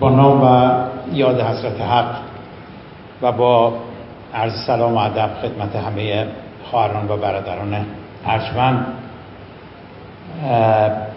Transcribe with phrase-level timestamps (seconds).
[0.00, 0.70] با نام و
[1.14, 2.16] یاد حضرت حق
[3.22, 3.74] و با
[4.34, 6.26] عرض سلام و ادب خدمت همه
[6.64, 7.86] خواهران و برادران
[8.26, 8.86] ارجمند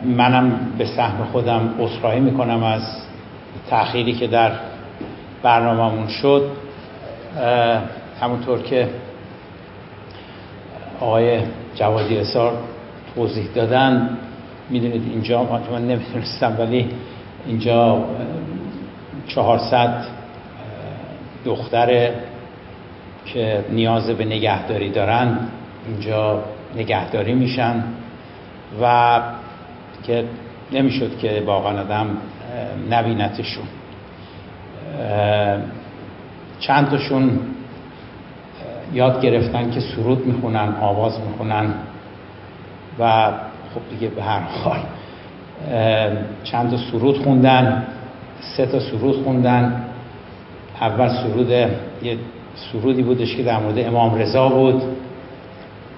[0.04, 2.82] منم به سهم خودم عذرخواهی می‌کنم از
[3.70, 4.52] تأخیری که در
[5.44, 6.50] برنامهمون شد.
[8.22, 8.90] همونطور که
[11.00, 11.40] آقای
[11.76, 12.54] جوادی اصار
[13.16, 14.10] توضیح دادن
[14.70, 16.90] می‌دونید اینجا من نمی‌دونستم ولی
[17.46, 18.04] اینجا
[19.36, 20.06] چهارصد
[21.46, 22.10] دختر
[23.26, 25.38] که نیاز به نگهداری دارن
[25.88, 26.44] اینجا
[26.76, 27.84] نگهداری میشن
[28.82, 29.20] و
[30.04, 30.26] که
[30.72, 32.08] نمی‌شد که واقعا آدم
[32.90, 33.64] نبینتشون.
[36.60, 37.40] چند تاشون
[38.94, 41.74] یاد گرفتن که سرود می‌خونن آواز می‌خونن
[43.00, 43.32] و
[43.74, 44.80] خب دیگه به هر حال
[46.44, 47.88] چند تا سرود خوندن.
[48.42, 49.84] سه تا سرود خوندن.
[50.82, 52.18] اول سرود یه
[52.56, 54.82] سرودی بودش که در مورد امام رضا بود.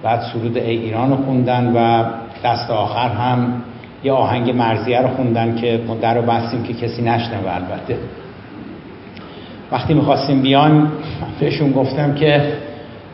[0.02, 2.04] بعد سرود ای ایران رو خوندن و
[2.44, 3.62] دست آخر هم
[4.04, 7.98] یه آهنگ مرزیه رو خوندن که ما در رو بستیم که کسی نشنوه البته.
[9.72, 10.92] وقتی می‌خواستیم بیان
[11.40, 12.52] بهشون گفتم که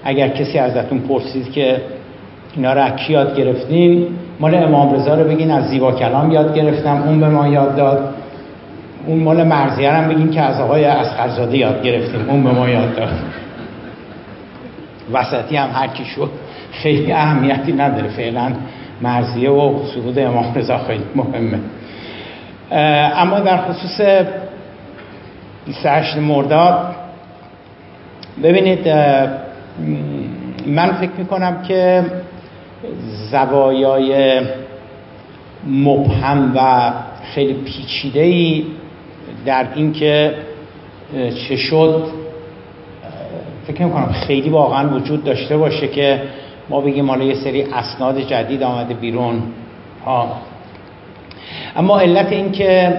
[0.05, 1.81] اگر کسی ازتون پرسید که
[2.57, 4.07] اینا رو کی یاد گرفتین
[4.41, 8.15] مال امام رضا رو بگین از زیبا کلام یاد گرفتم اون به ما یاد داد.
[9.07, 12.31] اون مال مرزیه هم بگین که از آقای اسخرزاده یاد گرفتیم.
[12.31, 13.09] اون به ما یاد داد.
[15.13, 16.31] وسطی هم هر کی شد.
[16.73, 18.09] خیلی اهمیتی نداره.
[18.09, 18.53] فعلا
[19.03, 21.59] مرزیه و سرود امام رضا خیلی مهمه.
[23.17, 24.01] اما در خصوص
[25.67, 26.95] 28 مرداد
[28.43, 28.89] ببینید
[30.67, 32.05] من فکر می‌کنم که
[33.31, 34.41] زوایای
[35.67, 36.93] مبهم و
[37.35, 38.65] خیلی پیچیده ای
[39.47, 40.35] در اینکه
[41.49, 42.05] چه شد
[43.67, 46.23] فکر می‌کنم خیلی واقعا وجود داشته باشه که
[46.69, 49.43] ما بگیم حالا یه سری اسناد جدید آمده بیرون.
[50.05, 50.37] ها.
[51.77, 52.97] اما علت این که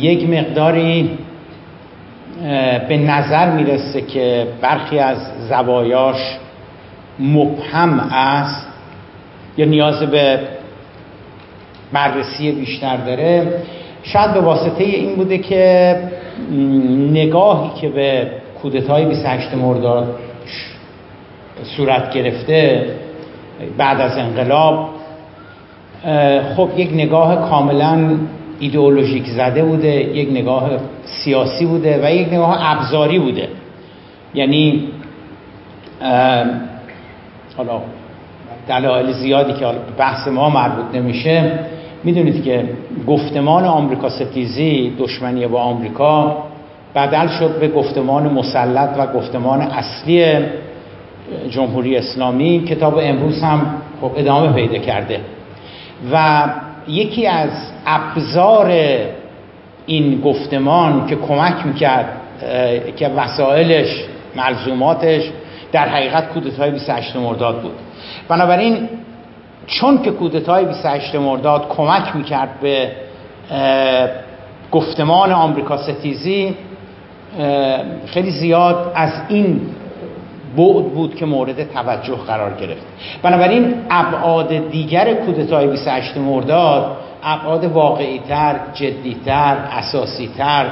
[0.00, 1.18] یک مقداری
[2.88, 5.18] به نظر می‌رسه که برخی از
[5.48, 6.38] زوایاش
[7.18, 8.66] مبهم است
[9.56, 10.40] یا نیاز به
[11.92, 13.62] بررسی بیشتر داره.
[14.02, 15.96] شاید به واسطه این بوده که
[17.12, 18.30] نگاهی که به
[18.62, 20.18] کودتای 28 مرداد
[21.76, 22.86] صورت گرفته
[23.78, 24.88] بعد از انقلاب
[26.56, 28.16] خب یک نگاه کاملا
[28.60, 30.70] ایدئولوژیک زده بوده یک نگاه
[31.04, 33.48] سیاسی بوده و یک نگاه ابزاری بوده.
[34.34, 34.88] یعنی
[37.56, 37.80] حالا
[38.68, 39.66] دلایل زیادی که
[39.98, 41.58] بحث ما مربوط نمیشه
[42.04, 42.64] می‌دونید که
[43.06, 46.36] گفتمان آمریکا ستیزی دشمنی با آمریکا
[46.94, 50.36] بدل شد به گفتمان مسلط و گفتمان اصلی
[51.50, 55.20] جمهوری اسلامی کتاب امروز هم خب ادامه پیدا کرده.
[56.12, 56.44] و
[56.88, 57.50] یکی از
[57.86, 58.72] ابزار
[59.86, 62.06] این گفتمان که کمک می‌کرد
[62.96, 64.04] که وسایلش
[64.36, 65.22] ملزوماتش
[65.72, 67.72] در حقیقت کودتای 28 مرداد بود.
[68.28, 68.88] بنابراین
[69.70, 72.90] چون که کودتای 28 مرداد کمک می‌کرد به
[74.72, 76.54] گفتمان آمریکا ستیزی
[78.06, 79.60] خیلی زیاد از این
[80.56, 82.86] بعد بود که مورد توجه قرار گرفت.
[83.22, 90.66] بنابراین ابعاد دیگر کودتای 28 مرداد ابعاد واقعیتر جدیتر اساسیتر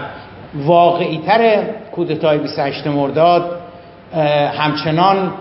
[0.55, 3.61] واقعیتر کودتای 28 مرداد
[4.59, 5.33] همچنان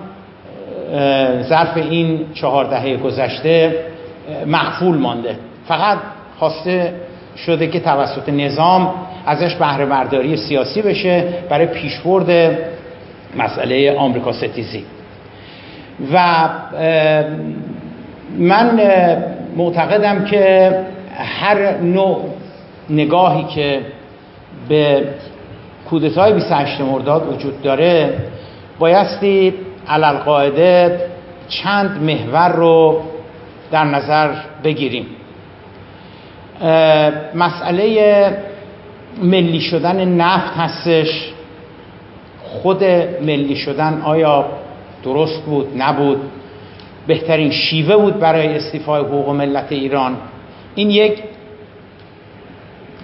[1.41, 3.75] ظرف این چهار دهه گذشته
[4.47, 5.35] مخفول مانده.
[5.67, 5.97] فقط
[6.39, 6.93] خواسته
[7.37, 8.93] شده که توسط نظام
[9.25, 12.57] ازش بهره برداری سیاسی بشه برای پیشبرد
[13.37, 14.85] مسئله آمریکا ستیزی.
[16.13, 16.49] و
[18.37, 18.79] من
[19.55, 20.75] معتقدم که
[21.41, 22.25] هر نوع
[22.89, 23.79] نگاهی که
[24.69, 25.03] به
[25.89, 28.13] کودتای 28 مرداد وجود داره
[28.79, 29.53] بایستی
[29.89, 31.01] علالقاعده
[31.47, 33.01] چند محور رو
[33.71, 34.29] در نظر
[34.63, 35.05] بگیریم.
[37.35, 38.37] مسئله
[39.23, 41.31] ملی شدن نفت هستش.
[42.43, 42.83] خود
[43.21, 44.45] ملی شدن آیا
[45.03, 46.21] درست بود؟ نبود.
[47.07, 50.17] بهترین شیوه بود برای استیفای حقوق ملت ایران.
[50.75, 51.23] این یک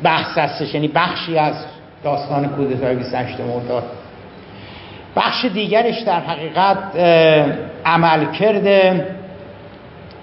[0.04, 1.56] بحث هستش یعنی بخشی از
[2.04, 3.84] داستان کودتای 28 مرداد
[5.16, 6.96] بخش دیگرش در حقیقت
[7.86, 9.08] عمل کرده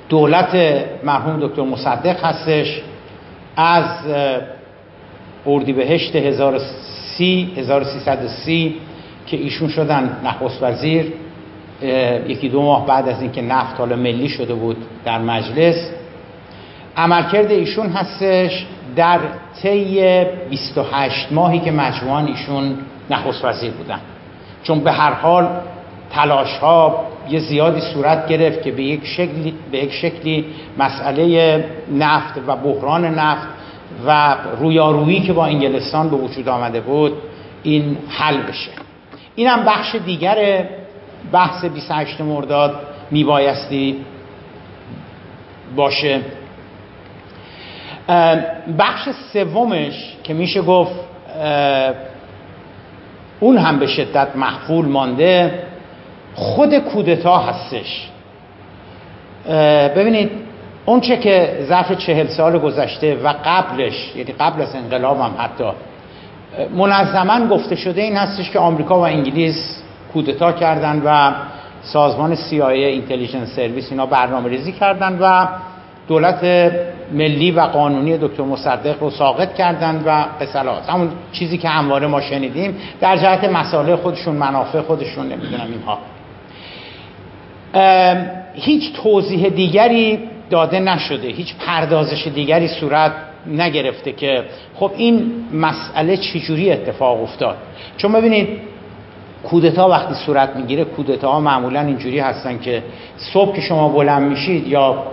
[0.09, 2.81] دولت مرحوم دکتر مصدق هستش.
[3.57, 3.85] از
[5.47, 8.77] اردیبهشت 1030 1330
[9.27, 11.13] که ایشون شدن نخست وزیر
[12.29, 15.91] یکی دو ماه بعد از اینکه نفت حالا ملی شده بود در مجلس.
[16.97, 18.67] عملکرد ایشون هستش
[18.97, 19.19] در
[19.63, 22.79] طی 28 ماهی که مجموعان ایشون
[23.11, 24.01] نخست وزیر بودن.
[24.63, 25.49] چون به هر حال
[26.11, 30.45] تلاش ها یه زیادی صورت گرفت که به یک شکلی, به یک شکلی
[30.79, 33.47] مسئله نفت و بحران نفت
[34.07, 37.13] و رویارویی که با انگلستان به وجود آمده بود
[37.63, 38.71] این حل بشه.
[39.35, 40.69] این هم بخش دیگر
[41.33, 42.81] بحث 28 مرداد
[43.11, 43.97] میبایستی
[45.77, 46.21] باشه.
[48.79, 50.95] بخش سومش که میشه گفت
[53.41, 55.63] اون هم به شدت محفول مانده.
[56.35, 58.09] خود کودتا هستش.
[59.97, 60.31] ببینید
[60.87, 65.65] اون چه که ظرف چهل سال گذشته و قبلش یعنی قبل از انقلاب هم حتی
[66.75, 69.83] منظما گفته شده این هستش که آمریکا و انگلیس
[70.13, 71.33] کودتا کردن و
[71.83, 75.47] سازمان CIA اینتلیجنس سرویس اینا برنامه ریزی کردن و
[76.09, 76.73] دولت
[77.13, 82.21] ملی و قانونی دکتر مصدق رو ساقط کردن و قصلات همون چیزی که همواره ما
[82.21, 85.99] شنیدیم در جهت مسائل خودشون منافع خودشون نمی‌دونم اینها.
[88.55, 90.19] هیچ توضیح دیگری
[90.51, 93.13] داده نشده هیچ پردازش دیگری صورت
[93.47, 94.45] نگرفته که
[94.75, 97.57] خب این مسئله چجوری اتفاق افتاد؟
[97.97, 98.49] چون ببینید
[99.43, 102.83] کودتا وقتی صورت می‌گیره کودتا ها معمولا اینجوری هستن که
[103.17, 105.05] صبح که شما بلند میشید یا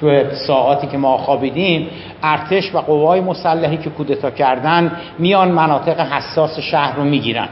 [0.00, 1.88] تو ساعاتی که ما خوابیدیم
[2.22, 7.48] ارتش و قوای مسلحی که کودتا کردن میان مناطق حساس شهر رو می‌گیرن.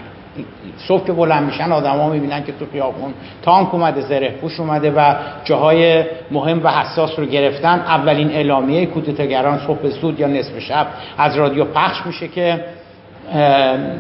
[0.89, 5.15] صبح که بلند میشن آدما می‌بینن که تو خیابون تانک اومده زره پوش اومده و
[5.45, 7.79] جاهای مهم و حساس رو گرفتن.
[7.79, 10.87] اولین اعلامیه کودتاگران صبح زود یا نصف شب
[11.19, 12.65] از رادیو پخش میشه که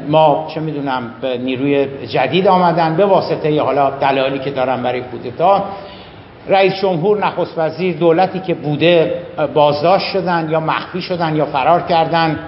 [0.08, 1.02] ما چه می‌دونم
[1.44, 5.64] نیروی جدید آمدن به واسطه حالا دلایلی که دارن برای کودتا.
[6.48, 9.22] رئیس جمهور نخست وزیر دولتی که بوده
[9.54, 12.38] بازداشت شدن یا مخفی شدن یا فرار کردن.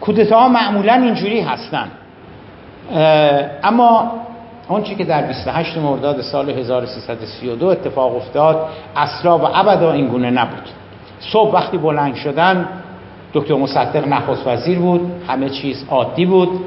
[0.00, 1.88] کودتا معمولا اینجوری هستن.
[3.62, 4.12] اما
[4.68, 10.68] آنچه که در 28 مرداد سال 1332 اتفاق افتاد اصلا و ابدا این گونه نبود.
[11.20, 12.68] صبح وقتی بلند شدن
[13.34, 16.64] دکتر مصدق نخست وزیر بود همه چیز عادی بود.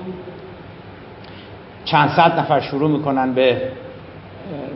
[1.86, 3.62] چند صد نفر شروع می‌کنن به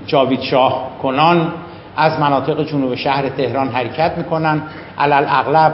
[0.10, 1.52] جاوید شاه کنان
[1.98, 4.62] از مناطق جنوب شهر تهران حرکت می‌کنن.
[4.98, 5.74] علل اغلب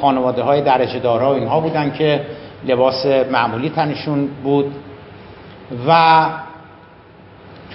[0.00, 2.20] خانواده های درجه دارا اینها بودن که
[2.68, 4.74] لباس معمولی تنشون بود.
[5.88, 6.20] و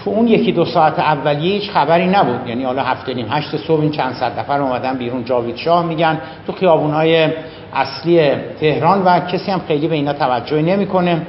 [0.04, 2.48] تو اون یکی دو ساعت اولیه هیچ خبری نبود.
[2.48, 5.26] یعنی حالا هفته نیم هشت صبح این چند صد نفر اومدن بیرون.
[5.26, 6.18] جاوید شاه میگن
[6.48, 7.30] تو خیابونهای
[7.74, 11.22] اصلی تهران و کسی هم خیلی به اینا توجه نمی‌کنه.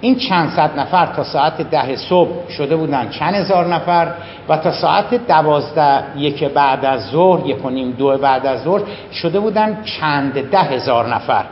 [0.00, 4.12] این چند صد نفر تا ساعت ده صبح شده بودن چند هزار نفر
[4.48, 8.82] و تا ساعت دوازده یک بعد از ظهر یک و نیم دو بعد از ظهر
[9.12, 11.44] شده بودن چند ده هزار نفر.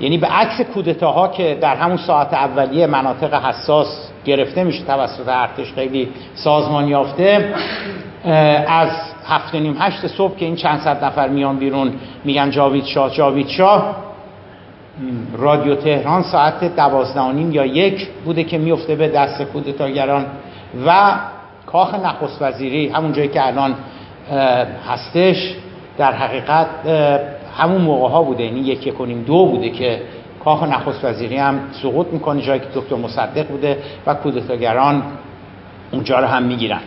[0.00, 5.72] یعنی به عکس کودتاها که در همون ساعت اولیه مناطق حساس گرفته میشه توسط ارتش
[5.72, 7.54] خیلی سازمان یافته
[8.68, 8.90] از
[9.26, 11.92] هفت نیم هشت صبح که این چند صد نفر میان بیرون
[12.24, 14.05] میگن جاوید شاه جاوید شاه.
[15.38, 20.26] رادیو تهران ساعت دوازده نیم یا یک بوده که میفته به دست کودتاگران
[20.86, 21.14] و
[21.66, 23.74] کاخ نخست وزیری همون جایی که الان
[24.88, 25.54] هستش
[25.98, 26.66] در حقیقت
[27.58, 28.44] همون موقع ها بوده.
[28.44, 30.02] یعنی یک کنیم دو بوده که
[30.44, 35.02] کاخ نخست وزیری هم سقوط می‌کنه جایی که دکتر مصدق بوده و کودتاگران
[35.92, 36.80] اونجا رو هم می‌گیرن.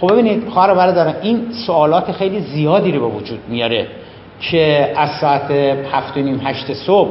[0.00, 3.86] خب ببینید خواهر برادران این سوالات خیلی زیادی رو به وجود میاره
[4.40, 5.50] که از ساعت
[5.92, 7.10] هفت و نیم هشت صبح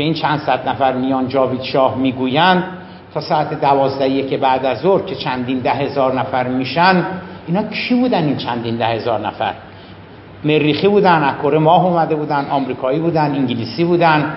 [0.00, 2.64] که این چند صد نفر میان جاوید شاه می‌گویند
[3.14, 7.04] تا ساعت دوازده که بعد از ظهر که چندین ده هزار نفر میشن
[7.46, 9.52] اینا کی بودن این چندین ده هزار نفر؟
[10.44, 14.36] مریخی بودن اکره ماه اومده بودن آمریکایی بودن انگلیسی بودن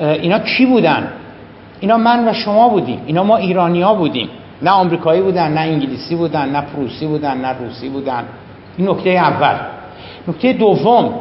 [0.00, 1.12] اینا کی بودن؟
[1.80, 4.28] اینا من و شما بودیم اینا ما ایرانی ها بودیم.
[4.62, 8.24] نه آمریکایی بودن نه انگلیسی بودن نه پروسی بودن نه روسی بودن.
[8.76, 9.56] این نکته اول.
[10.28, 11.14] نکته دوم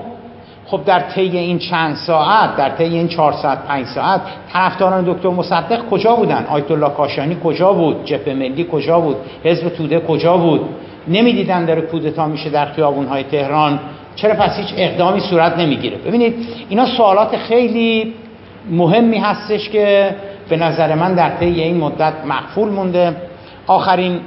[0.74, 4.22] خب در طی این چند ساعت در طی این چهار ساعت پنج ساعت
[4.53, 9.70] طرفداران دکتر مصدق کجا بودن؟ آیت الله کاشانی کجا بود؟ جبهه ملی کجا بود؟ حزب
[9.70, 10.62] توده کجا بود؟
[11.08, 12.68] نمی‌دیدن داره کودتا میشه در
[13.10, 13.80] های تهران.
[14.15, 16.36] چرا پس هیچ اقدامی صورت نمی‌گیره؟ ببینید
[16.70, 18.13] اینا سوالات خیلی
[18.70, 20.15] مهمی هستش که
[20.50, 23.15] به نظر من در طی این مدت مقفول مونده.
[23.68, 24.20] آخرین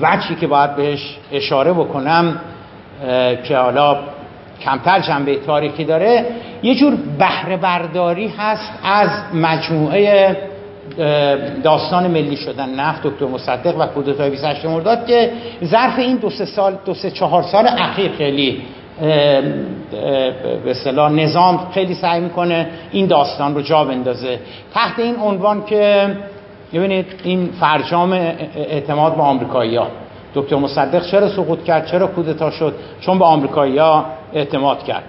[0.00, 2.40] وجهی که باید بهش اشاره بکنم
[3.44, 3.96] که حالا
[4.60, 6.26] کمتر جنبه تاریخی داره
[6.62, 10.36] یه جور بهره برداری هست از مجموعه
[11.62, 15.30] داستان ملی شدن نفت دکتر مصدق و کودتای 28 مرداد که
[15.64, 18.62] ظرف این دو سه سال دو سه چهار سال اخیر خیلی
[20.64, 24.38] به اصطلاح نظام خیلی سعی می‌کنه این داستان رو جا بندازه.
[24.74, 26.10] تحت این عنوان که
[26.72, 29.86] ببینید این فرجام اعتماد به آمریکایی‌ها.
[30.34, 35.04] دکتر مصدق چرا سقوط کرد؟ چرا کودتا شد؟ چون به آمریکایی‌ها اعتماد کرد.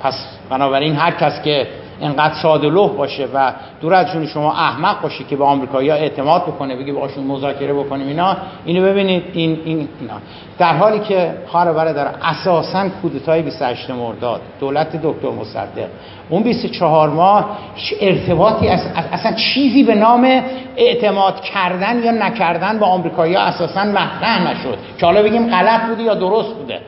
[0.00, 0.14] پس
[0.50, 1.66] بنابراین هر کس که
[2.00, 6.76] انقدر ساده باشه و دور از جون شما احمق باشه که به آمریکایی‌ها اعتماد بکنه
[6.76, 10.14] بگه باشون مذاکره بکنیم اینا اینو ببینید این این اینا.
[10.58, 15.88] در حالی که خواهر برادر اساسا کودتای 28 مرداد دولت دکتر مصدق
[16.28, 20.42] اون 24 ماه هیچ ارتباطی اصلا چیزی به نام
[20.76, 24.78] اعتماد کردن یا نکردن به آمریکایی‌ها اساسا مطرح نشد.
[24.98, 26.80] که حالا بگیم غلط بوده یا درست بوده.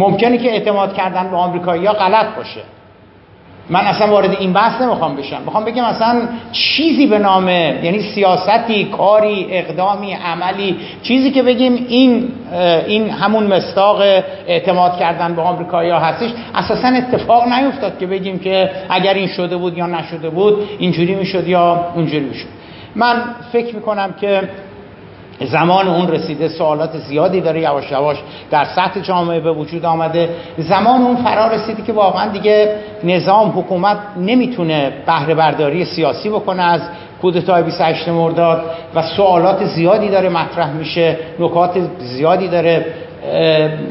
[0.00, 2.60] ممکنه که اعتماد کردن به آمریکایی‌ها غلط باشه.
[3.70, 5.42] من اصلا وارد این بحث نمی‌خوام بشم.
[5.44, 12.28] می‌خوام بگم اصلا چیزی به نام یعنی سیاستی کاری اقدامی عملی چیزی که بگیم این
[12.86, 14.00] این همون مستاق
[14.46, 19.56] اعتماد کردن به آمریکایی ها هستش اساسا اتفاق نیفتاد که بگیم که اگر این شده
[19.56, 22.48] بود یا نشده بود اینجوری می‌شد یا اونجوری می‌شد.
[22.94, 24.48] من فکر می‌کنم که
[25.46, 28.16] زمان اون رسیده سوالات زیادی داره یواش یواش
[28.50, 30.28] در سطح جامعه به وجود آمده.
[30.58, 36.80] زمان اون فرا رسیده که واقعا دیگه نظام حکومت نمی‌تونه بهره برداری سیاسی بکنه از
[37.22, 38.62] کودتای 28 مرداد
[38.94, 42.86] و سوالات زیادی داره مطرح میشه نکات زیادی داره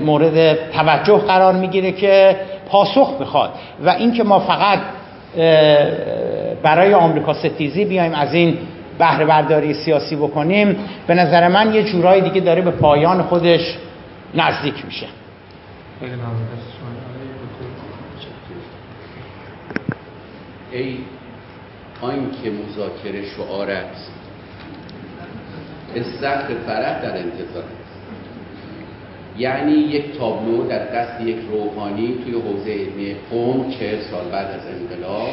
[0.06, 2.36] مورد توجه قرار می‌گیره که
[2.70, 3.50] پاسخ می‌خواد
[3.86, 4.80] و اینکه ما فقط
[6.64, 8.58] برای آمریکا ستیزی بیایم از این
[9.00, 10.76] بهره برداری سیاسی بکنیم
[11.08, 13.78] به نظر من یه جورایی دیگه داره به پایان خودش
[14.36, 15.08] نزدیک میشه.
[20.72, 20.98] ای
[22.44, 23.96] که مذاکره شعارت
[25.96, 27.64] استخر فرح در انتظار
[29.38, 34.62] یعنی یک تابلو در دست یک روحانی توی حوزه علمی قوم چهل سال بعد از
[34.68, 35.30] انقلاب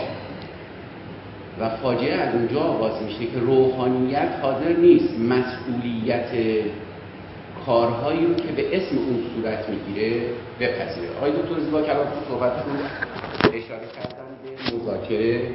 [1.61, 5.15] و فاجعه از اونجا آغاز میشه که روحانیت حاضر نیست.
[5.21, 6.31] مسئولیت
[7.67, 10.21] کارهایی رو که به اسم اون صورت می‌گیره
[10.61, 11.09] بپذیره.
[11.19, 12.77] آقای دکتر زیبا کلام تو صحبتشون
[13.53, 15.51] اشاره کردن به مذاکره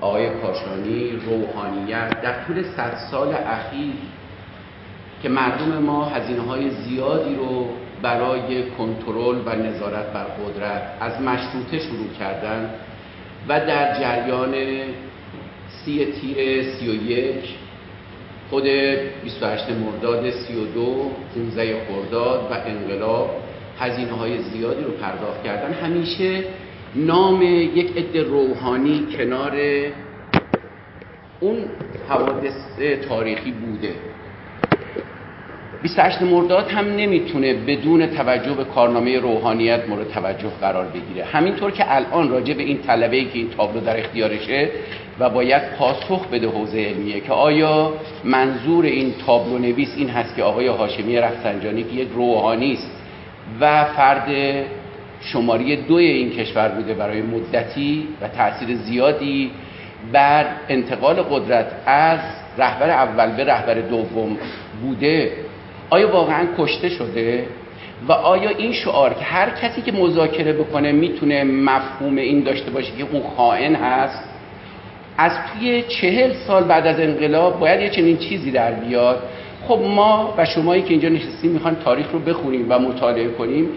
[0.00, 2.22] آقای کاشانی روحانیت.
[2.22, 3.92] در طول صد سال اخیر
[5.22, 7.66] که مردم ما هزینه های زیادی رو
[8.02, 12.70] برای کنترل و نظارت بر قدرت از مشروطه شروع کردن
[13.48, 14.54] و در جریان
[15.68, 17.44] سی تیر سی و یک
[18.50, 18.64] خود
[19.24, 23.30] 28 مرداد 32 15 خرداد و انقلاب
[23.78, 25.72] هزینه های زیادی رو پرداخت کردن.
[25.72, 26.44] همیشه
[26.94, 27.42] نام
[27.74, 29.56] یک عده روحانی کنار
[31.40, 31.58] اون
[32.08, 33.94] حوادث تاریخی بوده.
[35.82, 41.24] 28 مرداد هم نمی‌تونه بدون توجه به کارنامه روحانیت مورد توجه قرار بگیره.
[41.24, 44.68] همینطور که الان راجع به این طلبه ای که این تابلو در اختیارشه
[45.18, 47.92] و باید پاسخ بده حوزه علمیه که آیا
[48.24, 52.90] منظور این تابلو نویس این هست که آقای هاشمی رفسنجانی که یک روحانی است
[53.60, 54.28] و فرد
[55.20, 59.50] شماری دوی این کشور بوده برای مدتی و تاثیر زیادی
[60.12, 62.20] بر انتقال قدرت از
[62.58, 64.38] رهبر اول به رهبر دوم
[64.82, 65.32] بوده
[65.92, 67.46] آیا واقعا کشته شده؟
[68.08, 72.92] و آیا این شعار که هر کسی که مذاکره بکنه می‌تونه مفهوم این داشته باشه
[72.98, 74.24] که اون خائن هست؟
[75.18, 79.22] از توی چهل سال بعد از انقلاب باید یه چنین چیزی در بیاد؟
[79.68, 83.68] خب ما و شمایی که اینجا نشستیم می‌خوان تاریخ رو بخونیم و مطالعه کنیم.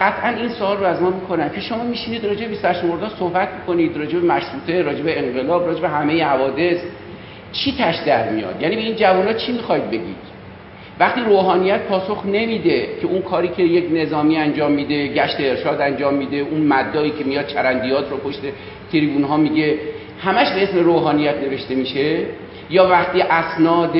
[0.00, 3.48] قطعا این سوال رو از ما می‌کنن که شما میشینید راجع به 28 مرداد صحبت
[3.60, 6.78] می‌کنید راجع به مشروطه راجع به انقلاب راجع به همه حوادث.
[7.52, 10.37] چی تش در میاد؟ یعنی به این جوانا چی می‌خواید بگید؟
[11.00, 16.14] وقتی روحانیت پاسخ نمیده که اون کاری که یک نظامی انجام میده گشت ارشاد انجام
[16.14, 18.40] میده اون مدایی که میاد چرندیات رو پشت
[18.92, 19.78] تریبون ها میگه
[20.20, 22.18] همش به اسم روحانیت نوشته میشه؟
[22.70, 23.96] یا وقتی اسناد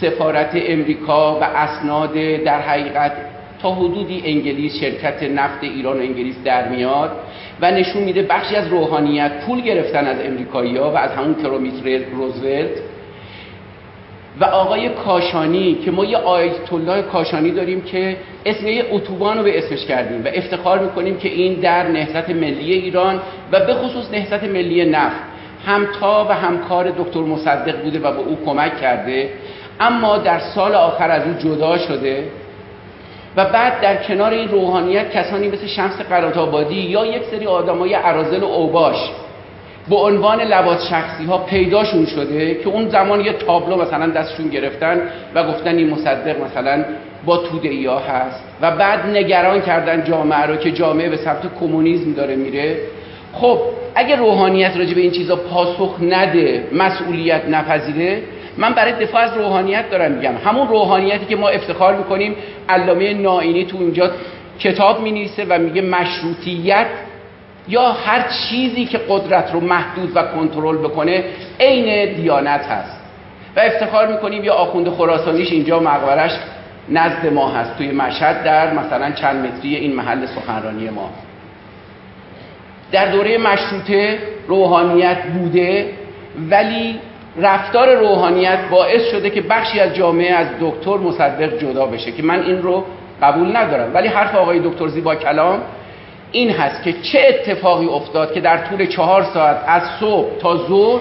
[0.00, 3.12] سفارت امریکا و اسناد در حقیقت
[3.62, 7.10] تا حدودی انگلیس شرکت نفت ایران و انگلیس در میاد
[7.60, 12.04] و نشون میده بخشی از روحانیت پول گرفتن از امریکایی ها و از همون کرومیت
[12.12, 12.70] روزولت
[14.40, 19.44] و آقای کاشانی که ما یه آیت الله کاشانی داریم که اسم یه اتوبان رو
[19.44, 23.20] به اسمش کردیم و افتخار می‌کنیم که این در نهضت ملی ایران
[23.52, 25.16] و به خصوص نهضت ملی نفت
[25.66, 29.30] همتا و همکار دکتر مصدق بوده و به او کمک کرده
[29.80, 32.24] اما در سال آخر از او جدا شده
[33.36, 37.94] و بعد در کنار این روحانیت کسانی مثل شمس قرات آبادی یا یک سری آدمای
[37.94, 39.10] عرازل و اوباش
[39.90, 45.00] به عنوان لباس شخصی ها پیداشون شده که اون زمان یه تابلو مثلا دستشون گرفتن
[45.34, 46.84] و گفتن این مصدق مثلا
[47.24, 52.12] با توده ها هست و بعد نگران کردن جامعه رو که جامعه به سمت کمونیسم
[52.12, 52.76] داره میره.
[53.32, 53.58] خب
[53.94, 58.22] اگه روحانیت راجع به این چیزا پاسخ نده مسئولیت نپذیره
[58.56, 60.34] من برای دفاع از روحانیت دارم میگم.
[60.44, 62.36] همون روحانیتی که ما افتخار می‌کنیم
[62.68, 64.10] علامه نائینی تو اینجا
[64.58, 66.86] کتاب می و میگه مشروطیت
[67.68, 71.24] یا هر چیزی که قدرت رو محدود و کنترل بکنه
[71.60, 73.00] عین دیانت هست.
[73.56, 76.32] و افتخار می‌کنیم یا آخوند خراسانیش اینجا مقبرش
[76.88, 81.10] نزد ما هست توی مشهد در مثلا چند متری این محل سخنرانی ما.
[82.92, 84.18] در دوره مشروطه
[84.48, 85.92] روحانیت بوده
[86.50, 86.98] ولی
[87.36, 92.42] رفتار روحانیت باعث شده که بخشی از جامعه از دکتر مصدق جدا بشه که من
[92.42, 92.84] این رو
[93.22, 93.94] قبول ندارم.
[93.94, 95.60] ولی حرف آقای دکتر زیبا کلام
[96.34, 101.00] این هست که چه اتفاقی افتاد که در طول چهار ساعت از صبح تا ظهر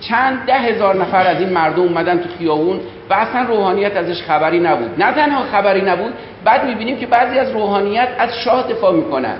[0.00, 2.80] چند ده هزار نفر از این مردم اومدن تو خیابون
[3.10, 5.02] و اصلا روحانیت ازش خبری نبود.
[5.02, 6.12] نه تنها خبری نبود
[6.44, 9.36] بعد می‌بینیم که بعضی از روحانیت از شاه دفاع می‌کنن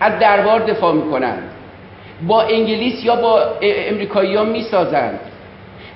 [0.00, 1.38] از دربار دفاع می‌کنن
[2.26, 5.20] با انگلیس یا با امریکایی ها می‌سازند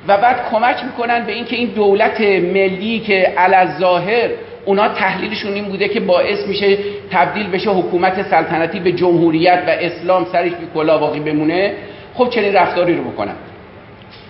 [0.08, 3.34] و بعد کمک می‌کنن به اینکه این دولت ملی که
[3.78, 4.30] ظاهر
[4.64, 6.78] اونا تحلیلشون این بوده که باعث میشه
[7.10, 11.74] تبدیل بشه حکومت سلطنتی به جمهوریت و اسلام سرش بی کلا باقی بمونه.
[12.14, 13.34] خب چنین رفتاری رو بکنن.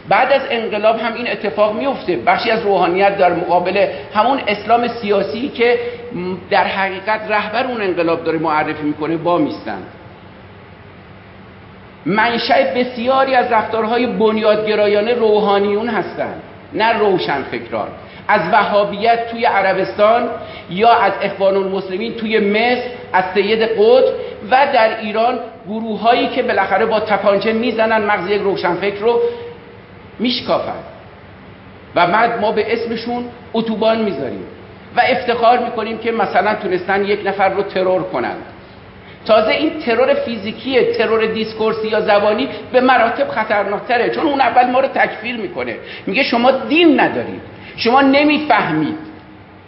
[0.08, 2.16] بعد از انقلاب هم این اتفاق میفته.
[2.16, 5.78] بخشی از روحانیت در مقابل همون اسلام سیاسی که
[6.50, 9.82] در حقیقت رهبر اون انقلاب داره معرفی می‌کنه با میستن
[12.06, 17.88] منشأ بسیاری از رفتارهای بنیادگرایانه روحانیون هستند نه روشن فکران
[18.30, 20.28] از وهابیت توی عربستان
[20.70, 22.82] یا از اخوان المسلمین توی مصر
[23.12, 24.14] از سید قطب
[24.50, 29.20] و در ایران گروه هایی که بالاخره با تپانچه می‌زنن مغز یک روشنفکر رو
[30.18, 30.80] میشکافن.
[31.94, 34.44] و بعد ما به اسمشون اتوبان می‌ذاریم
[34.96, 38.42] و افتخار می‌کنیم که مثلا تونستن یک نفر رو ترور کنند.
[39.26, 44.80] تازه این ترور فیزیکی ترور دیسکورسی یا زبانی به مراتب خطرناکتره چون اون اول ما
[44.80, 45.76] رو تکفیر می‌کنه.
[46.06, 47.40] میگه شما دین ندارید.
[47.80, 48.96] شما نمی‌فهمید.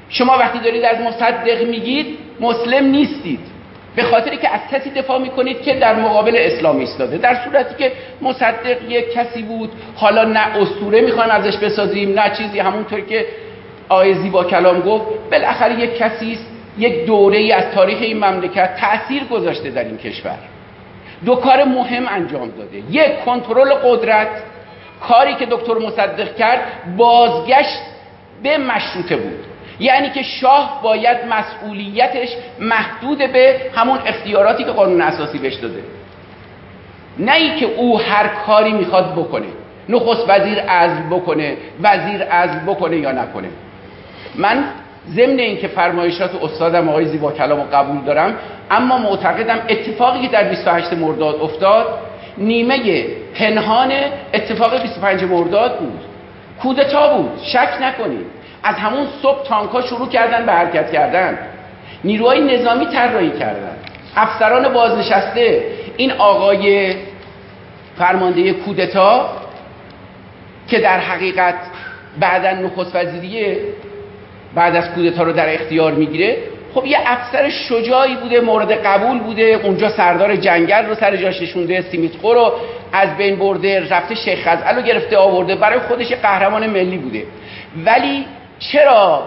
[0.09, 3.41] شما وقتی دارید از مصدق میگید مسلم نیستید.
[3.97, 7.19] به خاطری که از کسی دفاع می‌کنید که در مقابل اسلام ایستاده.
[7.19, 12.59] در صورتی که مصدق یک کسی بود حالا نه اسطوره می‌خوایم ازش بسازیم نه چیزی.
[12.59, 13.27] همونطور که
[13.89, 16.47] آقای زیبا کلام گفت بالاخره یک کسی است
[16.79, 20.39] یک دوره ای از تاریخ این مملکت تأثیر گذاشته در این کشور.
[21.25, 22.83] دو کار مهم انجام داده.
[22.91, 24.29] یک کنترل قدرت.
[25.09, 26.61] کاری که دکتر مصدق کرد
[26.97, 27.79] بازگشت
[28.43, 29.45] به مشروطه بود.
[29.81, 32.29] یعنی که شاه باید مسئولیتش
[32.61, 35.83] محدود به همون اختیاراتی که قانون اساسی بهش داده.
[37.19, 39.47] نه ای که او هر کاری می‌خواد بکنه
[39.89, 43.49] نخست وزیر عزل بکنه وزیر عزل بکنه یا نکنه.
[44.35, 44.65] من
[45.09, 48.37] ضمن اینکه فرمایشات استادم آقای زیبا کلام رو قبول دارم
[48.71, 51.87] اما معتقدم اتفاقی که در 28 مرداد افتاد
[52.39, 53.93] نیمه پنهان
[54.35, 56.12] اتفاق 25 مرداد بود.
[56.61, 58.27] کودتا بود؟ شک نکنید.
[58.63, 61.39] از همون صبح تانکا شروع کردن به حرکت کردن.
[62.05, 63.77] نیروهای نظامی طراحی کردن.
[64.17, 65.65] افسران بازنشسته.
[65.97, 66.95] این آقای
[67.99, 69.29] فرمانده کودتا
[70.69, 71.55] که در حقیقت
[72.21, 73.57] بعدا نخست وزیری
[74.55, 76.37] بعد از کودتا رو در اختیار می‌گیره
[76.75, 79.61] خب یه افسر شجاعی بوده مورد قبول بوده.
[79.63, 82.53] اونجا سردار جنگل رو سر جاش نشونده سیمیتخو رو
[82.93, 85.55] از بین برده رفته شیخ خزعل رو گرفته آورده.
[85.55, 87.25] برای خودش قهرمان ملی بوده.
[87.85, 88.25] ولی
[88.59, 89.23] چرا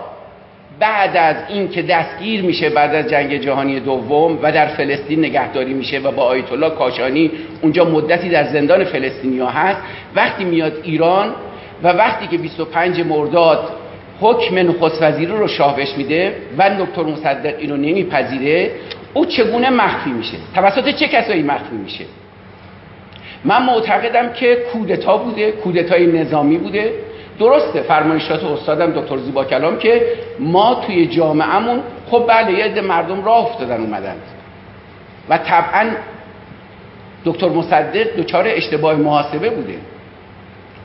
[0.79, 5.73] بعد از این که دستگیر میشه بعد از جنگ جهانی دوم و در فلسطین نگهداری
[5.73, 9.81] میشه و با آیت الله کاشانی اونجا مدتی در زندان فلسطینیا هست
[10.15, 11.35] وقتی میاد ایران
[11.83, 13.69] و وقتی که 25 مرداد
[14.21, 18.71] حکم نخست وزیری رو شاه بهش میده و دکتر مصدق اینو نمیپذیره
[19.13, 22.05] او چگونه مخفی میشه؟ توسط چه کسایی مخفی میشه؟
[23.45, 26.93] من معتقدم که کودتا بوده کودتای نظامی بوده.
[27.39, 30.01] درسته فرمایشات استادم دکتر زیبا کلام که
[30.39, 31.79] ما توی جامعهمون
[32.11, 34.15] خب بله یه مردم راه افتادن اومدن.
[35.29, 35.89] و طبعا
[37.25, 39.75] دکتر مصدق دچار اشتباه محاسبه بوده.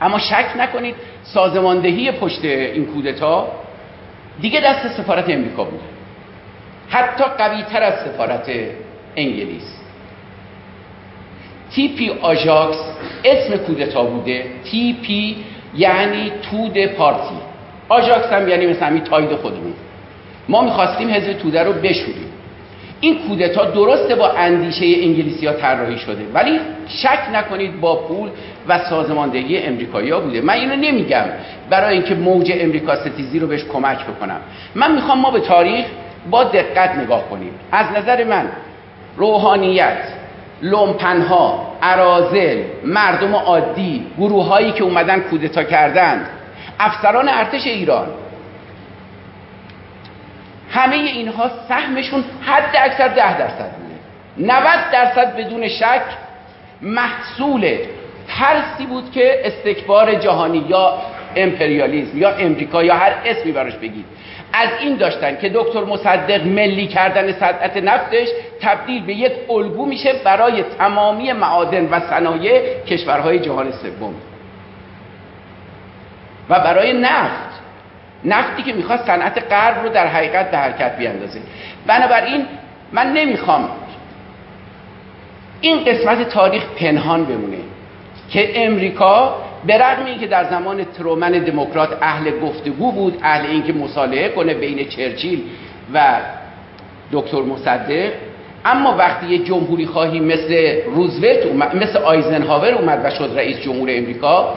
[0.01, 3.47] اما شک نکنید سازماندهی پشت این کودتا
[4.41, 5.83] دیگه دست سفارت امریکا بوده.
[6.89, 8.51] حتی قوی تر از سفارت
[9.15, 9.80] انگلیس.
[11.75, 12.77] TP آژاکس
[13.23, 14.45] اسم کودتا بوده.
[14.63, 15.35] TP
[15.75, 17.35] یعنی Tudeh Party.
[17.89, 19.73] آژاکس هم یعنی مثل همین تاید خودمون.
[20.49, 22.31] ما می‌خواستیم حزب توده رو بشوریم.
[23.01, 28.29] این کودتا درسته با اندیشه انگلیسی ها طراحی شده ولی شک نکنید با پول
[28.67, 30.41] و سازماندهی امریکایی ها بوده.
[30.41, 31.25] من اینو نمیگم
[31.69, 34.39] برای اینکه موج امریکا ستیزی رو بهش کمک بکنم.
[34.75, 35.85] من می‌خوام ما به تاریخ
[36.29, 37.53] با دقت نگاه کنیم.
[37.71, 38.49] از نظر من
[39.17, 40.20] روحانیت
[40.61, 46.27] لومپنها ارازل مردم عادی گروه هایی که اومدن کودتا کردند
[46.79, 48.07] افسران ارتش ایران.
[50.71, 54.51] همه اینها سهمشون حد اکثر ده درصد بوده.
[54.53, 56.01] 90 درصد بدون شک
[56.81, 57.77] محصول
[58.27, 60.97] ترسی بود که استکبار جهانی یا
[61.35, 64.05] امپریالیزم یا امریکا یا هر اسمی براش بگید.
[64.53, 68.27] از این داشتن که دکتر مصدق ملی کردن صنعت نفتش
[68.61, 74.13] تبدیل به یک الگو میشه برای تمامی معادن و صنایع کشورهای جهان سوم.
[76.49, 77.51] و برای نفت.
[78.25, 81.39] نفتی که می‌خواست صنعت غرب رو در حقیقت به حرکت بیاندازه.
[81.87, 82.45] بنابراین
[82.91, 83.69] من نمی‌خوام
[85.61, 87.57] این قسمت تاریخ پنهان بمونه
[88.29, 94.29] که امریکا به رغم اینکه در زمان ترومن دموکرات اهل گفتگو بود اهل اینکه مصالحه
[94.29, 95.41] کنه بین چرچیل
[95.93, 96.19] و
[97.11, 98.11] دکتر مصدق
[98.65, 104.55] اما وقتی یه جمهوری خواهی مثل روزولت مثل آیزنهاور اومد و شد رئیس جمهور امریکا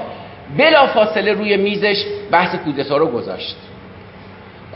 [0.59, 3.57] بلا فاصله روی میزش بحث کودتا رو گذاشت.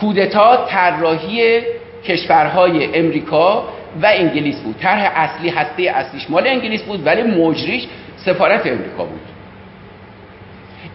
[0.00, 1.60] کودتا طراحی
[2.04, 3.68] کشورهای امریکا
[4.02, 4.76] و انگلیس بود.
[4.80, 9.20] طرح اصلی هسته اصلیش مال انگلیس بود ولی مجریش سفارت امریکا بود.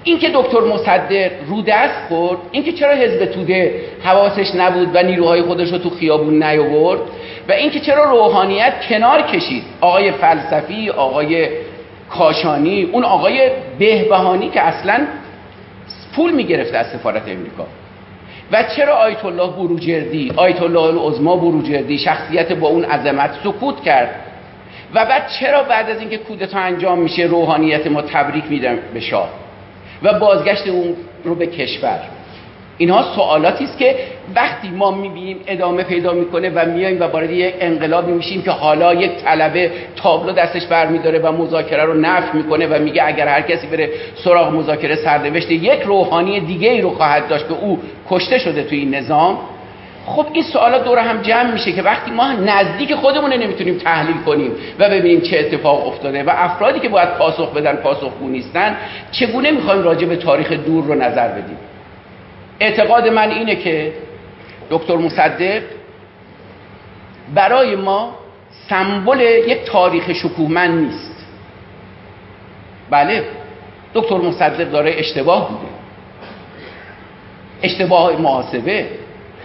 [0.04, 5.72] اینکه دکتر مصدق رو دست خورد اینکه چرا حزب توده حواسش نبود و نیروهای خودش
[5.72, 7.00] رو تو خیابون نیاورد
[7.50, 9.64] و اینکه چرا روحانیت کنار کشید.
[9.82, 11.48] آقای فلسفی آقای
[12.10, 15.08] کاشانی اون آقای بهبهانی که اصلا
[16.16, 17.66] پول می‌گرفته از سفارت امریکا.
[18.52, 24.16] و چرا آیت الله بروجردی آیت الله العظما بروجردی شخصیت با اون عظمت سکوت کرد؟
[24.94, 29.43] و بعد چرا بعد از اینکه کودتا انجام میشه روحانیت ما تبریک میدن به شاه؟
[30.04, 32.00] و بازگشت اون رو به کشور.
[32.78, 33.96] اینها سوالاتی است که
[34.36, 38.94] وقتی ما می‌بینیم ادامه پیدا می‌کنه و میایم و وارد یک انقلابی میشیم که حالا
[38.94, 43.68] یک طلبه تابلو دستش برمیداره و مذاکره رو نفی می‌کنه و میگه اگر هر کسی
[43.68, 43.90] بره
[44.24, 48.78] سراغ مذاکره سرنوشت یک روحانی دیگه ای رو خواهد داشت که او کشته شده توی
[48.78, 49.38] این نظام
[50.06, 54.52] خب این سوالات دور هم جمع میشه که وقتی ما نزدیک خودمون نمی‌تونیم تحلیل کنیم
[54.80, 58.78] و ببینیم چه اتفاق افتاده و افرادی که باید پاسخ بدن پاسخگو نیستن
[59.12, 61.58] چگونه می‌خوایم راجع به تاریخ دور رو نظر بدیم؟
[62.60, 63.94] اعتقاد من اینه که
[64.70, 65.62] دکتر مصدق
[67.34, 68.16] برای ما
[68.70, 71.26] سمبل یک تاریخ شکوهمند نیست.
[72.90, 73.24] بله
[73.94, 75.72] دکتر مصدق داره اشتباه بوده
[77.64, 79.03] اشتباه محاسبه.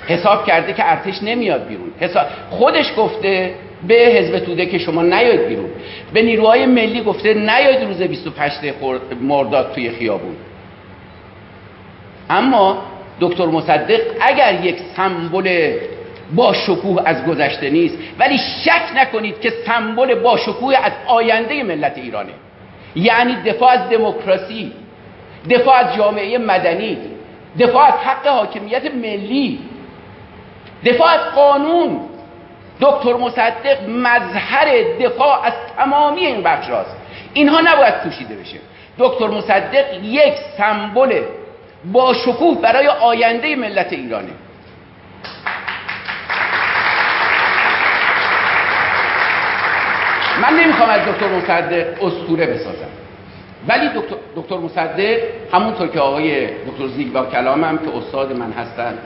[0.08, 1.90] حساب کرده که ارتش نمیاد بیرون.
[2.00, 3.54] حساب خودش گفته
[3.88, 5.70] به حزب توده که شما نیاید بیرون.
[6.12, 8.52] به نیروهای ملی گفته نیاید روز 25
[9.20, 10.36] مرداد توی خیابون.
[12.30, 12.82] اما
[13.20, 15.72] دکتر مصدق اگر یک سمبل
[16.34, 21.98] با شکوه از گذشته نیست ولی شک نکنید که سمبل با شکوه از آینده ملت
[21.98, 22.32] ایرانه.
[22.96, 24.72] یعنی دفاع از دموکراسی
[25.50, 26.98] دفاع از جامعه مدنی
[27.58, 29.58] دفاع از حق حاکمیت ملی.
[30.84, 32.00] دفاع از قانون.
[32.80, 36.96] دکتر مصدق مظهر دفاع از تمامی این بخش راست.
[37.32, 38.58] اینها نباید پوشیده بشه.
[38.98, 41.22] دکتر مصدق یک سمبل
[41.92, 44.30] با شکوه برای آینده ملت ایرانه.
[50.42, 52.88] من نمی‌خوام از دکتر مصدق اسطوره بسازم.
[53.68, 53.90] ولی
[54.36, 55.18] دکتر, مصدق
[55.52, 58.98] همونطور که آقای دکتر زیگبا کلامم که استاد من هستن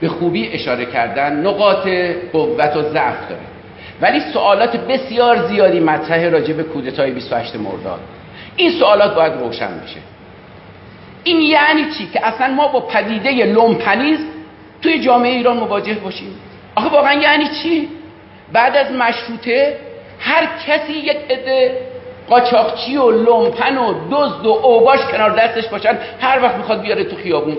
[0.00, 1.88] به خوبی اشاره کردن نقاط
[2.32, 3.42] قوت و ضعف داره.
[4.00, 8.00] ولی سوالات بسیار زیادی مطرح راجع به کودتای 28 مرداد.
[8.56, 10.00] این سوالات باید روشن بشه.
[11.24, 14.18] این یعنی چی که اصلا ما با پدیده لومپنیزم
[14.82, 16.34] توی جامعه ایران مواجه باشیم؟
[16.74, 17.88] آخه واقعا یعنی چی؟
[18.52, 19.76] بعد از مشروطه
[20.20, 21.78] هر کسی یک عده
[22.28, 27.16] قاچاقچی و لومپن و دزد و اوباش کنار دستش باشن هر وقت می‌خواد بیاره تو
[27.16, 27.56] خیابون.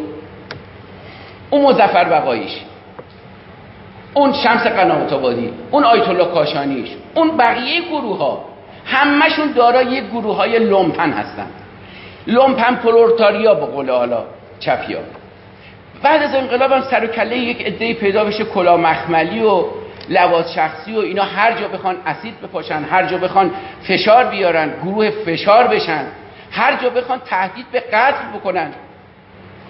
[1.49, 2.51] اون مظفر بقاییش
[4.13, 8.45] اون شمس قنات آبادی اون آیت الله کاشانیش اون بقیه گروه ها
[8.85, 11.47] همشون دارای گروه های لومپن هستن.
[12.27, 14.23] لومپن پرولتاریا به قول حالا
[14.59, 14.99] چپیا.
[16.03, 19.65] بعد از انقلاب هم سر و کله یک عده پیدا بشه کلاه مخملی و
[20.09, 23.51] لباس شخصی و اینا هر جا بخوان اسید بپاشن هر جا بخوان
[23.87, 26.05] فشار بیارن گروه فشار بشن
[26.51, 28.71] هر جا بخوان تهدید به قتل بکنن.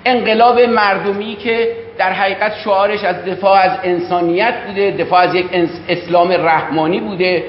[0.06, 5.46] انقلاب مردمی که در حقیقت شعارش از دفاع از انسانیت بوده دفاع از یک
[5.90, 7.44] اسلام رحمانی بوده.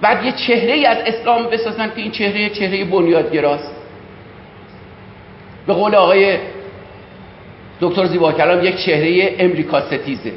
[0.00, 3.76] بعد یه چهره از اسلام بسازن که این چهره چهره بنیادگراست.
[5.66, 6.38] به قول آقای
[7.80, 10.32] دکتر زیبا کلام یک چهره امریکا ستیزه.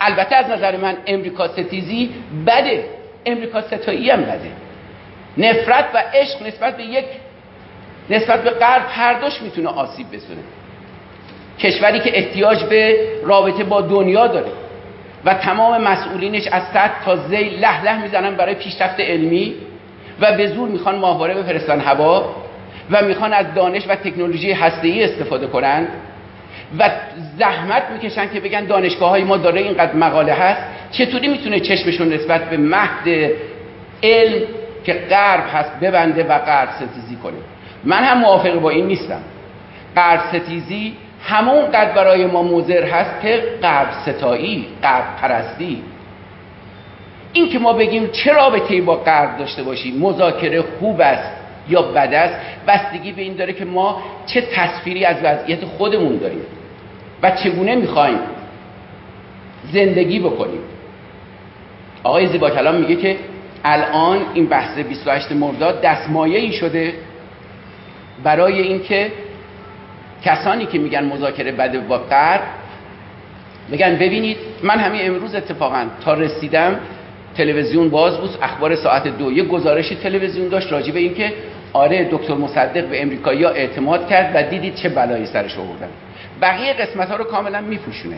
[0.00, 2.10] البته از نظر من امریکا ستیزی
[2.46, 2.84] بده.
[3.26, 4.50] امریکا ستایی هم بده.
[5.38, 7.04] نفرت و عشق نسبت به یک
[8.10, 10.42] نسبت به غرب هر دوش می‌تونه آسیب بزنه.
[11.58, 14.52] کشوری که احتیاج به رابطه با دنیا داره
[15.24, 19.54] و تمام مسئولینش از صد تا زی له له می‌زنن برای پیشرفت علمی
[20.20, 22.34] و به زور می‌خوان ماهواره بفرستن هوا
[22.90, 25.88] و می‌خوان از دانش و تکنولوژی هسته‌ای استفاده کنند
[26.78, 26.90] و
[27.38, 30.62] زحمت می‌کشن که بگن دانشگاه های ما داره اینقدر مقاله هست.
[30.90, 33.32] چطوری می‌تونه چشمشون نسبت به مهد
[34.02, 34.42] علم
[34.84, 37.36] که غرب هست ببنده و غرب ستیزی کنه؟
[37.84, 39.20] من هم موافق با این نیستم.
[39.96, 45.82] غرب ستیزی همون قد برای ما مضر هست که غرب ستایی غرب پرستی.
[47.32, 51.32] این که ما بگیم چه رابطه‌ای با غرب داشته باشیم مذاکره خوب است
[51.68, 52.34] یا بد است
[52.66, 56.42] بستگی به این داره که ما چه تصویری از وضعیت خودمون داریم
[57.22, 58.18] و چگونه می‌خوایم
[59.72, 60.60] زندگی بکنیم.
[62.04, 63.16] آقای زیبا کلام میگه که
[63.64, 66.94] الان این بحث 28 مرداد دستمایه ای شده
[68.24, 69.12] برای اینکه
[70.24, 72.42] کسانی که میگن مذاکره بده با غرب
[73.72, 76.80] بگن ببینید من همین امروز اتفاقا تا رسیدم
[77.36, 81.32] تلویزیون باز بود اخبار ساعت دو یه گزارشی تلویزیون داشت راجع به اینکه
[81.72, 85.88] آره دکتر مصدق به امریکایی اعتماد کرد و دیدید چه بلایی سرش آوردن.
[86.42, 88.16] بقیه قسمت ها رو کاملا میپوشونه.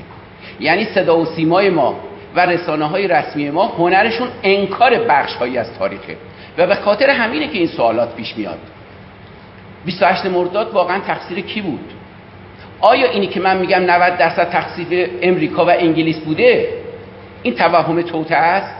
[0.61, 2.01] یعنی صدا و سیمای ما
[2.37, 6.17] و رسانه های رسمی ما هنرشون انکار بخش هایی از تاریخه.
[6.59, 8.59] و به خاطر همینه که این سوالات پیش میاد.
[9.85, 11.91] 28 مرداد واقعا تقصیر کی بود؟
[12.81, 16.69] آیا اینی که من میگم 90 درصد تقصیر امریکا و انگلیس بوده
[17.43, 18.75] این توهم توته است؟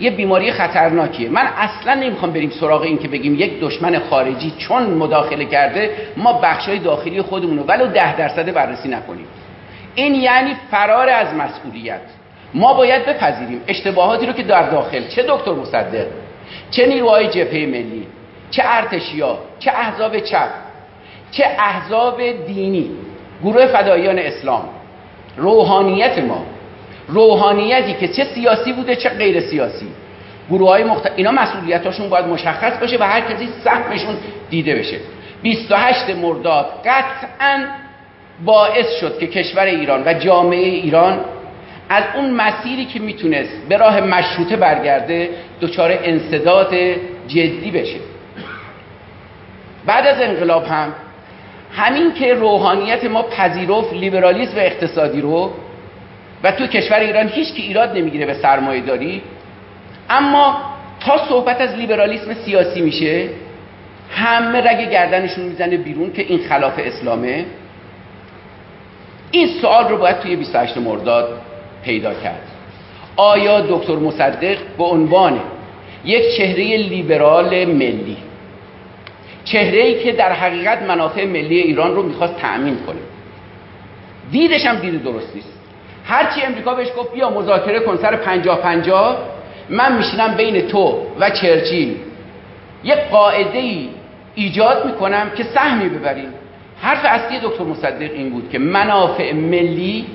[0.00, 1.28] یه بیماری خطرناکیه.
[1.28, 6.32] من اصلا نمی‌خوام بریم سراغ این که بگیم یک دشمن خارجی چون مداخله کرده ما
[6.32, 9.26] بخشای داخلی خودمون رو ولو ده درصد بررسی نکنیم.
[9.94, 12.00] این یعنی فرار از مسئولیت.
[12.54, 15.08] ما باید بپذیریم اشتباهاتی رو که در داخل.
[15.08, 16.06] چه دکتر مصدق
[16.70, 18.06] چه نیروهای جبهه ملی
[18.50, 20.48] چه ارتشیا چه احزاب چپ
[21.30, 22.90] چه احزاب دینی
[23.44, 24.64] گروه فدایان اسلام.
[25.36, 26.46] روحانیت ما
[27.08, 29.86] روحانیتی که چه سیاسی بوده چه غیر سیاسی.
[30.50, 31.10] گروه های مخت...
[31.16, 34.16] اینا مسئولیتاشون باید مشخص بشه و هر کسی سهمشون
[34.50, 34.96] دیده بشه.
[35.42, 37.64] 28 مرداد قطعا
[38.44, 41.20] باعث شد که کشور ایران و جامعه ایران
[41.88, 45.30] از اون مسیری که می‌تونست به راه مشروطه برگرده
[45.60, 46.74] دچار انصداد
[47.28, 47.98] جدی بشه.
[49.86, 50.92] بعد از انقلاب هم
[51.72, 55.50] همین که روحانیت ما پذیرفت لیبرالیسم اقتصادی رو
[56.42, 59.22] و تو کشور ایران هیچ که ایراد نمی‌گیره به سرمایه داری
[60.10, 60.60] اما
[61.00, 63.28] تا صحبت از لیبرالیسم سیاسی میشه
[64.10, 67.44] همه رگ گردنشون می‌زنه بیرون که این خلاف اسلامه.
[69.30, 71.40] این سوال رو باید توی 28 مرداد
[71.84, 72.42] پیدا کرد.
[73.16, 75.40] آیا دکتر مصدق به عنوان
[76.04, 78.16] یک چهره لیبرال ملی
[79.46, 83.00] چهره ای که در حقیقت منافع ملی ایران رو می‌خواست تأمین کنه.
[84.30, 85.52] دیدش هم دید درست نیست.
[86.04, 89.18] هرچی امریکا بهش گفت بیا مذاکره کن سر پنجاه پنجاه
[89.70, 91.96] من میشینم بین تو و چرچیل.
[92.84, 93.88] یک قاعده ای
[94.34, 96.28] ایجاد می‌کنم که سهمی ببریم.
[96.80, 100.06] حرف اصلی دکتر مصدق این بود که منافع ملی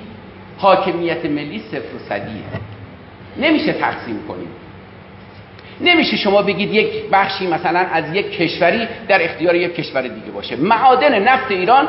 [0.57, 2.43] حاکمیت ملی صفر و صدیه.
[3.37, 4.47] نمیشه تقسیم کنیم.
[5.83, 10.55] نمیشه شما بگید یک بخشی مثلا از یک کشوری در اختیار یک کشور دیگه باشه.
[10.55, 11.87] معادن نفت ایران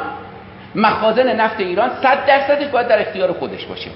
[0.75, 3.91] مخازن نفت ایران صد درصدش باید در اختیار خودش باشه.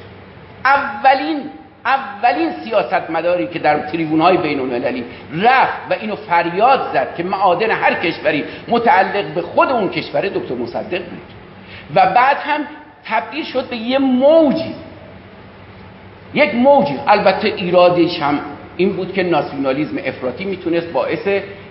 [0.64, 1.40] اولین
[1.84, 5.04] اولین سیاست مداری که در تریبون های بین المللی
[5.42, 10.54] رفت و اینو فریاد زد که معادن هر کشوری متعلق به خود اون کشور دکتر
[10.54, 11.22] مصدق بود.
[11.94, 12.60] و بعد هم
[13.04, 14.74] تبدیل شد به یه موجی.
[16.34, 16.98] یک موجی.
[17.06, 18.40] البته ایرادش هم
[18.76, 21.28] این بود که ناسیونالیزم افراطی می‌تونست باعث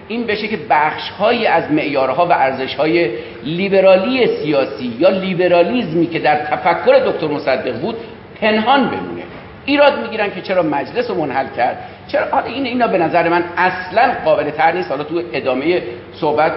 [0.08, 3.10] این بشه که بخشهایی از معیارها و ارزشهای
[3.44, 7.96] لیبرالی سیاسی یا لیبرالیزمی که در تفکر دکتر مصدق بود
[8.41, 9.24] پنهان بمونه.
[9.65, 11.78] ایراد می‌گیرن که چرا مجلس رو منحل کرد.
[12.08, 14.89] چرا؟ حالا این اینا به نظر من اصلا قابل تر نیست.
[14.91, 16.52] حالا تو ادامه صحبت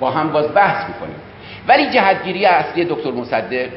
[0.00, 1.16] با هم باز بحث می‌کنیم.
[1.68, 3.68] ولی جهتگیری اصلی دکتر مصدق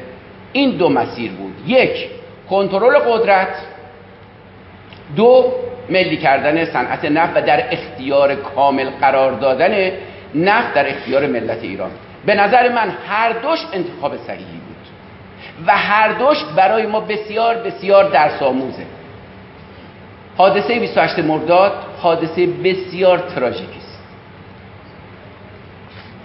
[0.52, 1.54] این دو مسیر بود.
[1.66, 2.08] یک
[2.50, 3.54] کنترل قدرت.
[5.16, 5.52] دو
[5.90, 9.90] ملی کردن صنعت نفت و در اختیار کامل قرار دادن
[10.34, 11.90] نفت در اختیار ملت ایران.
[12.26, 14.86] به نظر من هر دوش انتخاب صحیحی بود
[15.66, 18.82] و هر دوش برای ما بسیار بسیار درس آموزه.
[20.36, 23.98] حادثه 28 مرداد حادثه بسیار تراژیکی است.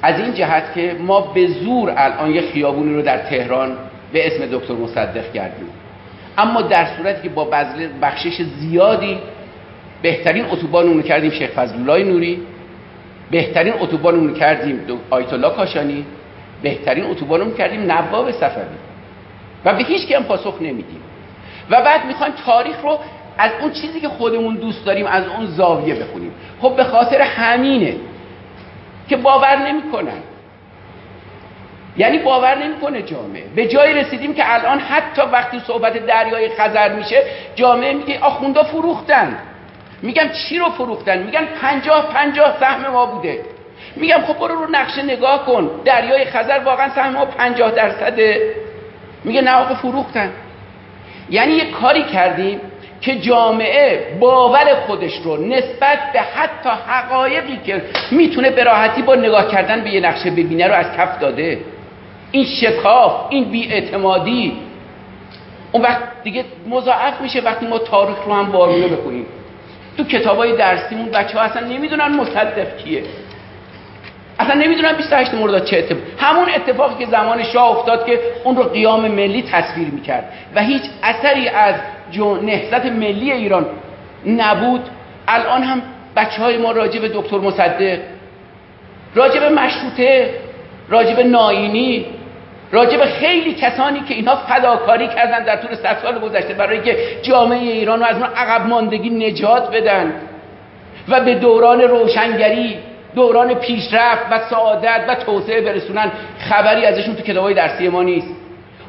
[0.01, 3.77] از این جهت که ما به زور الان یه خیابونی رو در تهران
[4.13, 5.69] به اسم دکتر مصدق کردیم
[6.37, 7.47] اما در صورتی که با
[8.01, 9.19] بخشش زیادی
[10.01, 12.39] بهترین اتوبان رو کردیم شیخ فضلالله نوری
[13.31, 14.79] بهترین اتوبان رو کردیم
[15.09, 16.05] آیت الله کاشانی
[16.63, 18.63] بهترین اتوبان رو کردیم نواب صفوی.
[19.65, 21.01] و به هیچ هم پاسخ نمیدیم.
[21.69, 22.99] و بعد می‌خوایم تاریخ رو
[23.37, 26.31] از اون چیزی که خودمون دوست داریم از اون زاویه بخونیم.
[26.61, 27.95] خب به خاطر همینه
[29.09, 30.21] که باور نمی‌کنن.
[31.97, 33.43] یعنی باور نمی‌کنه جامعه.
[33.55, 37.23] به جایی رسیدیم که الان حتی وقتی صحبت دریای خزر میشه
[37.55, 39.37] جامعه میگه آخوندا فروختن.
[40.01, 43.39] میگم چی رو فروختن؟ میگن پنجاه پنجاه سهم ما بوده.
[43.95, 45.69] میگم خب برو رو نقشه نگاه کن.
[45.85, 48.55] دریای خزر واقعا سهم ما پنجاه درصده.
[49.23, 50.31] میگه نه آقا فروختن.
[51.29, 52.61] یعنی یه کاری کردیم
[53.01, 57.81] که جامعه باور خودش رو نسبت به حتی حقایقی که
[58.11, 61.59] می‌تونه به راحتی با نگاه کردن به یه نقشه ببینه رو از کف داده.
[62.31, 64.57] این شکاف این بیاعتمادی.
[65.71, 69.25] اون وقت دیگه مضاعف میشه وقتی ما تاریخ رو هم بارونه بکنیم
[69.97, 73.03] تو کتابای درسیمون بچه ها اصلا نمی‌دونن مصدق کیه.
[74.39, 78.63] اصلا نمی‌دونن 28 مرداد چه اتفاق همون اتفاقی که زمان شاه افتاد که اون رو
[78.63, 80.33] قیام ملی تصویر می‌کرد.
[80.55, 81.75] و هیچ اثری از
[82.41, 83.65] نهضت ملی ایران
[84.25, 84.81] نبود.
[85.27, 85.81] الان هم
[86.15, 87.99] بچه های ما راجع دکتر مصدق
[89.15, 90.33] راجع به مشروطه
[90.89, 92.05] راجع به ناینی
[92.71, 97.59] راجع خیلی کسانی که اینها فداکاری کردن در طول صد سال گذشته برای که جامعه
[97.59, 100.13] ایران رو از اون عقب ماندگی نجات بدن
[101.07, 102.75] و به دوران روشنگری
[103.15, 108.27] دوران پیشرفت و سعادت و توسعه برسونن خبری ازشون تو کتابای درسی ما نیست.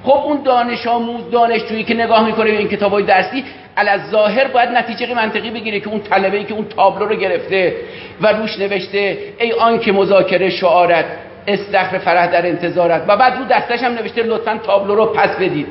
[0.04, 3.44] خب اون دانش آموز دانشجویی که نگاه می‌کنه به این کتابای درسی
[3.76, 7.76] از ظاهر باید نتیجه منطقی بگیره که اون طلبه ای که اون تابلو رو گرفته
[8.20, 11.04] و روش نوشته ای آن که مذاکره شعارت.
[11.48, 15.66] استخر فرح در انتظارت و بعد رو دستش هم نوشته لطفا تابلو رو پس بدید.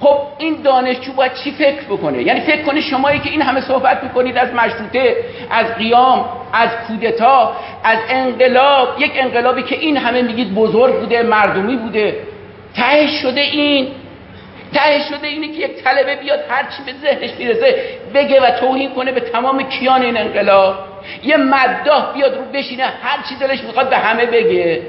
[0.00, 4.04] خب این دانشجو باید چی فکر بکنه؟ یعنی فکر کنه شمایی که این همه صحبت
[4.04, 5.16] می‌کنید از مشروطه
[5.50, 7.52] از قیام از کودتا
[7.84, 12.16] از انقلاب یک انقلابی که این همه میگید بزرگ بوده مردمی بوده.
[12.76, 13.88] ته شده این.
[14.74, 17.84] ته شده اینه که یک طلبه بیاد هر چی به ذهنش می‌رسه
[18.14, 20.93] بگه و توهین کنه به تمام کیان این انقلاب.
[21.22, 24.82] یه مداح بیاد رو بشینه هر چی دلش می‌خواد به همه بگه.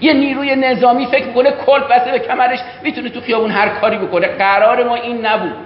[0.00, 4.26] یه نیروی نظامی فکر می‌کنه کل بسته به کمرش می‌تونه تو خیابون هر کاری بکنه.
[4.26, 5.56] قرار ما این نبود.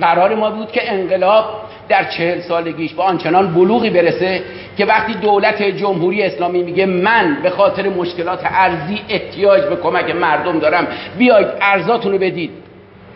[0.00, 1.44] قرار ما بود که انقلاب
[1.88, 4.42] در چهل سالگیش به آنچنان بلوغی برسه
[4.78, 10.58] که وقتی دولت جمهوری اسلامی میگه من به خاطر مشکلات ارزی احتیاج به کمک مردم
[10.58, 10.86] دارم
[11.18, 12.50] بیاید ارزاتون رو بدید.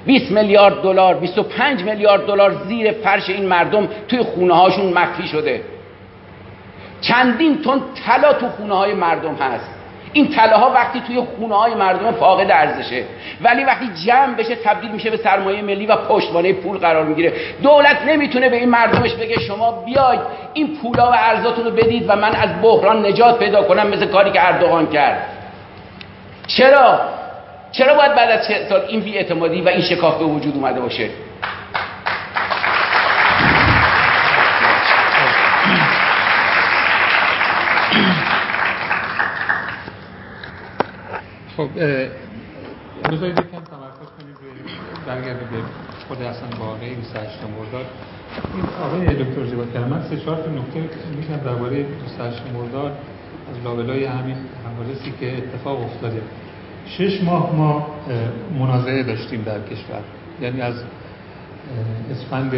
[0.06, 5.62] 20 میلیارد دلار 25 میلیارد دلار زیر فرش این مردم توی خونه هاشون مخفی شده.
[7.00, 9.70] چندین تن طلا تو خونه های مردم هست.
[10.12, 13.04] این طلا ها وقتی توی خونه های مردم فاقد ارزشه.
[13.40, 17.32] ولی وقتی جمع بشه تبدیل میشه به سرمایه ملی و پشتوانه پول قرار می‌گیره.
[17.62, 20.20] دولت نمی‌تونه به این مردمش بگه شما بیاید
[20.54, 24.30] این پولا و ارزاتون رو بدید و من از بحران نجات پیدا کنم مثل کاری
[24.30, 25.26] که اردوغان کرد.
[26.46, 27.00] چرا؟
[27.72, 31.10] چرا باید بعد از چه سال این بیاعتمادی و این شکاف به وجود اومده باشه؟
[41.56, 41.68] خب
[43.12, 44.36] بذارید یکم تمرکز کنید
[45.06, 45.62] برگرده به
[46.08, 47.86] خود اصلا واقعی 28 مرداد.
[48.54, 50.80] این آقای دکتر زیبا من سه چهار نکته
[51.16, 52.92] میگم درباره 28 مرداد
[53.50, 56.22] از لابلای همین حوادثی که اتفاق افتاده.
[56.98, 57.86] شش ماه ما
[58.58, 60.00] منازعه داشتیم در کشور.
[60.42, 60.74] یعنی از
[62.10, 62.52] اسفند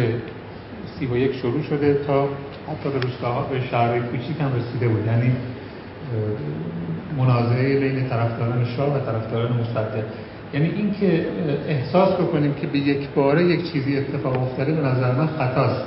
[0.99, 2.23] سی و یک شروع شده تا
[2.71, 5.05] حتی به روستاها به شهرهای کوچیک هم رسیده بود.
[5.07, 5.31] یعنی
[7.17, 10.03] منازعه بین طرفداران شاه و طرفداران مصدق.
[10.53, 11.25] یعنی اینکه
[11.67, 15.85] احساس بکنیم که به یک باره یک چیزی اتفاق افتاده به نظر من خطاست.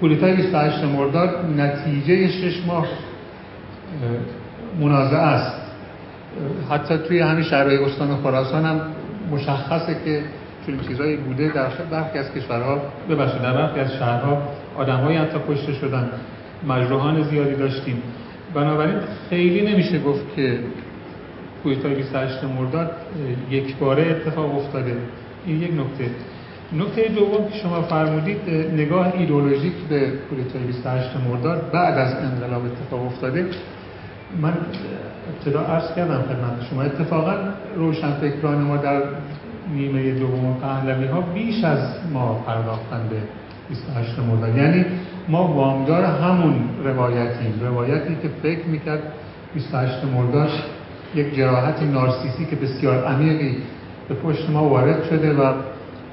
[0.00, 2.86] کودتای 28 مرداد نتیجه شش ماه
[4.80, 5.65] منازعه است.
[6.70, 8.80] حتی توی همین شهرهای استان خراسان هم
[9.30, 10.22] مشخصه که
[10.66, 12.80] چون چیزایی بوده در برخی از کشورها
[13.10, 14.42] ببخشید در برخی از شهرها
[14.76, 16.10] آدمهایی حتی کشته شدن.
[16.68, 18.02] مجروحان زیادی داشتیم.
[18.54, 18.98] بنابراین
[19.30, 20.58] خیلی نمیشه گفت که
[21.62, 22.90] کودتای 28 مرداد
[23.50, 24.96] یک باره اتفاق افتاده.
[25.46, 26.10] این یک نکته.
[26.72, 33.06] نکته دوم که شما فرمودید نگاه ایدولوژیک به کودتای 28 مرداد بعد از انقلاب اتفاق
[33.06, 33.46] افتاده.
[34.42, 34.52] من
[35.32, 37.34] ابتدا عرض کردم خدمت شما اتفاقا
[37.76, 39.02] روشنفکران ما در
[39.74, 41.78] نیمه دوم پهلوی ها بیش از
[42.12, 43.16] ما پرداختن به
[43.68, 44.84] 28 مرداد یعنی
[45.28, 46.54] ما وامدار همون
[46.84, 49.02] روایتیم روایتی که فکر می‌کرد
[49.54, 50.50] 28 مرداد
[51.14, 53.56] یک جراحت نارسیسی که بسیار عمیقی
[54.08, 55.52] به پشت ما وارد شده و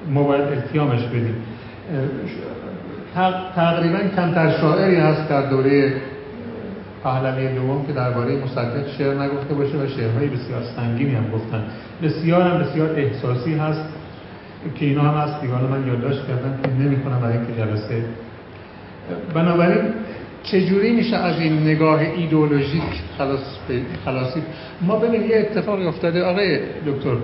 [0.10, 1.36] ما باید التیامش بدیم.
[3.56, 5.94] تقریبا کمتر شاعری هست در دوره
[7.04, 11.64] پهلوی دوم که درباره مصدق شعر نگفته باشه و شعرهای بسیار سنگینی هم گفتن.
[12.04, 13.86] بسیار هم بسیار احساسی هست
[14.76, 15.42] که اینا هم هست.
[15.42, 18.06] دیگان من یادداشت کردم که نمی کنم برای اینکه جلسه.
[19.34, 19.94] بنابراین
[20.44, 23.40] چجوری میشه از این نگاه ایدئولوژیک خلاص
[24.06, 24.44] خلاصی؟
[24.82, 26.24] ما ببینید یه اتفاقی افتاده.
[26.24, 27.16] آقای دکتر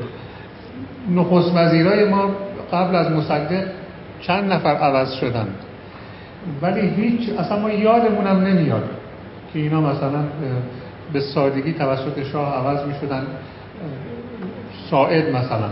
[1.15, 2.31] نخست وزیرای ما
[2.73, 3.67] قبل از مصدق
[4.21, 5.47] چند نفر عوض شدن
[6.61, 8.98] ولی هیچ اصلا ما یادمون هم نمیاد.
[9.53, 10.23] که اینا مثلا
[11.13, 13.27] به سادگی توسط شاه عوض می شدن
[14.89, 15.69] ساعد مثلا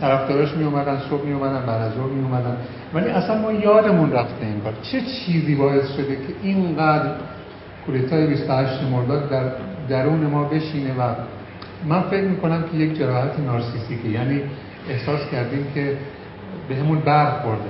[0.00, 2.56] طرفدارش می اومدن صبح می اومدن از می اومدن
[2.94, 4.72] ولی اصلا ما یادمون رفته این کار.
[4.82, 7.10] چه چیزی باعث شده که اینقدر
[7.86, 9.52] کودتای 28 مرداد در
[9.88, 11.14] درون ما بشینه و
[11.88, 14.42] من فکر می‌کنم که یک جراحت نارسیسیکه یعنی
[14.90, 15.96] احساس کردیم که
[16.68, 17.68] به همون برخورده.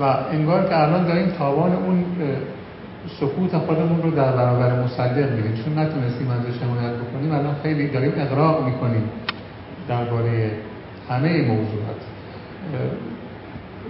[0.00, 2.04] و انگار که الان داریم تاوان اون
[3.08, 8.12] سکوت خودمون رو در برابر مصدق میگیم چون نتونستیم ازش حمایت بکنیم الان خیلی داریم
[8.16, 9.02] اقراق می‌کنیم
[9.88, 10.50] درباره
[11.08, 12.00] همه موضوعات.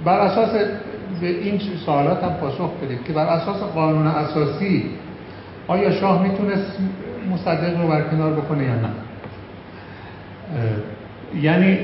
[0.04, 0.50] بر اساس
[1.20, 4.90] به این سوالات هم پاسخ بدید که بر اساس قانون اساسی
[5.66, 6.78] آیا شاه می‌تونست
[7.30, 8.90] مصدق رو برکنار بکنه یا نه؟
[11.40, 11.78] یعنی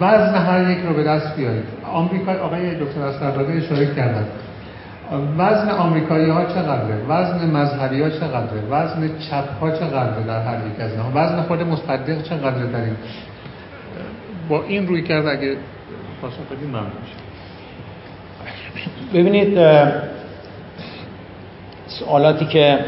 [0.00, 1.64] وزن هر یک رو به دست بیارید.
[1.92, 4.26] آمریکا آقای دکتر اسدالله اشاره کردن.
[5.38, 10.80] وزن آمریکایی ها چقدره؟ وزن مذهبی ها چقدره؟ وزن چپ ها چقدره در هر یک
[10.80, 12.96] از وزن خود مصدق چقدره در این؟
[14.48, 15.56] با این روی کرد اگه
[16.22, 16.92] پاسخ بدین ممنون
[19.14, 19.58] ببینید
[21.86, 22.78] سوالاتی که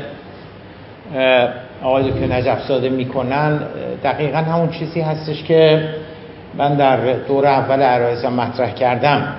[1.83, 3.61] آقای دکتر نجف زاده می‌کنن
[4.05, 5.89] دقیقا همون چیزی هستش که
[6.55, 9.35] من در دور اول عرایزم مطرح کردم.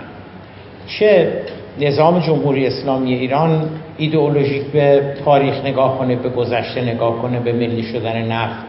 [0.87, 1.41] چه
[1.79, 7.83] نظام جمهوری اسلامی ایران ایدئولوژیک به تاریخ نگاه کنه به گذشته نگاه کنه به ملی
[7.83, 8.65] شدن نفت.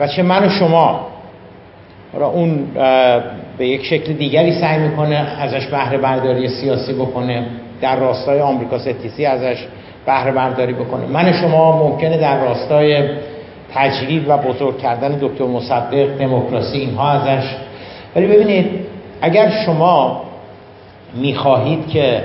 [0.00, 1.06] و چه من و شما
[2.14, 2.66] را اون
[3.58, 7.46] به یک شکل دیگری سعی می‌کنه ازش بهره برداری سیاسی بکنه
[7.80, 9.66] در راستای آمریکا ستیسی ازش
[10.06, 11.06] بهره برداری بکنه.
[11.06, 13.08] من شما ممکنه در راستای
[13.74, 17.46] تجرید و بزرگ کردن دکتر مصدق دموکراسی اینها ازش.
[18.16, 18.66] ولی ببینید
[19.20, 20.22] اگر شما
[21.14, 22.24] می‌خواهید که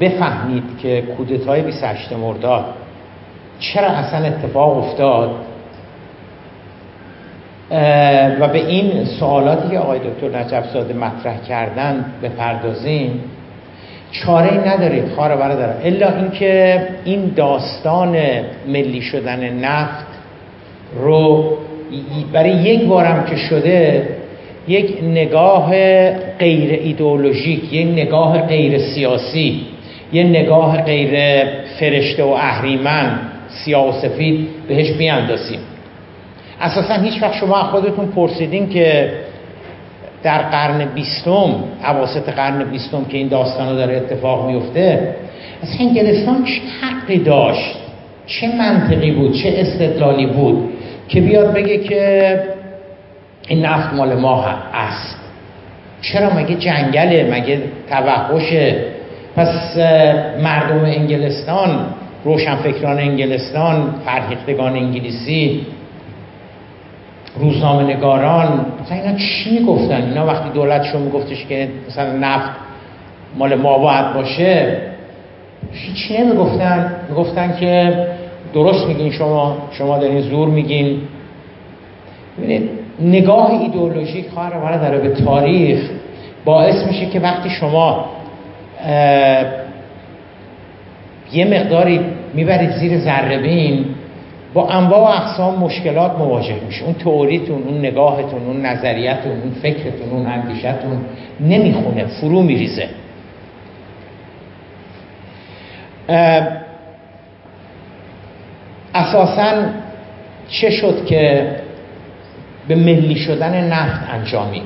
[0.00, 2.64] بفهمید که کودتای 28 مرداد
[3.60, 5.30] چرا اصلا اتفاق افتاد.
[8.40, 13.20] و به این سوالاتی که آقای دکتر نجف زاده مطرح کردن بپردازیم.
[14.12, 15.74] چاره ندارید خواهر برادر.
[15.84, 18.16] الا اینکه این داستان
[18.68, 20.06] ملی شدن نفت
[21.00, 21.52] رو
[22.32, 24.08] برای یک بارم که شده
[24.68, 25.70] یک نگاه
[26.38, 29.60] غیر ایدئولوژیک یک نگاه غیر سیاسی
[30.12, 31.44] یک نگاه غیر
[31.80, 35.60] فرشته و اهریمن سیاه و سفید بهش بیاندازیم
[36.60, 39.12] اساسا هیچ وقت شما خودتون پرسیدین که
[40.22, 41.54] در قرن بیستم
[41.84, 45.14] عواسط قرن بیستم که این داستان داره اتفاق میفته
[45.62, 47.76] از انگلستان چه حقی داشت؟
[48.26, 50.68] چه منطقی بود؟ چه استدلالی بود
[51.08, 52.40] که بیاد بگه که
[53.48, 54.44] این نفت مال ما
[54.74, 55.16] است
[56.00, 58.95] چرا مگه جنگله؟ مگه توحشه؟
[59.36, 59.76] پس
[60.42, 61.86] مردم انگلستان
[62.24, 65.66] روشنفکران انگلستان فرهیختگان انگلیسی
[67.38, 72.50] روزنامه نگاران مثلا اینا چی می‌گفتن؟ اینا وقتی دولتشون میگفتش که مثلا نفت
[73.38, 74.76] مال ما باید باشه
[75.94, 78.06] چی نمی‌گفتن؟ می‌گفتن که
[78.54, 81.00] درست میگین شما شما دارین زور میگین.
[82.38, 82.70] ببینید
[83.00, 85.90] نگاه ایدئولوژیک خواهر داره به تاریخ
[86.44, 88.04] باعث میشه که وقتی شما
[91.32, 92.00] یه مقداری
[92.34, 93.84] می‌برید زیر ذره
[94.54, 100.10] با انواع و اقسام مشکلات مواجه میشه اون تئوریتون اون نگاهتون اون نظریتون اون فکرتون
[100.10, 101.04] اون اندیشتون
[101.40, 102.88] نمی‌خونه فرو میریزه.
[108.94, 109.64] اساسا
[110.48, 111.50] چه شد که
[112.68, 114.62] به ملی شدن نفت انجامید؟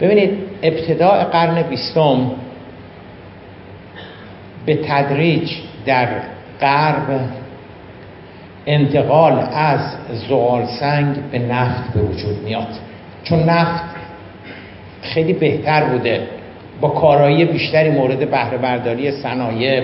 [0.00, 2.30] ببینید ابتداع قرن بیستم
[4.66, 5.50] به تدریج
[5.86, 6.08] در
[6.60, 7.20] غرب
[8.66, 9.80] انتقال از
[10.28, 12.68] زغال سنگ به نفت به وجود میاد.
[13.24, 13.84] چون نفت
[15.02, 16.20] خیلی بهتر بوده.
[16.80, 19.82] با کارایی بیشتری مورد بهره برداری صنایع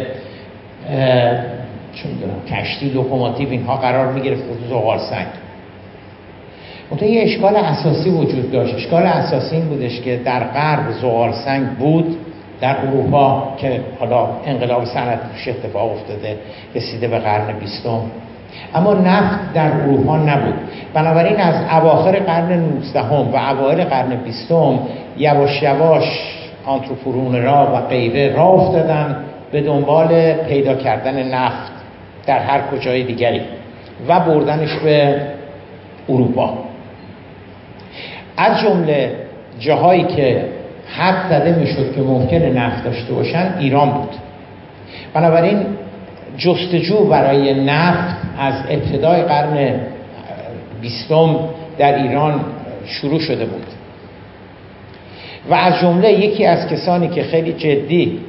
[1.95, 2.11] چون
[2.51, 5.27] کشتی لوکوموتیو اینها قرار می‌گرفت تو زغال سنگ.
[6.91, 8.75] منتها یه اشکال اساسی وجود داشت.
[8.75, 12.17] اشکال اساسی این بودش که در غرب زغال سنگ بود.
[12.61, 16.39] در اروپا که حالا انقلاب صنعتی توش اتفاق افتاده
[16.75, 18.01] رسیده به قرن بیستم.
[18.75, 20.55] اما نفت در اروپا نبود.
[20.95, 24.79] بنابراین از اواخر قرن 19 و اوایل قرن بیستم
[25.17, 26.05] یواش یواش
[26.67, 29.17] entrepreneur ها و غیره راه افتادن
[29.53, 31.73] به دنبال پیدا کردن نفت
[32.27, 33.41] در هر کجای دیگری
[34.09, 35.21] و بردنش به
[36.09, 36.55] اروپا.
[38.37, 39.17] از جمله
[39.59, 40.45] جاهایی که
[40.97, 44.11] حد زده می‌شد که ممکن نفت داشته باشن ایران بود.
[45.15, 45.67] بنابراین
[46.37, 49.81] جستجو برای نفت از ابتدای قرن
[50.81, 51.37] بیستم
[51.79, 52.41] در ایران
[52.87, 53.67] شروع شده بود.
[55.51, 58.21] و از جمله یکی از کسانی که خیلی جدی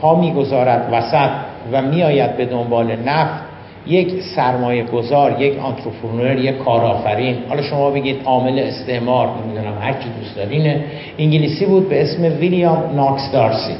[0.00, 1.30] پا می‌گذارد وسط
[1.72, 3.41] و میآید به دنبال نفت
[3.86, 7.36] یک سرمایه گذار یک آنتروپرنور یک کارآفرین.
[7.48, 10.84] حالا شما بگید عامل استعمار نمی‌دونم هر چی دوست دارینه
[11.18, 13.74] انگلیسی بود به اسم ویلیام ناکس دارسی.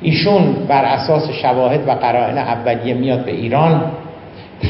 [0.00, 3.90] ایشون بر اساس شواهد و قرائن اولیه میاد به ایران.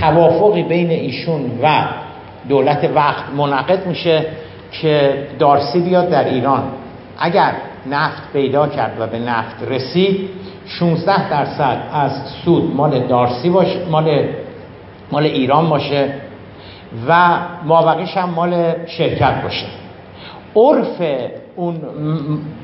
[0.00, 1.84] توافقی بین ایشون و
[2.48, 4.26] دولت وقت منعقد میشه
[4.72, 6.62] که دارسی بیاد در ایران.
[7.18, 7.52] اگر
[7.90, 10.28] نفت پیدا کرد و به نفت رسید
[10.78, 12.12] 16 درصد از
[12.44, 14.24] سود مال دارسی باشه مال
[15.12, 16.14] مال ایران باشه
[17.08, 19.66] و مابقیش هم مال شرکت باشه.
[20.56, 21.02] عرف
[21.56, 21.80] اون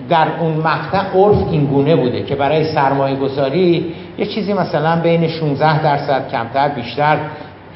[0.08, 5.28] در اون مقطع عرف این گونه بوده که برای سرمایه گذاری یه چیزی مثلا بین
[5.28, 7.18] 16 درصد کمتر بیشتر.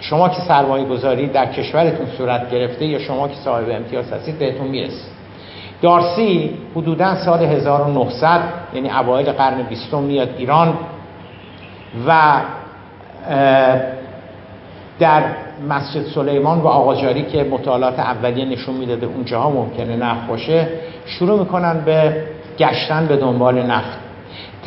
[0.00, 4.66] شما که سرمایه گذاری در کشورتون صورت گرفته یا شما که صاحب امتیاز هستید بهتون
[4.66, 5.11] می‌رسه.
[5.82, 8.40] دارسی حدودا سال 1900
[8.74, 10.74] یعنی اوایل قرن بیستم میاد ایران
[12.06, 12.40] و
[14.98, 15.22] در
[15.68, 20.68] مسجد سلیمان و آقاجاری که مطالعات اولیه نشون می‌داده اونجاها ممکنه نفت باشه
[21.06, 22.24] شروع می‌کنن به
[22.58, 23.98] گشتن به دنبال نفت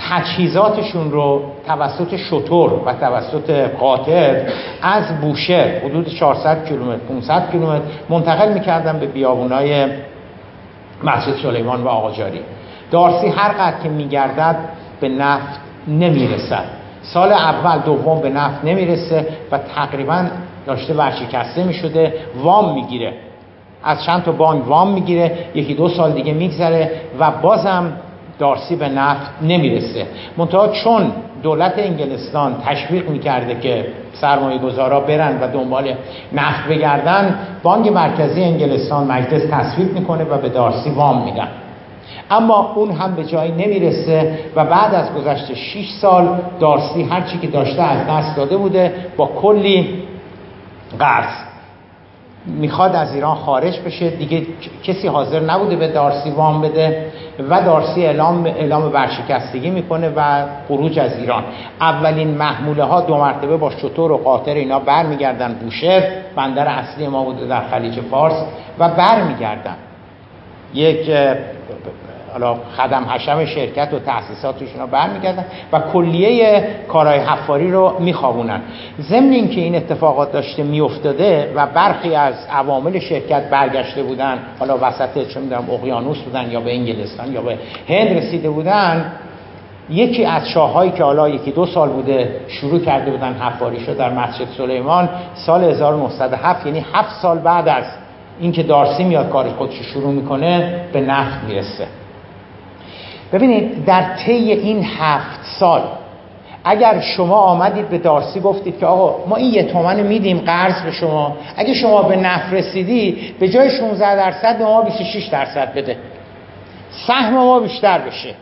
[0.10, 3.50] تجهیزاتشون رو توسط شطور و توسط
[3.80, 4.42] قاطر
[4.82, 9.88] از بوشهر حدود 400 کیلومتر 500 کیلومتر منتقل می‌کردن به بیابونای
[11.04, 12.40] مسجد سلیمان و آقاجاری
[12.92, 14.56] دارسی هر قدر که میگردد
[15.00, 16.66] به نفت نمی‌رسد.
[17.02, 20.26] سال اول دوم به نفت نمی‌رسه و تقریبا
[20.66, 23.14] داشته ورشکسته می‌شده وام می‌گیره.
[23.84, 27.94] از چند تا بانک وام می‌گیره یکی دو سال دیگه میگذره و بازم
[28.40, 30.08] دارسی به نفت نمی‌رسه.
[30.38, 31.12] منتها چون
[31.44, 33.88] دولت انگلستان تشویق می‌کرده که
[34.22, 35.94] سرمایه گذارا برن و دنبال
[36.34, 41.48] نفت بگردن بانک مرکزی انگلستان مجلس تصویب می‌کنه و به دارسی وام میدن.
[42.32, 47.48] اما اون هم به جایی نمی‌رسه و بعد از گذشت 6 سال دارسی هرچی که
[47.48, 50.04] داشته از دست داده بوده با کلی
[51.00, 51.34] قرض.
[52.46, 54.10] می‌خواد از ایران خارج بشه.
[54.10, 54.42] دیگه
[54.84, 57.12] کسی حاضر نبوده به دارسی وام بده.
[57.40, 61.44] و دارسی اعلام اعلام ورشکستگی می‌کنه و خروج از ایران.
[61.82, 66.04] اولین محموله ها دو مرتبه با شطور و قاطر اینا برمیگردن بوشهر
[66.36, 68.44] بندر اصلی ما بوده در خلیج فارس
[68.80, 69.76] و برمیگردن.
[70.74, 71.10] یک
[72.36, 78.62] حالا خدم حشم شرکت و تأسیساتشون رو برمیگردن و کلیه کارهای حفاری رو میخوابونن.
[79.02, 85.28] ضمن اینکه این اتفاقات داشته میافتاده و برخی از عوامل شرکت برگشته بودن حالا وسط
[85.28, 87.58] چه می‌دونم اقیانوس بودن یا به انگلستان یا به
[87.90, 89.12] هند رسیده بودن
[89.90, 94.14] یکی از شاههایی که حالا یکی دو سال بوده شروع کرده بودن حفاری شد در
[94.14, 97.84] مسجد سلیمان سال 1907 یعنی هفت سال بعد از
[98.40, 101.88] اینکه دارسی میاد کارش خودش شروع می‌کنه به نفت می‌رسه.
[103.34, 105.82] ببینید در طی این هفت سال
[106.68, 110.92] اگر شما آمدید به دارسی گفتید که آقا ما این یه تومن میدیم قرض به
[110.92, 115.98] شما اگه شما به نفت رسیدی به جای 16 درصد به ما 26 درصد بده.
[117.08, 118.34] سهم ما بیشتر بشه.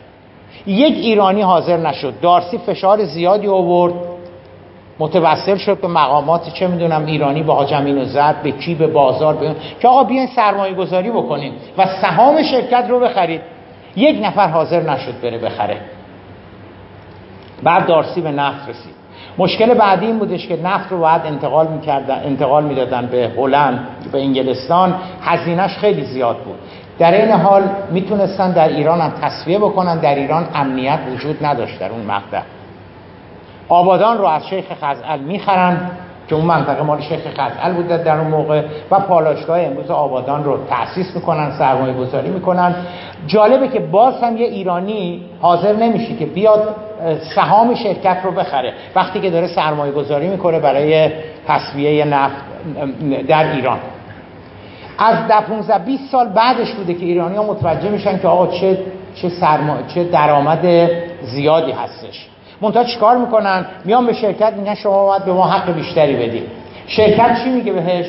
[0.66, 2.14] یک ایرانی حاضر نشد.
[2.20, 3.94] دارسی فشار زیادی آورد.
[4.98, 9.34] متوسل شد به مقامات چه می‌دونم ایرانی با حاجمین و زد به کی به بازار
[9.34, 13.40] به که آقا بیاین سرمایه گذاری بکنیم و سهام شرکت رو بخرید.
[13.96, 15.76] یک نفر حاضر نشد بره بخره.
[17.62, 18.94] بعد دارسی به نفت رسید.
[19.38, 24.20] مشکل بعدی این بودش که نفت رو باید انتقال می‌کردن انتقال می‌دادن به هلند به
[24.20, 24.94] انگلستان.
[25.22, 26.58] هزینهش خیلی زیاد بود.
[26.98, 29.98] در این حال می‌تونستن در ایران هم تصویه بکنن.
[29.98, 32.40] در ایران امنیت وجود نداشت در اون مقطع.
[33.68, 35.90] آبادان رو از شیخ خزعل می‌خرن.
[36.30, 41.14] اون منطقه مال شیخ خزعل بود در اون موقع و پالاشگاه امروز آبادان رو تأسیس
[41.14, 42.74] می‌کنن سرمایه گذاری می‌کنن.
[43.26, 46.76] جالبه که باز هم یه ایرانی حاضر نمیشه که بیاد
[47.34, 48.72] سهام شرکت رو بخره.
[48.94, 51.10] وقتی که داره سرمایه گذاری می‌کنه برای
[51.48, 52.36] تصویه نفت
[53.28, 53.78] در ایران.
[54.98, 58.78] از در 15 20 سال بعدش بوده که ایرانی ها متوجه میشن که آقا چه
[59.14, 59.30] چه.
[59.94, 60.90] چه درآمد
[61.22, 62.28] زیادی هستش.
[62.64, 66.46] منتها چیکار می‌کنن؟ میان به شرکت میگن شما باید به ما حق بیشتری بدید
[66.86, 68.06] شرکت چی میگه بهش؟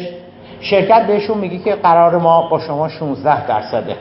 [0.61, 3.95] شرکت بهشون میگه که قرار ما با شما 16 درصده.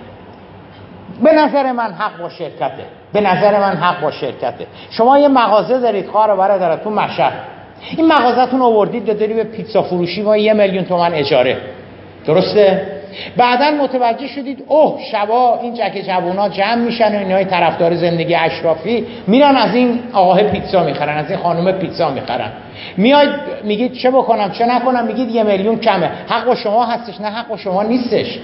[1.22, 2.84] به نظر من حق با شرکته.
[3.12, 4.66] به نظر من حق با شرکته.
[4.90, 7.32] شما یه مغازه دارید خواهر برادر تو مشهد.
[7.96, 11.56] این مغازتون آوردید دادی به پیتزا فروشی ما یه میلیون تومن اجاره.
[12.26, 12.86] درسته؟
[13.36, 19.06] بعدا متوجه شدید اوه شبا این جک جوونا جمع میشن و اینهای طرفدار زندگی اشرافی
[19.26, 22.52] میرن از این آقاه پیتزا می‌خرن از این خانم پیتزا می‌خرن.
[22.96, 23.30] میاید
[23.64, 26.10] میگید چه بکنم چه نکنم؟ میگید یه میلیون کمه.
[26.28, 28.38] حق با شما هستش نه حق با شما نیستش.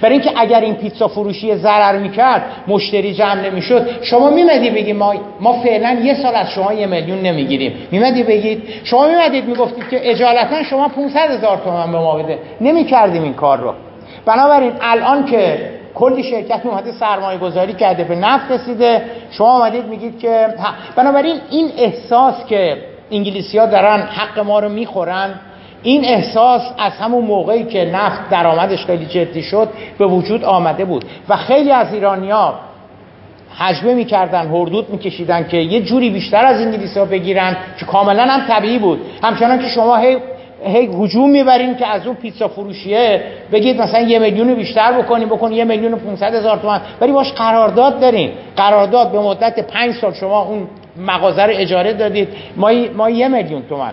[0.00, 5.14] برای اینکه اگر این پیتزا فروشی ضرر می‌کرد مشتری جمع نمی‌شد شما میمدی بگی ما
[5.40, 7.72] ما فعلا یه سال از شما یه میلیون نمی‌گیریم.
[7.90, 12.38] میمدی بگید شما میمدید می‌گفتید که اجالتا شما 500 هزار تومن به ما بده.
[12.60, 13.74] نمی‌کردیم این کار رو.
[14.26, 20.18] بنابراین الان که کلی شرکت اومده سرمایه گذاری کرده به نفت رسیده شما آمدید میگید
[20.18, 20.54] که
[20.96, 22.76] بنابراین این احساس که
[23.10, 25.34] انگلیسی ها دارن حق ما رو می‌خورن
[25.82, 29.68] این احساس از همون موقعی که نفت درآمدش خیلی جدی شد
[29.98, 31.04] به وجود آمده بود.
[31.28, 32.54] و خیلی از ایرانیا
[33.58, 38.46] حجبه می‌کردن هردود میکشیدن که یه جوری بیشتر از انگلیسی ها بگیرن که کاملا هم
[38.48, 39.00] طبیعی بود.
[39.22, 40.16] همچنان که شما هی
[40.64, 45.52] هی هجوم می‌برین که از اون پیتزا فروشیه بگید مثلا یه میلیون بیشتر بکنیم بکن
[45.52, 50.12] یه میلیون و 500 هزار تومان ولی باش قرارداد دارین قرارداد به مدت پنج سال
[50.12, 52.28] شما اون مغازه رو اجاره دادید.
[52.56, 53.92] ما ما یه میلیون تومان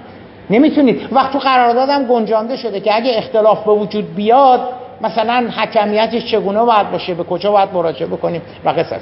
[0.50, 1.08] نمی‌تونید.
[1.12, 4.62] وقت تو قرارداد هم گنجانده شده که اگه اختلاف به وجود بیاد
[5.02, 9.02] مثلا حکمیتش چگونه باید باشه به کجا باید مراجعه بکنیم و قصص.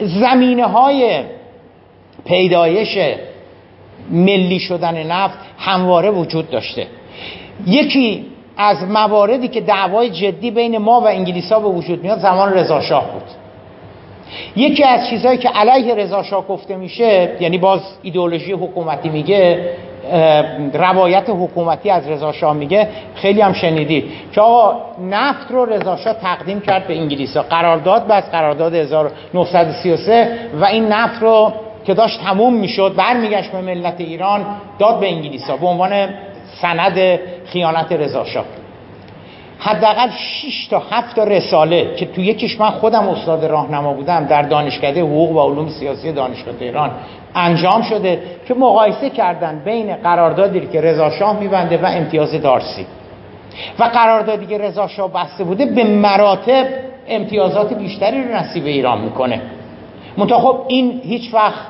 [0.00, 1.20] زمینه های
[2.24, 2.98] پیدایش
[4.10, 6.86] ملی شدن نفت همواره وجود داشته.
[7.66, 12.52] یکی از مواردی که دعوای جدی بین ما و انگلیس ها به وجود میاد زمان
[12.52, 13.22] رضاشاه بود.
[14.56, 19.70] یکی از چیزهایی که علیه رضاشاه گفته میشه یعنی باز ایدئولوژی حکومتی میگه
[20.74, 24.80] روایت حکومتی از رضاشاه میگه خیلی هم شنیدید که آقا
[25.10, 30.28] نفت رو رضاشاه تقدیم کرد به انگلیس ها قرارداد بس قرارداد 1933
[30.60, 31.52] و این نفت رو
[31.84, 34.46] که داشت تموم می‌شد برمیگشت به ملت ایران
[34.78, 36.08] داد به انگلیسا به عنوان
[36.60, 38.44] سند خیانت رضا شاه
[39.58, 44.42] حداقل 6 تا 7 تا رساله که تو یکیش من خودم استاد راهنما بودم در
[44.42, 46.90] دانشکده حقوق و علوم سیاسی دانشگاه تهران
[47.34, 52.86] انجام شده که مقایسه کردن بین قراردادی که رضا شاه میبنده و امتیاز دارسی.
[53.78, 56.66] و قراردادی که رضا شاه بسته بوده به مراتب
[57.08, 59.42] امتیازات بیشتری رو نصیب ایران می‌کنه.
[60.16, 61.66] منتها خب این هیچ وقت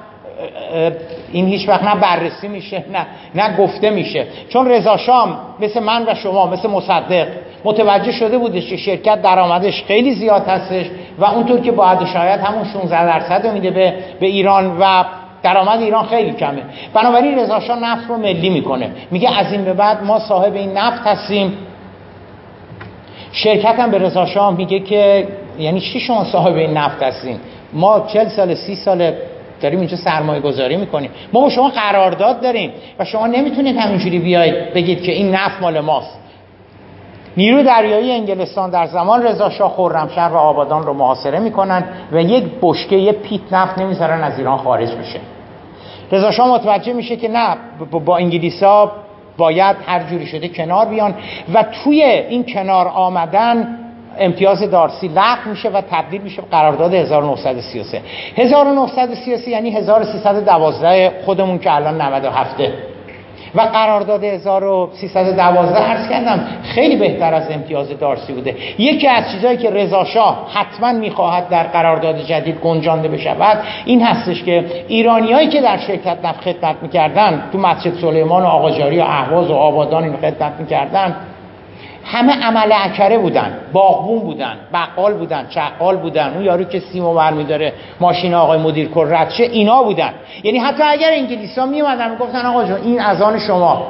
[1.32, 4.26] این هیچ وقت نه بررسی میشه نه نه گفته میشه.
[4.48, 7.26] چون رضا شام مثل من و شما مثل مصدق
[7.64, 10.86] متوجه شده بودش که شرکت درآمدش خیلی زیاد هستش
[11.18, 15.04] و اونطور که باید شاید همون 16 درصد میده به, به ایران و
[15.42, 16.62] درآمد ایران خیلی کمه.
[16.94, 18.90] بنابراین رضا شاه نفت رو ملی می‌کنه.
[19.10, 21.52] میگه از این به بعد ما صاحب این نفت هستیم.
[23.32, 25.28] شرکت هم به رضا شاه میگه که
[25.58, 27.36] یعنی چی شما صاحب این نفت هستین؟
[27.72, 29.12] ما 40 سال 30 سال
[29.60, 31.10] داریم اینجا سرمایه گذاری می‌کنیم.
[31.32, 35.80] ما با شما قرارداد داریم و شما نمی‌تونید همینجوری بیاید بگید که این نفت مال
[35.80, 36.20] ماست.
[37.36, 42.44] نیرو دریایی انگلستان در زمان رضا شاه خرمشهر و آبادان رو محاصره می‌کنن و یک
[42.62, 45.20] بشکه یه پیت نفت نمی‌ذارن از ایران خارج بشه.
[46.12, 47.56] رضا شاه متوجه میشه که نه
[48.04, 48.92] با انگلیسا
[49.36, 51.14] باید هر جوری شده کنار بیان
[51.54, 53.78] و توی این کنار آمدن
[54.20, 58.02] امتیاز دارسی لغو میشه و تبدیل میشه به قرارداد 1933
[58.36, 62.60] 1933 یعنی 1312 خودمون که الان 97
[63.54, 68.56] و قرارداد 1312 عرض کردم خیلی بهتر از امتیاز دارسی بوده.
[68.78, 74.42] یکی از چیزهایی که رضا شاه حتما می‌خواهد در قرارداد جدید گنجانده بشود این هستش
[74.42, 79.50] که ایرانیایی که در شرکت نفت خدمت می‌کردن تو مسجد سلیمان و آقاجاری و اهواز
[79.50, 81.16] و آبادان این خدمت می‌کردن
[82.04, 83.58] همه عمل اکره بودن.
[83.72, 88.88] باغبون بودن بقال بودن چقال بودن اون یارو که سیمو برمی داره ماشین آقای مدیر
[88.88, 90.10] کل رد اینا بودن.
[90.42, 93.86] یعنی حتی اگر انگلیسا می اومدن می‌گفتن آقا جون این اذان شما.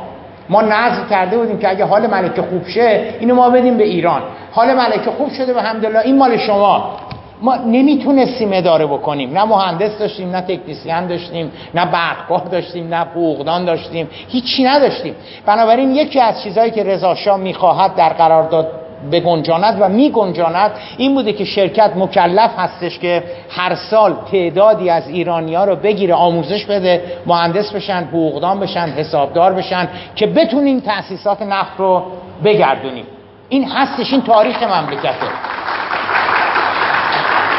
[0.48, 4.22] ما نظر کرده بودیم که اگه حال ملکه خوب شه اینو ما بدیم به ایران.
[4.52, 6.96] حال ملکه خوب شده به همدلله این مال شما.
[7.42, 9.38] ما نمی‌تونستیم اداره بکنیم.
[9.38, 14.08] نه مهندس داشتیم نه تکنیسیان داشتیم نه برقگاه داشتیم نه بوغدان داشتیم.
[14.28, 15.14] هیچی نداشتیم.
[15.46, 18.68] بنابراین یکی از چیزهایی که رضا شاه می‌خواهد در قرارداد
[19.12, 25.54] بگنجاند و میگنجاند این بوده که شرکت مکلف هستش که هر سال تعدادی از ایرانی
[25.54, 31.72] ها رو بگیره آموزش بده مهندس بشن حقوقدان بشن حسابدار بشن که بتونیم تأسیسات نفت
[31.78, 32.02] رو
[32.44, 33.04] بگردونیم.
[33.48, 35.26] این هستش این تاریخ مملکته.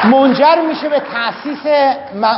[0.06, 1.92] منجر میشه به تاسیس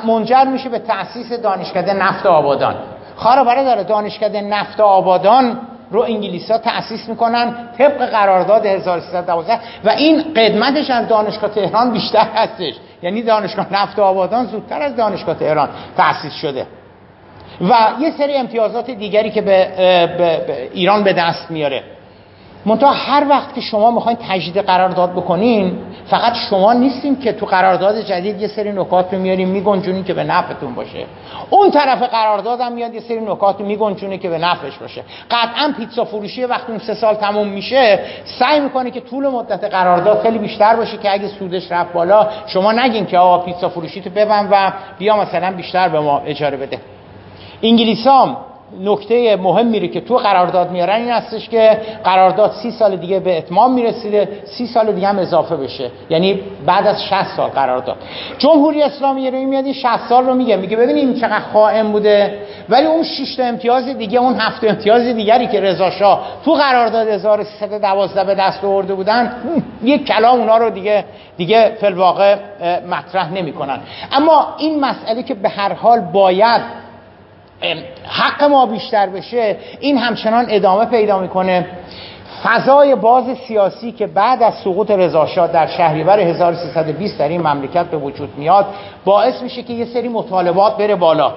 [0.06, 2.76] منجر میشه به تاسیس دانشکده نفت آبادان.
[3.16, 5.60] خارا داره دانشکده نفت آبادان
[5.92, 12.28] رو انگلیس ها تأسیس می‌کنن طبق قرارداد 1312 و این قدمتش از دانشگاه تهران بیشتر
[12.36, 12.74] هستش.
[13.02, 16.68] یعنی دانشگاه نفت آبادان زودتر از دانشگاه تهران تأسیس شده.
[17.62, 19.68] و یه سری امتیازات دیگری که به,
[20.18, 21.84] به ایران به دست میاره.
[22.66, 28.02] منتها هر وقت که شما می‌خواین تجدید قرارداد بکنین فقط شما نیستیم که تو قرارداد
[28.02, 31.06] جدید یه سری نکات رو میاریم میگنجونین که به نفعتون باشه.
[31.50, 35.04] اون طرف قرارداد هم میاد یه سری نکات رو میگنجونه که به نفعش باشه.
[35.32, 38.00] قطعا پیتزا فروشی وقتی اون سه سال تموم میشه
[38.40, 42.72] سعی می‌کنه که طول مدت قرارداد خیلی بیشتر باشه که اگه سودش رفت بالا شما
[42.72, 46.80] نگین که آقا پیتزا فروشی تو ببن و بیا مثلا بیشتر به ما اجاره بده.
[47.64, 48.38] انگلیسام
[48.82, 53.38] نکته مهمی رو که تو قرارداد میارن این هستش که قرارداد سی سال دیگه به
[53.38, 55.92] اتمام می‌رسیده سی سال دیگه هم اضافه بشه.
[56.10, 57.96] یعنی بعد از 60 سال قرارداد.
[58.38, 60.56] جمهوری اسلامی رو میاد این 60 سال رو میگه.
[60.56, 62.40] میگه ببینیم چقدر خائن بوده.
[62.70, 67.08] ولی اون 6 تا امتیاز دیگه اون هفت امتیاز دیگری که رضا شاه تو قرارداد
[67.08, 69.36] 1312 به دست آورده بودن
[69.84, 71.06] یک کلام اونا رو دیگه
[71.38, 72.36] دیگه فی الواقع
[72.90, 73.80] مطرح نمی‌کنن.
[74.12, 76.83] اما این مسئله که به هر حال باید
[78.08, 81.68] حق ما بیشتر بشه این همچنان ادامه پیدا می‌کنه.
[82.44, 87.98] فضای باز سیاسی که بعد از سقوط رضاشاه در شهریور 1320 در این مملکت به
[87.98, 88.66] وجود میاد
[89.06, 91.34] باعث میشه که یه سری مطالبات بره بالا.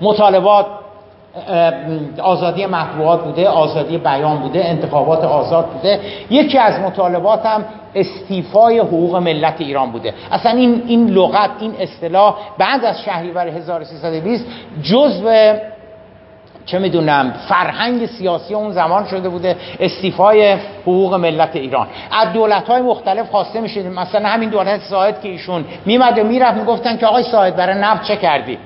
[0.00, 0.66] مطالبات
[2.22, 6.00] آزادی مطبوعات بوده آزادی بیان بوده انتخابات آزاد بوده.
[6.30, 7.64] یکی از مطالبات هم
[7.94, 10.14] استیفای حقوق ملت ایران بوده.
[10.32, 14.46] اصلا این این لغت این اصطلاح بعد از شهریور 1320
[14.82, 15.54] جزء
[16.66, 20.52] چه می‌دونم فرهنگ سیاسی اون زمان شده بوده استیفای
[20.82, 21.86] حقوق ملت ایران.
[22.12, 26.58] از دولت های مختلف خواسته میشه مثلا همین دولت ساعد که ایشون میمد و می‌رفت
[26.58, 28.58] می‌گفتن که آقای ساعد برای نفت چه کردی؟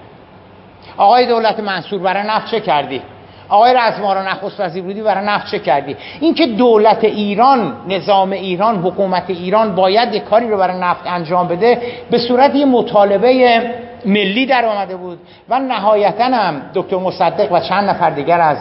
[0.97, 3.03] آقای دولت منصور برای نفت چه کردی؟
[3.49, 9.25] آقای رزمارا نخست وزیر بودی برای نفت چه کردی؟ اینکه دولت ایران نظام ایران حکومت
[9.29, 13.63] ایران باید یک کاری رو برای نفت انجام بده به صورت یه مطالبه
[14.07, 15.19] ملی در آمده بود.
[15.49, 18.59] و نهایتا هم دکتر مصدق و چند نفر دیگر از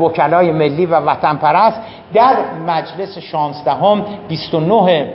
[0.00, 1.80] وکلای ملی و وطن پرست
[2.14, 2.34] در
[2.66, 5.14] مجلس 16 هم 29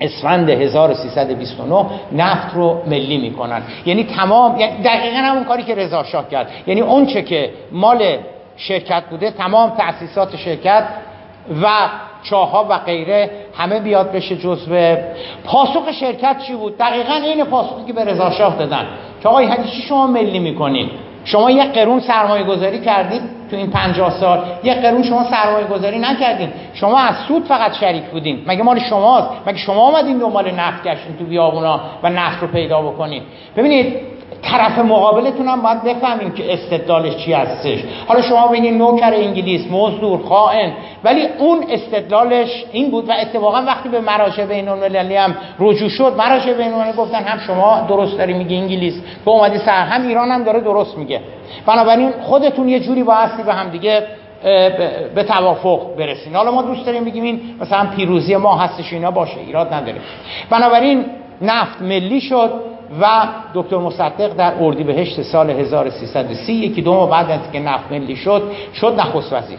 [0.00, 3.62] اسفند 1329 نفت رو ملی می‌کنن.
[3.86, 6.50] یعنی تمام یعنی دقیقا همون کاری که رضا شاه کرد.
[6.66, 8.16] یعنی اون چه که مال
[8.56, 10.84] شرکت بوده تمام تأسیسات شرکت
[11.62, 11.66] و
[12.22, 14.96] چاها و غیره همه بیاد بشه جزو
[15.44, 18.86] پاسخ شرکت چی بود؟ دقیقا این پاسخی که به رضا شاه دادن.
[19.22, 20.90] که آقای چی شما ملی می‌کنین؟
[21.24, 24.42] شما یک قرون سرمایه گذاری کردید تو این 50 سال.
[24.62, 26.52] یک قرون شما سرمایه گذاری نکردین.
[26.74, 28.42] شما از سود فقط شریک بودین.
[28.46, 32.82] مگه مال شماست؟ مگه شما آمدین دنبال نفت گشتین تو بیابونا و نفت رو پیدا
[32.82, 33.22] بکنید
[33.56, 33.96] ببینید
[34.42, 37.78] طرف مقابلتون هم باید بفهمیم که استدلالش چی هستش.
[38.08, 40.72] حالا شما بگین نوکر انگلیس مزدور خائن
[41.04, 46.14] ولی اون استدلالش این بود و اتفاقا وقتی به مراجع بین المللی هم رجوع شد
[46.18, 50.30] مراجع بین المللی گفتن هم شما درست داری میگی انگلیس به اومدی سر هم ایران
[50.30, 51.20] هم داره درست میگه.
[51.66, 54.02] بنابراین خودتون یه جوری بایستی به هم دیگه
[55.14, 56.36] به توافق برسین.
[56.36, 59.98] حالا ما دوست داریم بگیم این مثلا پیروزی ما هستش اینا باشه ایراد نداره.
[60.50, 61.04] بنابراین
[61.42, 62.50] نفت ملی شد.
[63.00, 68.16] و دکتر مصدق در اردیبهشت سال 1330 یکی دو ماه بعد از که نفت ملی
[68.16, 68.42] شد
[68.74, 69.58] شد نخست وزیر.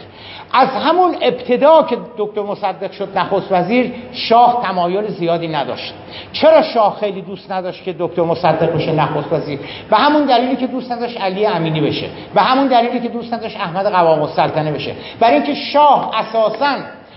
[0.52, 5.94] از همون ابتدا که دکتر مصدق شد نخست وزیر شاه تمایل زیادی نداشت.
[6.32, 9.58] چرا شاه خیلی دوست نداشت که دکتر مصدق بشه نخست وزیر؟
[9.90, 12.06] به همون دلیلی که دوست نداشت علی امینی بشه.
[12.34, 14.94] به همون دلیلی که دوست نداشت احمد قوام السلطنه بشه.
[15.20, 16.76] برای اینکه شاه اساسا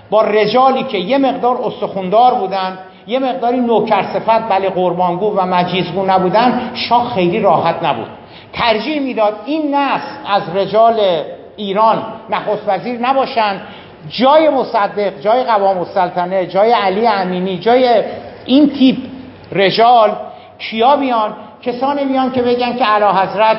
[0.09, 2.77] با رجالی که یه مقدار استخوندار بودن
[3.07, 8.07] یه مقداری نوکر صفت بله قربانگو و مجیزگو نبودن شاه خیلی راحت نبود.
[8.53, 10.99] ترجیح می‌داد این نسل از رجال
[11.57, 13.61] ایران نخست وزیر نباشن
[14.09, 18.03] جای مصدق جای قوام السلطنه جای علی امینی جای
[18.45, 18.97] این تیپ
[19.51, 20.11] رجال
[20.59, 23.57] کیا بیان؟ کسانی بیان که بگن که علا حضرت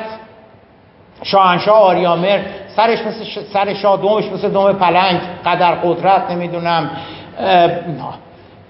[1.23, 6.89] شاهنشاه آریامر سرش مثل سر شاه دومش مثل دوم پلنگ قدر قدرت نمی‌دونم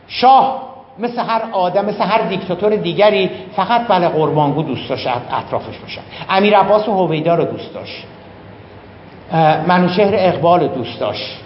[0.07, 0.66] شاه
[0.99, 6.01] مثل هر آدم مثل هر دیکتاتور دیگری فقط بله قربانگو دوست داشت اطرافش باشن.
[6.29, 8.03] امیر عباس و هویدا رو دوست داشت.
[9.67, 11.37] منوشهر اقبال دوست داشت.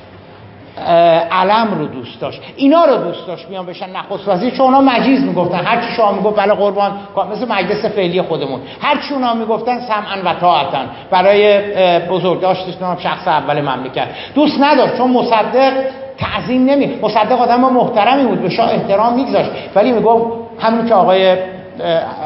[1.32, 2.41] علم رو دوست داشت.
[2.56, 5.66] اینا رو دوست داشت میان بشن نخست وزیر چون اونا مجیز می‌گفتن.
[5.66, 6.91] هر چی شاه می‌گفت بله قربان
[7.32, 8.60] مثل مجلس فعلی خودمون.
[8.82, 10.80] هر چی اونا می‌گفتن سمعا و طاعتا.
[11.12, 14.08] برای بزرگ داشتش شخص اول مملکت.
[14.36, 15.74] دوست نداشت چون مصدق
[16.18, 19.49] تعظیم نمی مصدق آدم محترمی بود به شاه احترام میگذاشت.
[19.76, 20.26] ولی می‌گفت
[20.59, 21.38] همون که آقای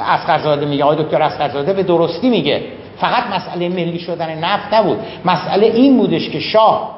[0.07, 2.61] اسقرزاده میگه آقای دکتر اسقرزاده به درستی میگه.
[2.97, 4.97] فقط مسئله ملی شدن نفت نبود.
[5.25, 6.95] مسئله این بودش که شاه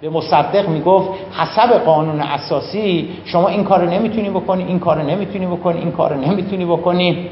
[0.00, 5.78] به مصدق می‌گفت حسب قانون اساسی شما این کار نمی‌تونی بکنی این کار نمی‌تونی بکنی
[5.78, 7.28] این کار نمی‌تونی بکنی.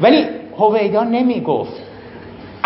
[0.00, 0.24] ولی
[0.58, 1.85] هویدا نمی‌گفت.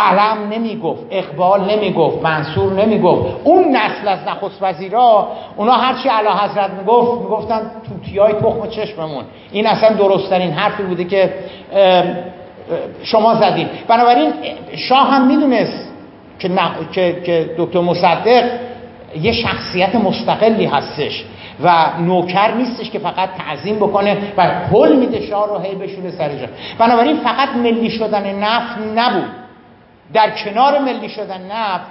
[0.00, 3.40] علم نمی‌گفت اقبال نمی‌گفت منصور نمی‌گفت.
[3.44, 9.24] اون نسل از نخست وزیرا اونا هرچی علا حضرت می‌گفت می‌گفتن توتیای تخم چشممون.
[9.52, 11.34] این اصلا درستترین حرفی بوده که
[13.02, 14.32] شما زدید بنابراین
[14.76, 15.90] شاه هم می‌دونست
[16.38, 18.44] که, که دکتر مصدق
[19.20, 21.24] یه شخصیت مستقلی هستش
[21.62, 26.28] و نوکر نیستش که فقط تعظیم بکنه و پل میده شاه رو هی بشونه سر
[26.28, 26.46] جا.
[26.78, 29.39] بنابراین فقط ملی شدن نفت نبود.
[30.12, 31.86] در کنار ملی شدن نفت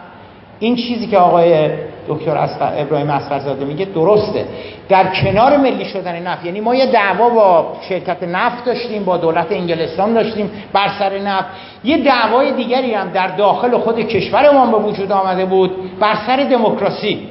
[0.60, 1.70] این چیزی که آقای
[2.08, 4.46] دکتر ابراهیم اسقرزاده میگه درسته.
[4.90, 9.52] در کنار ملی شدن نفت یعنی ما یه دعوا با شرکت نفت داشتیم با دولت
[9.52, 11.48] انگلستان داشتیم بر سر نفت.
[11.84, 17.28] یه دعوای دیگری هم در داخل خود کشورمان به وجود آمده بود بر سر دموکراسی.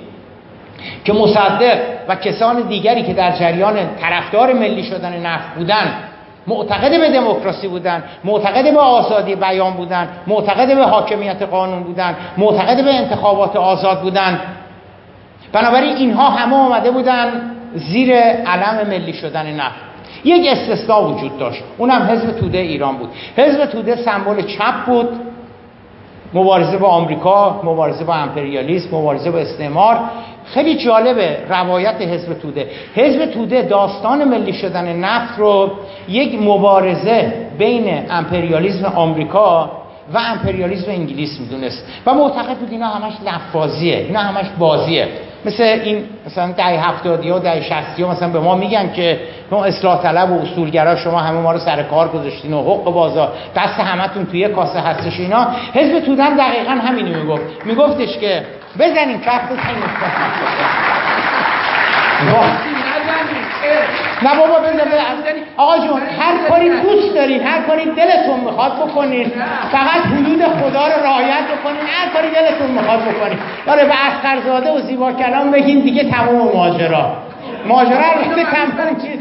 [1.05, 1.78] که مصدق
[2.09, 6.08] و کسان دیگری که در جریان طرفدار ملی شدن نفت بودن
[6.49, 12.85] معتقد به دموکراسی بودن معتقد به آزادی بیان بودن معتقد به حاکمیت قانون بودن معتقد
[12.85, 14.41] به انتخابات آزاد بودن.
[15.53, 19.89] بنابراین اینها همه آمده بودن زیر علم ملی شدن نفت.
[20.25, 21.63] یک استثناء وجود داشت.
[21.79, 23.09] اونم حزب توده ایران بود.
[23.37, 25.09] حزب توده سمبل چپ بود.
[26.35, 30.01] مبارزه با آمریکا مبارزه با امپریالیسم مبارزه با استعمار.
[30.55, 32.67] خیلی جالبه روایت حزب توده.
[32.95, 35.71] حزب توده داستان ملی شدن نفت رو
[36.09, 39.71] یک مبارزه بین امپریالیسم آمریکا
[40.15, 41.87] و امپریالیسم انگلیس می‌دونست.
[42.07, 45.09] و معتقد بود اینا همش لفاظیه اینا همش بازیه.
[45.45, 49.21] مثل این مثلا دهه 70 ها دهه 60 ها مثلا به ما میگن که
[49.51, 53.33] ما اصلاح طلب و اصولگرا شما همه ما رو سر کار گذاشتین و حق بازار
[53.57, 55.47] دست همتون توی کاسه هستش اینا.
[55.75, 57.43] حزب تودن دقیقا همینو می‌گفت.
[57.65, 58.43] میگفتش که
[58.79, 59.41] بزنین کف
[64.22, 69.33] نه بابا بزنین آقا جون هر کاری دوست دارین هر کاری دلتون می‌خواد بکنین.
[69.72, 71.81] فقط حدود خدا رو رعایت بکنین.
[71.89, 73.39] هر کاری دلتون می‌خواد بکنین.
[73.66, 77.12] داره به اسخرزاده و زیبا کلام بگین دیگه تمام ماجرا.
[77.67, 79.21] ماجرا البته تمام چیز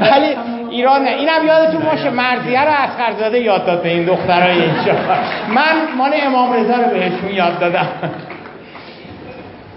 [0.00, 0.36] ولی
[0.70, 1.10] ایران نه.
[1.10, 4.92] اینم یادتون باشه مرزیه رو اسخرزاده یاد داد به این دخترای اینجا.
[5.48, 7.86] من مال امام رضا رو بهشون یاد دادم.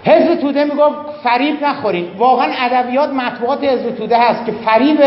[0.04, 5.00] حزب توده می‌گفت فریب نخورین واقعا ادبیات مطبوعات حزب توده هست که فریب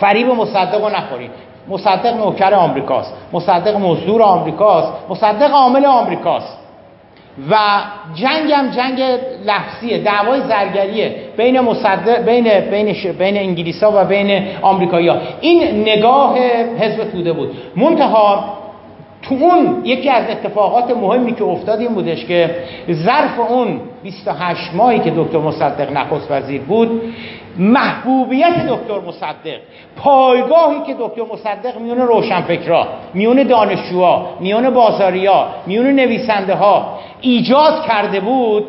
[0.00, 1.30] فریب مصدق رو نخورین
[1.68, 3.14] مصدق نوکر آمریکاست.
[3.32, 4.92] مصدق مزدور آمریکاست.
[5.08, 6.58] مصدق عامل آمریکاست.
[7.50, 7.56] و
[8.14, 9.02] جنگ هم جنگ
[9.46, 15.16] لفظیه دعوای زرگریه بین مصدق بین بین بین انگلیسا و بین آمریکایی‌ها.
[15.40, 16.38] این نگاه
[16.78, 17.50] حزب توده بود.
[17.76, 18.58] منتها
[19.22, 22.50] تو اون یکی از اتفاقات مهمی که افتاد این بودش که
[22.92, 27.02] ظرف اون 28 ماهی که دکتر مصدق نخست وزیر بود
[27.58, 29.58] محبوبیت دکتر مصدق
[29.96, 38.20] پایگاهی که دکتر مصدق میون روشنفکرا میون دانشجوها میون بازاریا میون نویسنده ها ایجاد کرده
[38.20, 38.64] بود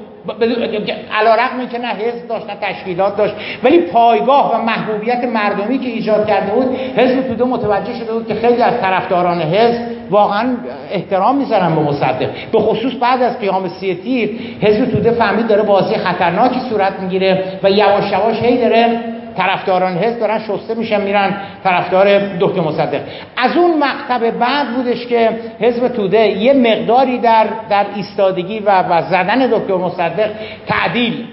[1.19, 3.34] علا رقمی که نه حزب داشت نه تشکیلات داشت.
[3.63, 8.36] ولی پایگاه و محبوبیت مردمی که ایجاد کرده بود حزب توده متوجه شده بود که
[8.36, 10.47] خیلی از طرفداران حزب واقعا
[10.91, 12.30] احترام می‌ذارن به مصدق.
[12.51, 14.30] به خصوص بعد از قیام سی تیر
[14.61, 18.99] حزب توده فهمید داره بازی خطرناکی صورت می‌گیره و یواش یواش هی داره
[19.39, 21.33] طرفداران حزب دارن شسته میشن میرن
[21.63, 23.01] طرفدار دکتر مصدق.
[23.37, 25.29] از اون مقطع بعد بودش که
[25.59, 30.29] حزب توده یه مقداری در در ایستادگی و, و زدن دکتر مصدق
[30.67, 31.25] تعدیل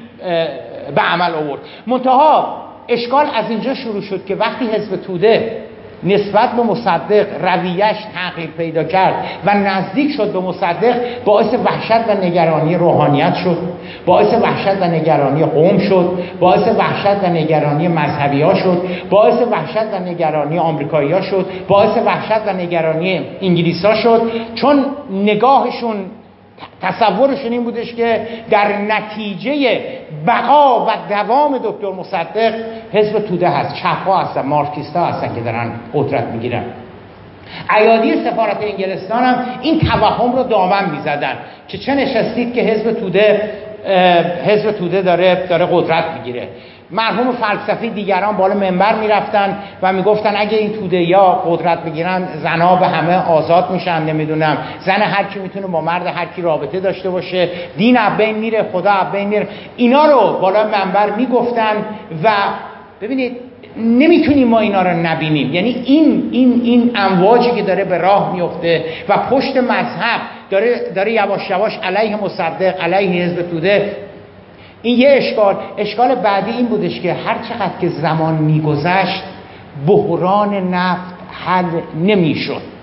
[0.95, 1.61] به عمل آورد.
[1.87, 5.63] منتها اشکال از اینجا شروع شد که وقتی حزب توده
[6.05, 9.15] نسبت به مصدق رویش تغییر پیدا کرد
[9.47, 10.95] و نزدیک شد به مصدق
[11.25, 13.59] باعث وحشت و نگرانی روحانیت شد
[14.07, 19.95] باعث وحشت و نگرانی قوم شد باعث وحشت و نگرانی مذهبی ها شد باعث وحشت
[19.95, 24.23] و نگرانی آمریکایی ها شد باعث وحشت و نگرانی انگلیس ها شد.
[24.55, 25.97] چون نگاهشون
[26.83, 29.81] تصورشون این بودش که در نتیجه
[30.27, 32.55] بقا و دوام دکتر مصدق
[32.93, 33.75] حزب توده هست.
[33.75, 36.65] چپها هستن مارکسیستا هستن که دارن قدرت می‌گیرن.
[37.79, 41.37] ایادی سفارت انگلستان هم این توهم رو دامن می‌زدن
[41.69, 43.51] که چه نشستید که حزب توده
[44.47, 46.49] حزب توده داره داره قدرت می‌گیره.
[46.91, 52.77] مرحوم فلسفی دیگران بالا منبر می‌رفتن و می‌گفتن اگه این توده یا قدرت بگیرن زنا
[52.77, 54.59] به همه آزاد میشن نمی‌دونم.
[54.81, 57.49] زن هر کی می‌تونه با مرد هر کی رابطه داشته باشه.
[57.77, 59.49] دین بین میره خدا بین میره.
[59.77, 61.75] اینا رو بالا منبر می‌گفتن
[62.25, 62.31] و
[63.01, 63.37] ببینید
[63.77, 65.55] نمی‌تونیم ما اینا رو نبینیم.
[65.55, 70.21] یعنی این این این امواجی که داره به راه میفته و پشت مذهب
[70.51, 73.97] داره داره یواش یواش علیه مصدق علیه حزب توده
[74.83, 79.23] این یه اشکال اشکال بعدی این بودش که هر چقدر که زمان میگذشت
[79.87, 82.76] بحران نفت حل نمی‌شد.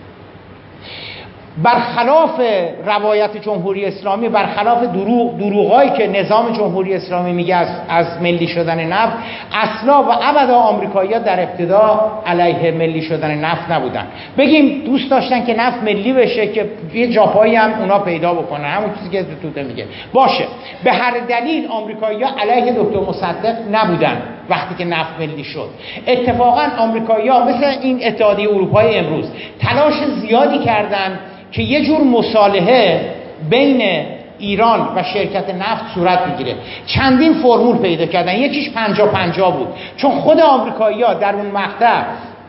[1.57, 2.41] برخلاف
[2.85, 8.87] روایت جمهوری اسلامی برخلاف دروغ دروغایی که نظام جمهوری اسلامی میگه از, از ملی شدن
[8.87, 9.13] نفت
[9.53, 14.07] اصلا و ابدا آمریکایی‌ها در ابتدا علیه ملی شدن نفت نبودن.
[14.37, 18.89] بگیم دوست داشتن که نفت ملی بشه که یه جاپایی هم اونا پیدا بکنن همون
[18.93, 19.85] چیزی که توته میگه.
[20.13, 20.45] باشه.
[20.83, 25.69] به هر دلیل آمریکایی‌ها علیه دکتر مصدق نبودن وقتی که نفت ملی شد.
[26.07, 31.19] اتفاقا آمریکایی‌ها مثل این اتحادیه اروپای امروز تلاش زیادی کردند
[31.53, 33.01] که یه جور مصالحه
[33.49, 34.05] بین
[34.39, 36.55] ایران و شرکت نفت صورت می‌گیره.
[36.85, 38.35] چندین فرمول پیدا کردن.
[38.35, 39.67] یکیش پنجا پنجا بود.
[39.97, 42.01] چون خود آمریکایی ها در اون مقطع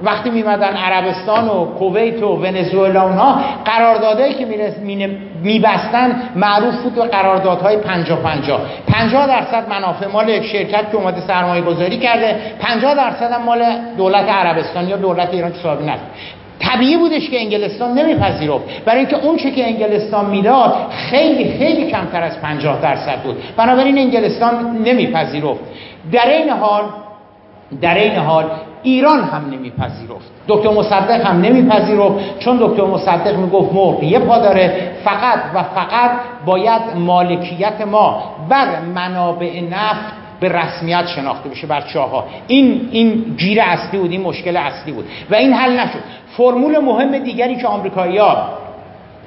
[0.02, 4.46] وقتی میمدن عربستان و کویت و ونزوئلا اونها قراردادهایی که
[5.42, 8.60] میبستن معروف بود به قراردادهای پنجا پنجا.
[8.86, 13.64] پنجا درصد منافع مال شرکت که اومده سرمایه گذاری کرده پنجا درصد هم مال
[13.96, 16.02] دولت عربستان یا دولت ایران که صاحب نفت
[16.60, 18.64] طبیعی بودش که انگلستان نمیپذیرفت.
[18.84, 23.36] برای اینکه اون چه که انگلستان می‌داد خیلی خیلی کمتر از 50 درصد بود.
[23.56, 25.60] بنابراین انگلستان نمیپذیرفت.
[26.12, 26.82] در این حال
[27.80, 28.44] در این حال
[28.82, 30.30] ایران هم نمیپذیرفت.
[30.48, 32.38] دکتر مصدق هم نمیپذیرفت.
[32.38, 36.10] چون دکتر مصدق می‌گفت مرغ یه پا داره فقط و فقط
[36.46, 43.60] باید مالکیت ما بر منابع نفت به رسمیت شناخته بشه بر ها این این گیر
[43.60, 45.04] اصلی بود این مشکل اصلی بود.
[45.30, 45.98] و این حل نشد.
[46.36, 48.48] فرمول مهم دیگری که آمریکایی‌ها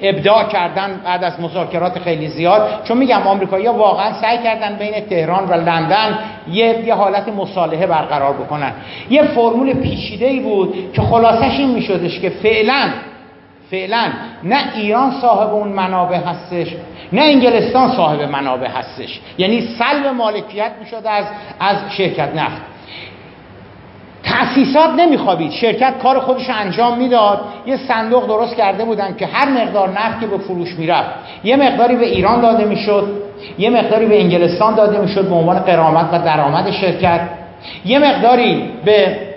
[0.00, 5.48] ابداع کردن بعد از مذاکرات خیلی زیاد چون میگم آمریکایی‌ها واقعا سعی کردن بین تهران
[5.48, 6.18] و لندن
[6.52, 8.72] یه یه حالت مصالحه برقرار بکنن.
[9.10, 12.88] یه فرمول پیچیده‌ای بود که خلاصش این میشدش که فعلا
[13.70, 14.12] فعلا.
[14.44, 16.68] نه ایران صاحب اون منابع هستش
[17.12, 19.20] نه انگلستان صاحب منابع هستش.
[19.38, 21.24] یعنی سلب مالکیت می‌شد از
[21.60, 22.62] از شرکت نفت.
[24.22, 25.52] تأسیسات نمیخوابید.
[25.52, 27.40] شرکت کار خودش انجام می‌داد.
[27.66, 31.10] یه صندوق درست کرده بودن که هر مقدار نفت که به فروش می‌رفت.
[31.44, 33.22] یه مقداری به ایران داده می‌شد.
[33.58, 37.20] یه مقداری به انگلستان داده می‌شد به عنوان قرامت و درآمد شرکت.
[37.84, 39.27] یه مقداری به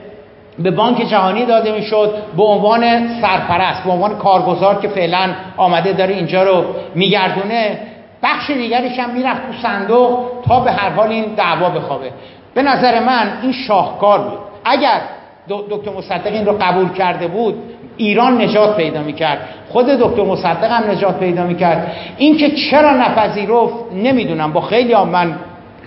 [0.64, 2.14] به بانک جهانی داده می‌شد.
[2.38, 2.82] به عنوان
[3.22, 6.64] سرپرست به عنوان کارگزار که فعلا آمده داره اینجا رو
[6.96, 7.80] میگردونه
[8.24, 12.12] بخش دیگریش هم می‌رفت تو صندوق تا به هر حال این دعوا بخوابه.
[12.54, 14.40] به نظر من این شاهکار بود.
[14.66, 15.02] اگر
[15.50, 17.56] دکتر مصدق این رو قبول کرده بود
[17.98, 19.40] ایران نجات پیدا می‌کرد.
[19.70, 21.92] خود دکتر مصدق هم نجات پیدا می‌کرد.
[22.18, 24.54] اینکه چرا نپذیرفت نمی‌دونم.
[24.54, 25.36] با خیلی من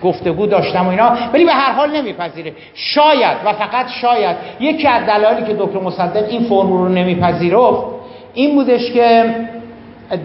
[0.05, 2.53] گفتگو داشتم و اینا ولی به هر حال نمیپذیره.
[2.75, 7.83] شاید و فقط شاید یکی از دلایلی که دکتر مصدق این فرمول رو نمیپذیرفت
[8.35, 9.25] این بودش که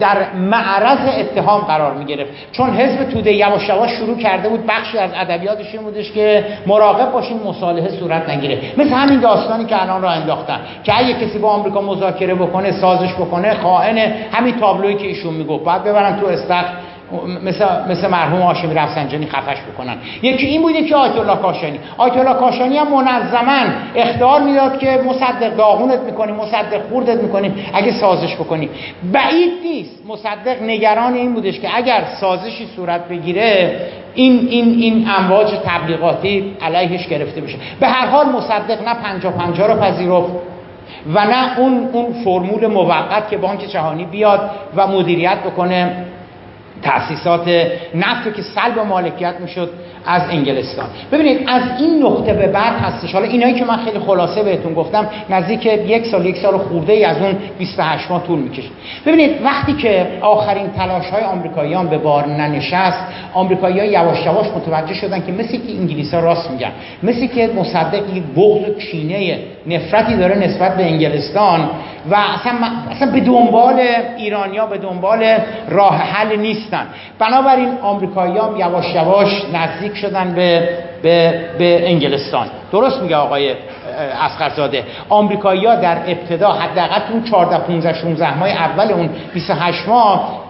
[0.00, 4.98] در معرض اتهام قرار می گرفت چون حزب توده یواش یواش شروع کرده بود بخشی
[4.98, 8.58] از ادبیاتش این بودش که مراقب باشین مصالحه صورت نگیره.
[8.78, 10.60] مثل همین داستانی که الان را انداختن.
[10.84, 13.98] که اگه کسی با آمریکا مذاکره بکنه سازش بکنه خائن
[14.32, 15.64] همین تابلویی که ایشون می‌گفت.
[15.64, 16.74] بعد ببرن تو استخر.
[17.44, 19.96] مثل مثل مرحوم هاشمی رفسنجانی خفش بکنن.
[20.22, 21.78] یکی این بود که آیت الله کاشانی.
[21.98, 23.62] آیت الله کاشانی هم منظما
[23.94, 28.70] اختیار می‌داد که مصدق داغونت می‌کنیم مصدق خوردت می‌کنیم اگه سازش بکنیم.
[29.12, 30.06] بعید نیست.
[30.08, 33.76] مصدق نگران این بودش که اگر سازشی صورت بگیره
[34.14, 37.56] این این این امواج تبلیغاتی علیهش گرفته بشه.
[37.80, 40.32] به هر حال مصدق نه پنجا پنجا رو پذیرفت
[41.14, 46.04] و نه اون اون فرمول موقت که بانک جهانی بیاد و مدیریت بکنه.
[46.82, 47.48] تأسیسات
[47.94, 49.72] نفت که سلب مالکیت می‌شد.
[50.06, 50.86] از انگلستان.
[51.12, 53.12] ببینید از این نقطه به بعد هستش.
[53.12, 57.04] حالا اینایی که من خیلی خلاصه بهتون گفتم نزدیک یک سال یک سال خورده ای
[57.04, 58.68] از اون 28 ماه طول می‌کشه.
[59.06, 65.26] ببینید وقتی که آخرین تلاش های آمریکاییان به بار ننشست آمریکایی‌ها یواش یواش متوجه شدن
[65.26, 66.70] که مثل که انگلیسا راست میگن
[67.02, 68.02] مثل که مصدق
[68.36, 71.70] بغض و کینه نفرتی داره نسبت به انگلستان
[72.10, 72.52] و اصلا,
[72.90, 73.80] اصلا به دنبال
[74.16, 75.38] ایرانیا به دنبال
[75.68, 76.86] راه حل نیستن.
[77.18, 80.68] بنابراین آمریکایی‌ها یواش یواش نزدیک شدن به
[81.02, 82.46] به, به انگلستان.
[82.72, 83.54] درست میگه آقای
[84.20, 84.84] اسقرزاده.
[85.08, 90.40] آمریکایی‌ها در ابتدا حداقل اون 14 15 16 ماه اول اون 28 ماه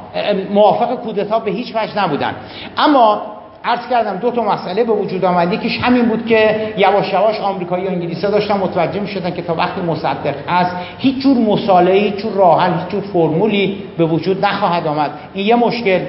[0.55, 2.35] موافق کودتا به هیچ وجه نبودن.
[2.79, 3.23] اما
[3.65, 5.53] عرض کردم دو تا مسئله به وجود آمد.
[5.53, 9.81] یکیش همین بود که یواش یواش آمریکایی و انگلیسی داشتن متوجه می که تا وقتی
[9.81, 15.11] مصدق هست هیچ جور مصالحه هیچ جور راه هیچ جور فرمولی به وجود نخواهد آمد.
[15.35, 16.01] این یه مشکل.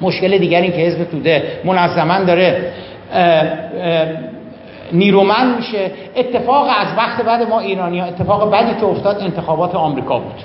[0.00, 2.72] مشکل دیگر این که حزب توده منظما داره
[4.92, 5.90] نیرومند میشه.
[6.16, 10.42] اتفاق از وقت بعد ما ایرانی اتفاق بعدی که افتاد انتخابات آمریکا بود.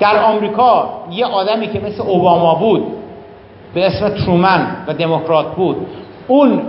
[0.00, 2.86] در آمریکا یه آدمی که مثل اوباما بود
[3.74, 5.86] به اسم ترومن و دموکرات بود
[6.28, 6.62] اون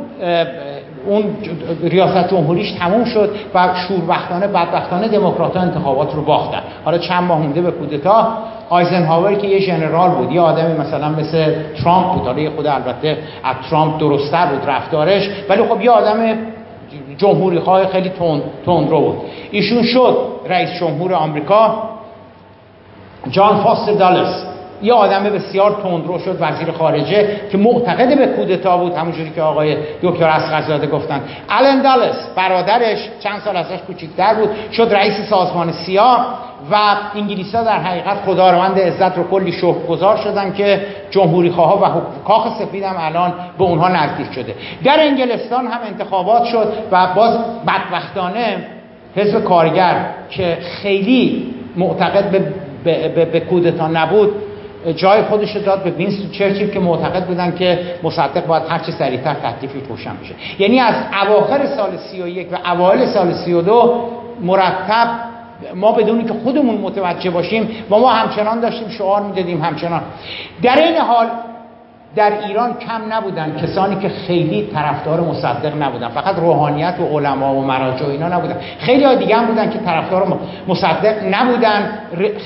[1.05, 1.23] اون
[1.83, 6.61] ریاست جمهوریش تموم شد و شوربختانه بدبختانه دموکرات انتخابات رو باختن.
[6.85, 8.27] حالا چند ماه مونده به کودتا
[8.69, 12.27] آیزنهاور که یه ژنرال بود یه آدمی مثلا مثل ترامپ بود.
[12.27, 16.37] حالا خود البته از ترامپ درستتر بود رفتارش ولی خب یه آدم
[17.17, 18.11] جمهوری خواه خیلی
[18.65, 19.17] تند رو بود.
[19.51, 20.17] ایشون شد
[20.49, 21.83] رئیس جمهور آمریکا
[23.31, 24.52] جان فاستر دالس
[24.83, 29.77] یه آدم بسیار تندرو شد وزیر خارجه که معتقد به کودتا بود همونجوری که آقای
[30.03, 31.21] دکتر اسقرزاده گفتن.
[31.59, 36.39] آلن دالس برادرش چند سال ازش کوچیک‌تر بود شد رئیس سازمان سیاه
[36.71, 36.75] و
[37.15, 40.81] انگلیسا در حقیقت خداوند عزت رو کلی شهر گذار شدن که
[41.11, 44.55] جمهوری خواه و کاخ سفید هم الان به اونها نزدیک شده.
[44.83, 48.57] در انگلستان هم انتخابات شد و باز بدبختانه
[49.15, 52.31] حزب کارگر که خیلی معتقد
[52.83, 54.31] به, به کودتا نبود
[54.91, 59.79] جای خودش داد به وینستون چرچیل که معتقد بودن که مصدق باید هرچه سریعتر تکلیفی
[59.89, 60.33] روشن بشه.
[60.59, 60.95] یعنی از
[61.27, 64.09] اواخر سال 31 و اوایل سال 32
[64.41, 65.07] مرتب
[65.75, 70.01] ما بدونی که خودمون متوجه باشیم و ما همچنان داشتیم شعار می‌دادیم همچنان.
[70.61, 71.27] در این حال
[72.15, 73.57] در ایران کم نبودن.
[73.61, 76.09] کسانی که خیلی طرفدار مصدق نبودن.
[76.09, 78.55] فقط روحانیت و علما و مراجع اینا نبودن.
[78.79, 81.89] خیلی ها دیگه هم بودن که طرفدار مصدق نبودن.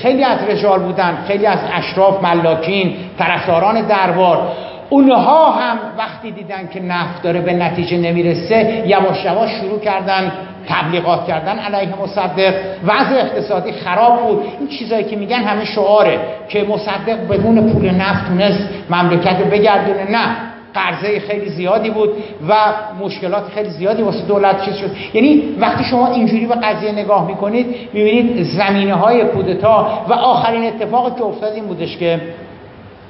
[0.02, 1.18] خیلی از رجال بودن.
[1.26, 4.48] خیلی از اشراف ملاکین طرفداران دربار.
[4.90, 10.32] اونها هم وقتی دیدن که نفت داره به نتیجه نمی‌رسه یواش یواش شروع کردن
[10.68, 12.54] تبلیغات کردن علیه مصدق.
[12.84, 14.42] وضع اقتصادی خراب بود.
[14.58, 20.10] این چیزایی که میگن همه شعاره که مصدق بدون پول نفت تونست مملکت رو بگردونه.
[20.10, 20.36] نه
[20.74, 22.10] قرضه خیلی زیادی بود
[22.48, 22.54] و
[23.00, 24.90] مشکلات خیلی زیادی واسه دولت چیز شد.
[25.14, 31.10] یعنی وقتی شما اینجوری به قضیه نگاه می‌کنید می‌بینید زمینه های کودتا و آخرین اتفاقی
[31.18, 32.20] که افتاد این بودش که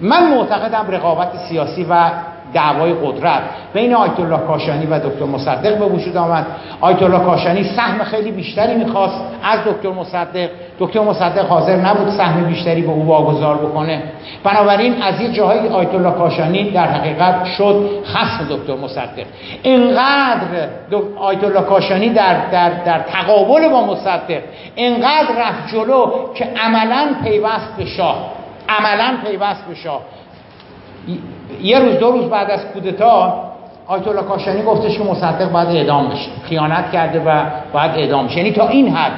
[0.00, 2.10] من معتقدم رقابت سیاسی و
[2.52, 3.42] دعوای قدرت.
[3.74, 6.46] بین آیت الله کاشانی و دکتر مصدق به وجود آمد.
[6.80, 10.48] آیت الله کاشانی سهم خیلی بیشتری می‌خواست از دکتر مصدق.
[10.80, 14.02] دکتر مصدق حاضر نبود سهم بیشتری به او واگذار بکنه.
[14.44, 19.26] بنابراین از یه جاهای آیت الله کاشانی در حقیقت شد خصم دکتر مصدق.
[19.62, 20.68] اینقدر
[21.18, 24.42] آیت الله کاشانی در, در, در تقابل با مصدق
[24.74, 28.32] اینقدر رفت جلو که عملا پیوست به شاه.
[28.68, 30.00] عملا پیوست به شاه.
[31.62, 33.44] یه روز دو روز بعد از کودتا
[33.86, 37.42] آیت الله کاشانی گفتش که مصدق باید اعدام بشه خیانت کرده و
[37.72, 38.36] باید اعدام بشه.
[38.36, 39.12] یعنی تا این حد.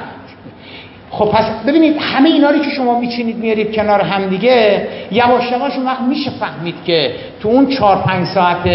[1.11, 5.75] خب پس ببینید همه اینا رو که شما میچینید میارید کنار هم دیگه یواش یواش
[5.75, 8.69] اون وقت میشه فهمید که تو اون چهار پنج ساعت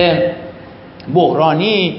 [1.15, 1.97] بحرانی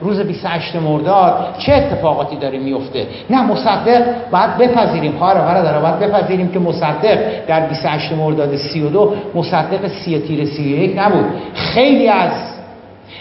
[0.00, 5.18] روز 28 مرداد چه اتفاقاتی داره میفته؟ نه مصدق باید بپذیریم.
[5.18, 10.98] خواهر و داره باید بپذیریم که مصدق در 28 مرداد 32 مصدق سی تیر 31
[10.98, 11.24] نبود.
[11.54, 12.32] خیلی از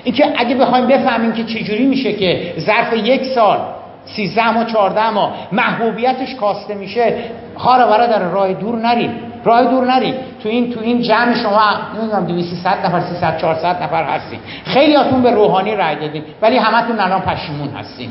[0.03, 3.57] اینکه اگه بخوایم بفهمیم که چجوری میشه که ظرف یک سال
[4.06, 7.14] 13 ما 14 ما محبوبیتش کاسته میشه
[7.56, 9.11] خواهر در راه دور نریم.
[9.45, 10.13] راه دور نریم
[10.43, 11.59] تو این تو این جمع شما
[11.99, 14.39] نمی‌دونم 200 نفر 300 400 نفر هستین.
[14.65, 18.09] خیلیاتون به روحانی رای دادین ولی همتون الان پشیمون هستین.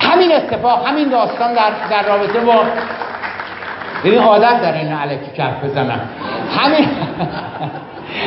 [0.00, 2.54] همین اتفاق همین داستان در در رابطه با
[4.04, 6.00] ببین عادت در این علکی کف بزنم.
[6.56, 6.86] همین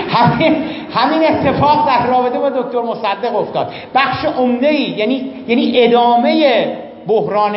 [0.09, 0.55] همین
[0.95, 3.71] همین اتفاق در رابطه با دکتر مصدق افتاد.
[3.95, 6.65] بخش عمده ای یعنی یعنی ادامه
[7.07, 7.55] بحران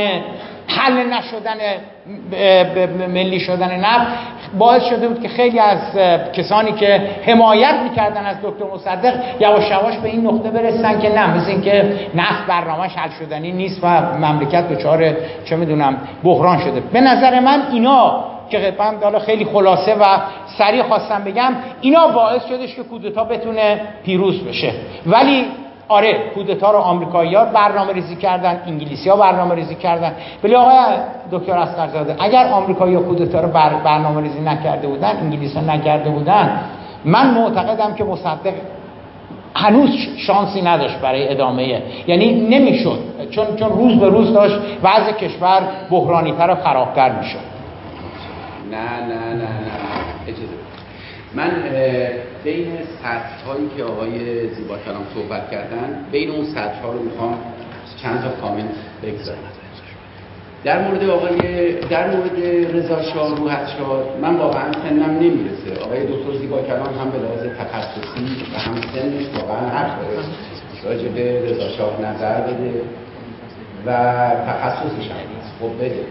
[0.66, 1.56] حل نشدن
[3.08, 4.37] ملی شدن نفت.
[4.58, 5.78] باعث شده بود که خیلی از
[6.32, 11.36] کسانی که حمایت می‌کردن از دکتر مصدق یواش یواش به این نقطه برسن که نه
[11.36, 15.14] مثل اینکه نفت برنامهش حل شدنی نیست و مملکت دچار
[15.44, 16.80] چه می‌دونم بحران شده.
[16.80, 20.04] به نظر من اینا که من خیلی خلاصه و
[20.58, 24.72] سریع خواستم بگم اینا باعث شدش که کودتا بتونه پیروز بشه.
[25.06, 25.46] ولی
[25.88, 30.12] آره کودتا رو آمریکایی‌ها برنامه ریزی کردن انگلیسی ها برنامه ریزی کردن.
[30.44, 30.76] ولی آقای
[31.32, 36.60] دکتر اسقرزاده اگر آمریکایی‌ها کودتا رو بر برنامه ریزی نکرده بودن انگلیس ها نکرده بودن
[37.04, 38.52] من معتقدم که مصدق
[39.54, 41.82] هنوز شانسی نداشت برای ادامه.
[42.06, 42.98] یعنی نمی‌شد.
[43.30, 47.38] چون چون روز به روز داشت وضع کشور بحرانی تر و خرابتر می‌شد.
[48.70, 49.48] نه نه نه نه.
[50.26, 50.54] اجازه
[51.34, 51.50] من
[52.44, 57.38] بین سطح هایی که آقای زیبا کلام صحبت کردن بین اون سطح ها رو می‌خوام
[58.02, 59.38] چند تا کامنت بگذارم.
[60.64, 62.40] در مورد آقای در مورد
[62.76, 63.68] رضا شاه روحت
[64.22, 65.84] من واقعا سنم نمی‌رسه.
[65.84, 70.18] آقای دکتر زیبا کلام هم به لحاظ تخصصی و هم سنش واقعا حق داره.
[70.84, 72.80] راجع به رضا شاه نظر بده
[73.86, 73.92] و
[74.46, 75.16] تخصصش هم.
[75.60, 76.04] خب بده.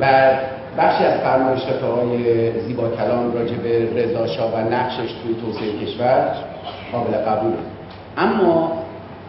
[0.00, 0.32] و
[0.78, 6.36] بخشی از فرمایشات آقای زیبا کلام راجع به رضا شاه و نقشش توی توسعه کشور
[6.92, 7.52] قابل قبول
[8.18, 8.72] اما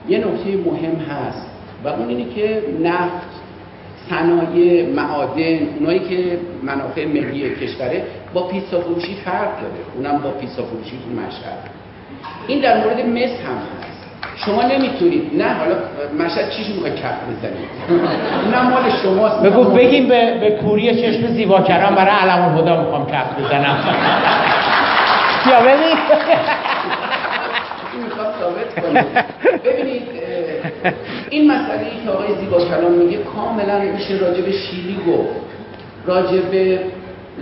[0.08, 1.48] یه نکته مهم هست
[1.84, 3.28] و اون اینه که نفت
[4.10, 8.04] صنایع معادن اونایی که منافع ملی کشوره
[8.34, 9.74] با فروشی فرق داره.
[9.96, 11.70] اونم با پیسا فروشی تو مشهد.
[12.48, 13.93] این در مورد مصر هم هست.
[14.36, 15.32] شما نمی‌تونید.
[15.34, 15.76] نه حالا
[16.26, 17.70] مشهد چیش می‌خوای کف بزنید
[18.52, 19.44] نه مال شماست.
[19.44, 23.78] بگو بگیم به, به کوری چشم زیباکران برای علم الهدا می‌خوام کف بزنم.
[25.52, 25.98] یا ببین.
[29.66, 30.02] ببینید
[31.30, 35.36] این مسئله ای که آقای زیبا کلام میگه کاملا میشه راجع به شیلی گفت
[36.06, 36.80] راجع به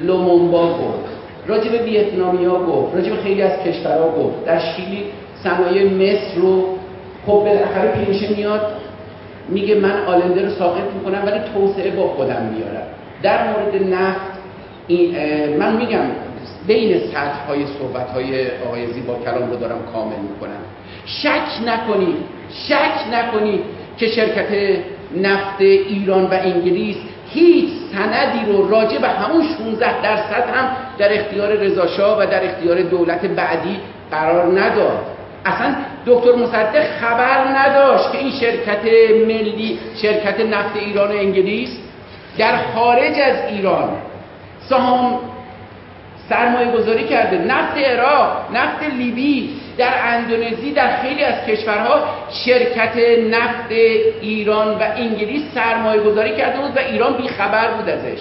[0.04, 1.10] لومونبا گفت
[1.48, 4.46] راجع به ویتنامیا گفت راجع به خیلی از کشورها گفت.
[4.46, 5.04] در شیلی
[5.44, 6.78] صنایع مصر رو
[7.26, 8.62] خب بالاخره پیشه میاد
[9.50, 12.84] میگه من آلنده رو ساقط می‌کنم ولی توسعه با خودم میارم.
[13.24, 14.32] در مورد نفت
[15.60, 16.04] من میگم
[16.68, 20.62] بین سطح های صحبت های آقای زیبا کلام رو دارم کامل می‌کنم.
[21.06, 22.16] شک نکنید
[22.50, 23.62] شک نکنید
[23.98, 24.78] که شرکت
[25.22, 26.98] نفت ایران و انگلیس
[27.30, 32.82] هیچ سندی رو راجع به همون 16 درصد هم در اختیار رضاشاه و در اختیار
[32.82, 33.78] دولت بعدی
[34.12, 35.00] قرار نداد.
[35.46, 38.84] اصلا دکتر مصدق خبر نداشت که این شرکت
[39.28, 41.70] ملی شرکت نفت ایران و انگلیس
[42.38, 43.90] در خارج از ایران
[44.70, 45.20] سهام
[46.30, 47.38] سرمایه گذاری کرده.
[47.38, 52.04] نفت عراق نفت لیبی در اندونزی در خیلی از کشورها
[52.46, 52.98] شرکت
[53.32, 53.72] نفت
[54.22, 58.20] ایران و انگلیس سرمایه گذاری کرده بود و ایران بی خبر بود ازش.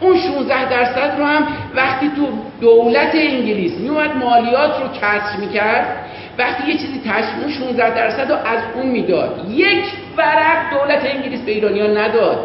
[0.00, 2.28] اون 16 درصد رو هم وقتی تو
[2.60, 6.04] دولت انگلیس میومد مالیات رو کسر می‌کرد
[6.38, 9.46] وقتی یه چیزی تشمون 16 درصد رو از اون می‌داد.
[9.50, 9.84] یک
[10.16, 12.38] ورق دولت انگلیس به ایرانیان نداد.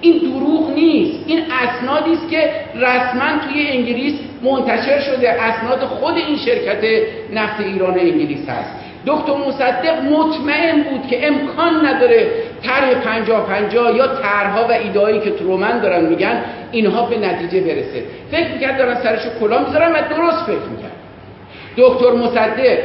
[0.00, 1.24] این دروغ نیست.
[1.26, 5.30] این اسنادی است که رسما توی انگلیس منتشر شده.
[5.30, 6.84] اسناد خود این شرکت
[7.32, 8.74] نفت ایران انگلیس هست.
[9.06, 12.30] دکتر مصدق مطمئن بود که امکان نداره
[12.62, 16.42] طرح پنجا پنجا یا طرحها و ایدهایی که ترومن دارن میگن
[16.72, 18.02] اینها به نتیجه برسه.
[18.30, 20.92] فکر می‌کرد دارن سرشو کلا می‌ذارن و درست فکر می‌کرد.
[21.76, 22.78] دکتر مصدق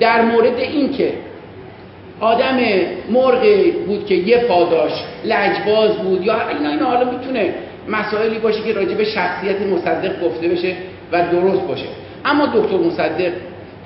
[0.00, 1.12] در مورد اینکه
[2.20, 2.58] آدم
[3.10, 4.92] مرغ بود که یه پاداش
[5.24, 7.54] لجباز بود یا اینا اینا حالا می‌تونه
[7.88, 10.72] مسائلی باشه که راجع به شخصیت مصدق گفته بشه
[11.12, 11.86] و درست باشه.
[12.24, 13.32] اما دکتر مصدق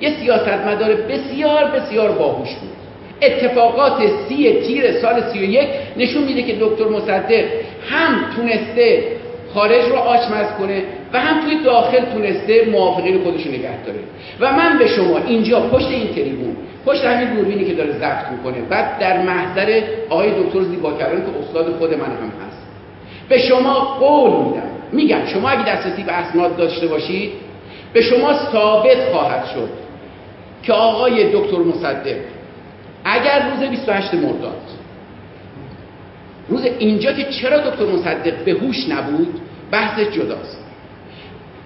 [0.01, 2.69] یه سیاستمدار بسیار بسیار باهوش بود.
[3.21, 5.67] اتفاقات سی تیر سال سی و یک
[5.97, 7.43] نشون میده که دکتر مصدق
[7.89, 9.03] هم تونسته
[9.53, 10.83] خارج رو آشمز کنه
[11.15, 13.99] و هم توی داخل تونسته موافقین خودش نگه داره.
[14.39, 16.55] و من به شما اینجا پشت این تریبون
[16.85, 21.75] پشت همین دوربینی که داره ضبط می‌کنه بعد در محضر آقای دکتر زیباکران که استاد
[21.77, 22.67] خود من هم هست.
[23.29, 24.69] به شما قول میدم.
[24.91, 27.31] میگم شما اگه دسترسی به اسناد داشته باشید
[27.93, 29.69] به شما ثابت خواهد شد
[30.63, 32.17] که آقای دکتر مصدق
[33.05, 34.61] اگر روز 28 مرداد
[36.49, 39.39] روز اینجا که چرا دکتر مصدق به هوش نبود
[39.71, 40.64] بحث جداست.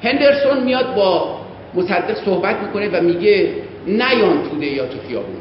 [0.03, 1.39] هندرسون میاد با
[1.75, 3.53] مصدق صحبت می‌کنه و میگه
[3.87, 5.37] نیان توده یا تو خیابون.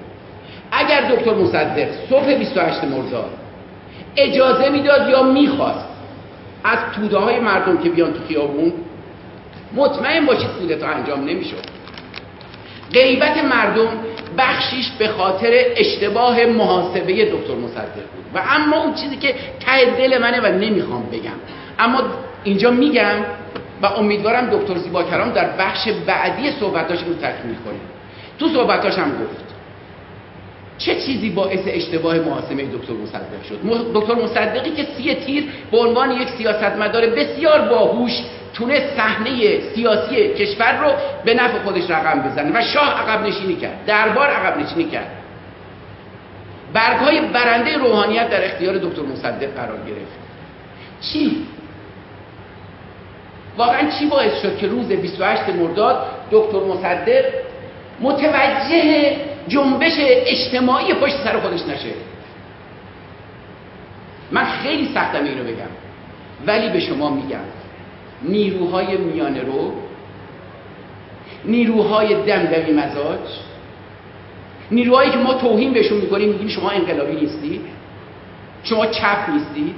[0.73, 3.31] اگر دکتر مصدق صبح 28 مرداد
[4.17, 5.89] اجازه می‌داد یا می‌خواست
[6.65, 8.73] از توده های مردم که بیان تو خیابون
[9.77, 11.79] مطمئن باشید کودتا انجام نمی‌شد.
[12.93, 13.89] غیبت مردم
[14.39, 18.25] بخشیش به خاطر اشتباه محاسبه دکتر مصدق بود.
[18.35, 19.35] و اما اون چیزی که
[19.67, 21.39] ته دل منه و نمی‌خوام بگم.
[21.79, 22.03] اما
[22.45, 23.15] اینجا میگم
[23.83, 27.81] و امیدوارم دکتر زیبا کلام در بخش بعدی صحبتاش رو تکمیل کنه
[28.39, 29.49] تو صحبتاش هم گفت.
[30.79, 33.59] چه چیزی باعث اشتباه محاسمه دکتر مصدق شد؟
[33.95, 38.13] دکتر مصدقی که سی تیر به عنوان یک سیاستمدار بسیار باهوش
[38.55, 40.93] تونه صحنه سیاسی کشور رو
[41.25, 45.11] به نفع خودش رقم بزنه و شاه عقب نشینی کرد دربار عقب نشینی کرد.
[46.73, 50.19] برگ های برنده روحانیت در اختیار دکتر مصدق قرار گرفت.
[51.01, 51.47] چی؟
[53.59, 57.25] واقعا چی باعث شد که روز 28 مرداد دکتر مصدق
[58.01, 59.17] متوجه
[59.49, 61.93] جنبش اجتماعی پشت سر خودش نشه؟
[64.31, 65.71] من خیلی سختم اینو بگم
[66.47, 67.45] ولی به شما میگم
[68.23, 69.73] نیروهای میانه رو
[71.45, 73.29] نیروهای دمدمی مزاج
[74.71, 77.61] نیروهایی که ما توهین بهشون می‌کنیم میگیم شما انقلابی نیستید
[78.63, 79.75] شما چپ نیستید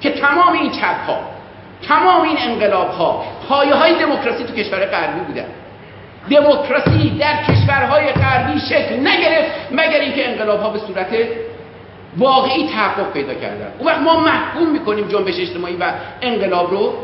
[0.00, 1.37] که تمام این چپ ها
[1.82, 5.46] تمام این انقلاب ها پایه های دموکراسی تو کشور غربی بودن.
[6.30, 11.08] دموکراسی در کشورهای غربی شکل نگرفت مگر اینکه انقلاب ها به صورت
[12.16, 13.72] واقعی تحقق پیدا کردن.
[13.78, 15.92] اون وقت ما محکوم می‌کنیم جنبش اجتماعی و
[16.22, 16.94] انقلاب رو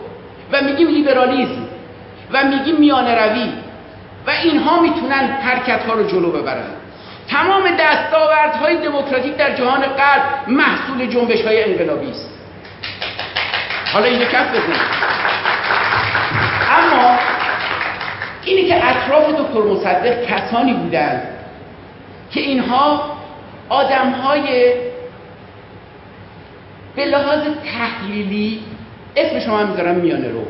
[0.52, 1.66] و میگیم لیبرالیزم
[2.32, 3.52] و میگیم میانه روی
[4.26, 6.70] و اینها می‌تونن حرکت ها رو جلو ببرن.
[7.28, 12.33] تمام دستاوردهای دموکراتیک در جهان غرب محصول جنبش های انقلابی است.
[13.94, 14.80] حالا اینجا کف بزنید
[16.70, 17.18] اما
[18.44, 21.22] اینی که اطراف دکتر مصدق کسانی بودند
[22.30, 23.16] که اینها
[23.68, 24.72] آدم های
[26.96, 27.40] به لحاظ
[27.74, 28.60] تحلیلی
[29.16, 30.44] اسم شما هم می‌ذارم میانه رو.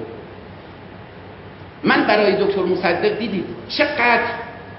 [1.82, 4.22] من برای دکتر مصدق دیدید چقدر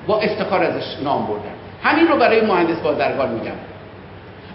[0.08, 1.56] با افتخار ازش نام بردم.
[1.84, 3.56] همین رو برای مهندس بازرگان میگم.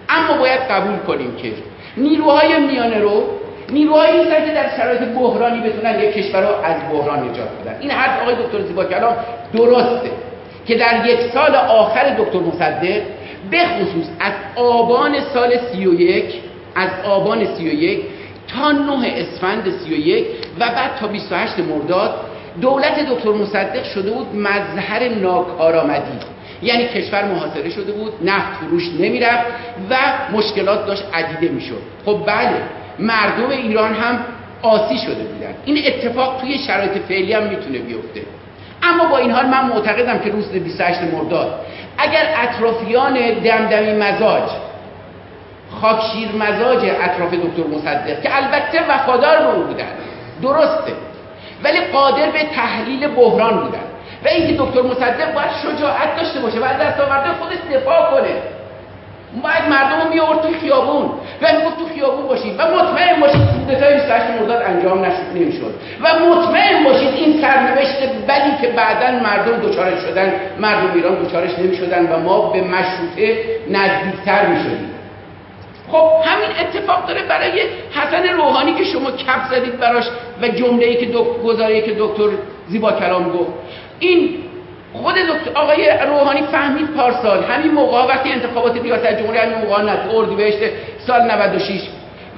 [0.08, 1.52] اما باید قبول کنیم که
[1.96, 3.40] نیروهای میانه رو
[3.72, 7.90] نیروهایی نیستن که در شرایط بحرانی بتونن یک کشور رو از بحران نجات بدن این
[7.90, 9.16] حرف آقای دکتر زیبا کلام
[9.52, 10.10] درسته
[10.66, 13.02] که در یک سال آخر دکتر مصدق
[13.50, 16.24] به خصوص از آبان سال 31
[16.74, 18.00] از آبان 31
[18.48, 20.26] تا 9 اسفند 31
[20.60, 22.14] و بعد تا 28 مرداد
[22.60, 26.18] دولت دکتر مصدق شده بود مظهر ناکارآمدی.
[26.62, 29.46] یعنی کشور محاصره شده بود نفت فروش نمی‌رفت
[29.90, 29.96] و
[30.32, 31.82] مشکلات داشت عدیده می‌شد.
[32.04, 32.62] خب بله
[33.00, 34.18] مردم ایران هم
[34.62, 35.54] آسی شده بودن.
[35.64, 38.20] این اتفاق توی شرایط فعلی هم می‌تونه بیفته.
[38.82, 41.60] اما با این حال من معتقدم که روز 28 مرداد
[41.98, 43.14] اگر اطرافیان
[43.44, 44.50] دمدمی مزاج
[45.80, 49.88] خاکشیر مزاج اطراف دکتر مصدق که البته وفادار به او بودن
[50.42, 50.92] درسته
[51.64, 53.84] ولی قادر به تحلیل بحران بودن
[54.24, 58.59] و اینکه دکتر مصدق باید شجاعت داشته باشه و از دستاورده خودش دفاع کنه.
[59.42, 61.04] باید مردم رو میورد تو خیابون.
[61.42, 62.54] و می‌گفت تو خیابون باشید.
[62.58, 65.74] و مطمئن باشید کودتای 28 مرداد انجام نمی‌شد.
[66.02, 67.98] و مطمئن باشید این سرنوشت
[68.28, 74.46] بدی که بعدا مردم دچارش شدن مردم ایران دچارش نمی‌شدن و ما به مشروطه نزدیکتر
[74.46, 74.90] می‌شدیم.
[75.92, 80.04] خب همین اتفاق داره برای حسن روحانی که شما کپ زدید براش
[80.42, 81.06] و جمله ای که
[81.44, 82.28] گزاره که دکتر
[82.68, 83.50] زیبا کلام گفت.
[83.98, 84.38] این
[84.92, 90.14] خود دکتر آقای روحانی فهمید پارسال همین موقع وقتی انتخابات ریاست جمهوری همین موقع نه
[90.14, 90.58] اردیبهشت
[91.06, 91.80] سال 96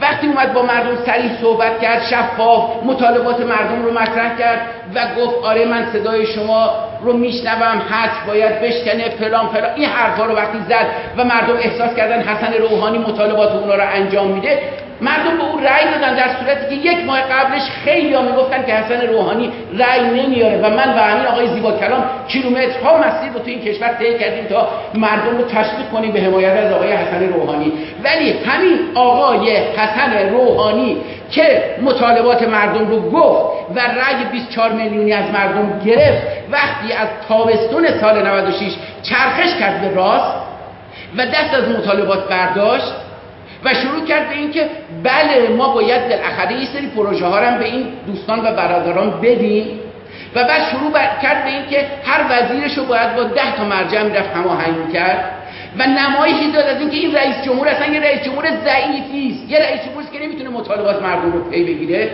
[0.01, 4.61] وقتی اومد با مردم سریع صحبت کرد شفاف مطالبات مردم رو مطرح کرد
[4.95, 6.71] و گفت آره من صدای شما
[7.03, 9.71] رو میشنوم هست باید بشکنه فلان فلان.
[9.75, 14.27] این حرفا رو وقتی زد و مردم احساس کردن حسن روحانی مطالبات اونا رو انجام
[14.27, 14.59] میده
[15.03, 18.73] مردم به او رأی دادن در صورتی که یک ماه قبلش خیلی ها می‌گفتن که
[18.73, 23.47] حسن روحانی رأی نمیاره و من و همین آقای زیبا کلام کیلومترها مسیر رو تو
[23.47, 27.73] این کشور طی کردیم تا مردم رو تشویق کنیم به حمایت از آقای حسن روحانی.
[28.05, 30.97] ولی همین آقای حسن روحانی
[31.31, 37.87] که مطالبات مردم رو گفت و رأی 24 میلیونی از مردم گرفت وقتی از تابستون
[38.01, 38.73] سال 96
[39.03, 40.35] چرخش کرد به راست
[41.17, 42.93] و دست از مطالبات برداشت
[43.65, 44.71] و شروع کرد به اینکه
[45.03, 49.81] بله ما باید بالاخره یه سری پروژه ها هم به این دوستان و برادران بدیم.
[50.35, 54.31] و بعد شروع کرد به اینکه هر وزیرش رو باید با ده تا مرجع می‌رفت
[54.31, 55.25] هماهنگ کرد
[55.79, 59.51] و نمایشی داد از اینکه این رئیس جمهور اصلا یه رئیس جمهور ضعیفی است.
[59.51, 62.11] یه رئیس جمهوری که نمی‌تونه مطالبات مردم رو پی بگیره.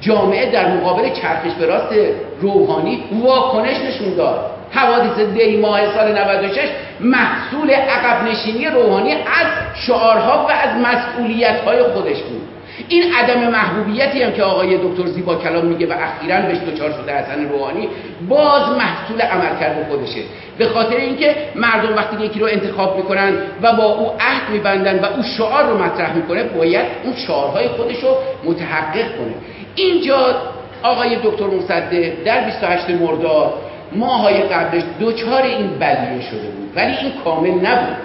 [0.00, 1.94] جامعه در مقابل چرخش به راست
[2.40, 4.57] روحانی واکنش نشون داد.
[4.70, 6.58] حوادث دی ماه سال 96
[7.00, 9.46] محصول عقب نشینی روحانی از
[9.86, 12.48] شعارها و از مسئولیت های خودش بود.
[12.88, 17.12] این عدم محبوبیتی هم که آقای دکتر زیبا کلام میگه و اخیرا بهش دچار شده
[17.12, 17.88] حسن روحانی
[18.28, 20.20] باز محصول عمل کرده خودشه.
[20.58, 23.32] به خاطر اینکه مردم وقتی یکی رو انتخاب می‌کنن
[23.62, 28.04] و با او عهد میبندن و او شعار رو مطرح می‌کنه باید اون شعارهای خودش
[28.04, 29.34] رو متحقق کنه.
[29.74, 30.36] اینجا
[30.82, 33.54] آقای دکتر مصدق در 28 مرداد
[33.92, 36.72] ماهای قبلش دوچار این بلیه شده بود.
[36.76, 37.96] ولی این کامل نبود.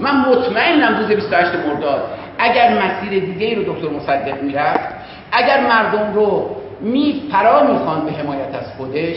[0.00, 2.02] من مطمئنم روز 28 مرداد
[2.38, 4.88] اگر مسیر دیگه رو دکتر مصدق می‌رفت
[5.32, 9.16] اگر مردم رو می فرا می‌خوان به حمایت از خودش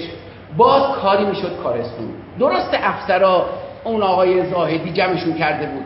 [0.57, 2.07] باز کاری می‌شد کارستون
[2.39, 3.45] درست افسرا
[3.83, 5.83] اون آقای زاهدی جمعشون کرده بود.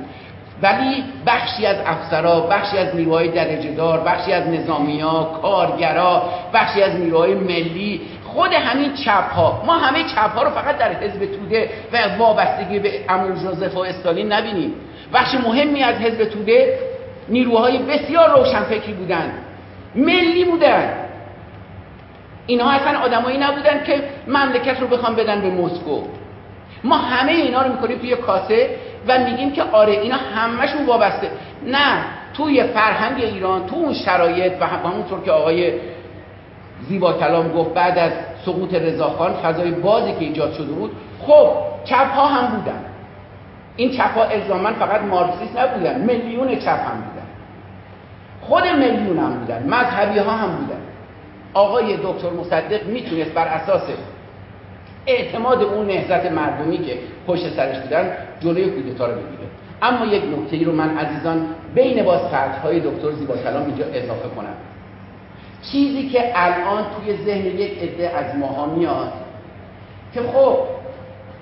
[0.62, 6.96] ولی بخشی از افسرا بخشی از نیروهای درجه دار بخشی از نظامیا کارگرا بخشی از
[6.96, 8.02] نیروهای ملی
[8.34, 12.80] خود همین چپ ها ما همه چپ ها رو فقط در حزب توده و وابستگی
[12.80, 14.74] به امون جوزف و استالین نبینیم.
[15.14, 16.80] بخش مهمی از حزب توده
[17.30, 19.34] نیروهای بسیار روشنفکری بودند.
[19.96, 20.94] ملی بودن
[22.48, 26.02] اینها اصلا آدمایی نبودن که مملکت رو بخوام بدن به مسکو.
[26.84, 28.70] ما همه اینا رو می‌کنیم توی کاسه
[29.08, 31.32] و میگیم که آره اینا همشون وابسته.
[31.66, 32.04] نه
[32.34, 35.74] توی فرهنگ ایران تو اون شرایط و همونطور که آقای
[36.88, 38.12] زیبا کلام گفت بعد از
[38.46, 40.92] سقوط رضاخان فضای بازی که ایجاد شده بود
[41.22, 41.50] خب
[41.86, 42.86] چپ ها هم بودن.
[43.76, 47.28] این چپ ها الزاما فقط مارکسیست نبودن میلیون چپ هم بودن.
[48.42, 50.82] خود میلیون هم بودن مذهبی ها هم بودن.
[51.54, 53.82] آقای دکتر مصدق می‌تونست بر اساس
[55.06, 56.98] اعتماد اون نهضت مردمی که
[57.28, 59.50] پشت سرش بودن جلوی کودتا رو بگیره.
[59.82, 61.46] اما یک نکته ای رو من عزیزان
[61.76, 62.22] بین باز
[62.64, 64.56] های دکتر زیبا کلام اینجا اضافه کنم.
[65.62, 69.14] چیزی که الان توی ذهن یک عده از ماها میاد
[70.14, 70.58] که خب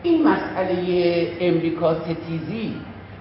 [0.03, 2.73] این مسئله امریکا ستیزی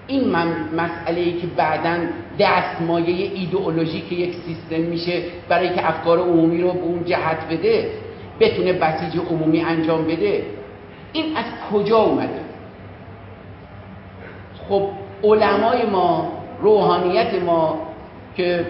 [0.06, 0.30] این
[0.76, 1.98] مسئله ای که بعدا
[2.38, 7.90] دستمایه ایدئولوژیک یک سیستم میشه برای که افکار عمومی رو به اون جهت بده
[8.40, 10.42] بتونه بسیج عمومی انجام بده.
[11.12, 12.40] این از کجا اومده؟
[14.68, 14.88] خب
[15.24, 17.78] علمای ما روحانیت ما
[18.36, 18.66] که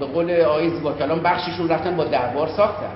[0.00, 2.92] به قول آقای زیبا کلام بخششون رفتن با دربار ساختن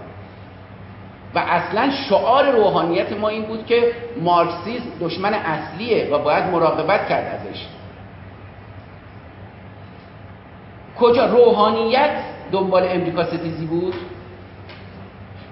[1.35, 7.41] و اصلا شعار روحانیت ما این بود که مارکسیسم دشمن اصلیه و باید مراقبت کرد
[7.41, 7.67] ازش.
[11.01, 12.11] کجا روحانیت
[12.53, 13.95] دنبال امریکا ستیزی بود؟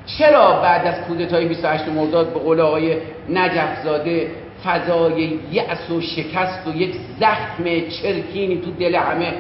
[0.07, 2.97] چرا بعد از کودتای 28 مرداد به قول آقای
[3.29, 4.31] نجف زاده
[4.65, 7.65] فضای یأس و شکست و یک زخم
[8.03, 9.33] چرکینی تو دل همه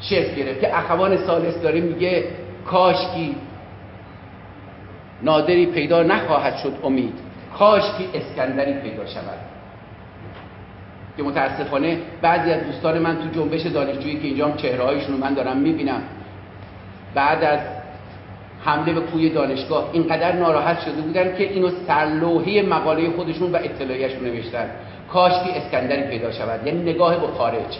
[0.00, 0.60] شکل گرفت.
[0.60, 2.24] که اخوان سالس داره میگه
[2.66, 3.36] کاشکی
[5.22, 7.14] نادری پیدا نخواهد شد امید.
[7.58, 9.38] کاشکی اسکندری پیدا شود.
[11.16, 15.34] که متاسفانه بعضی از دوستان من تو جنبش دانشجویی که اینجا هم چهره هایشون من
[15.34, 16.02] دارم می‌بینم
[17.14, 17.60] بعد از
[18.64, 24.24] حمله به کوی دانشگاه اینقدر ناراحت شده بودن که اینو سرلوحی مقاله خودشون و اطلاعیشون
[24.24, 24.70] نوشتن.
[25.12, 26.66] کاشکی اسکندری پیدا شود.
[26.66, 27.78] یعنی نگاه به خارج.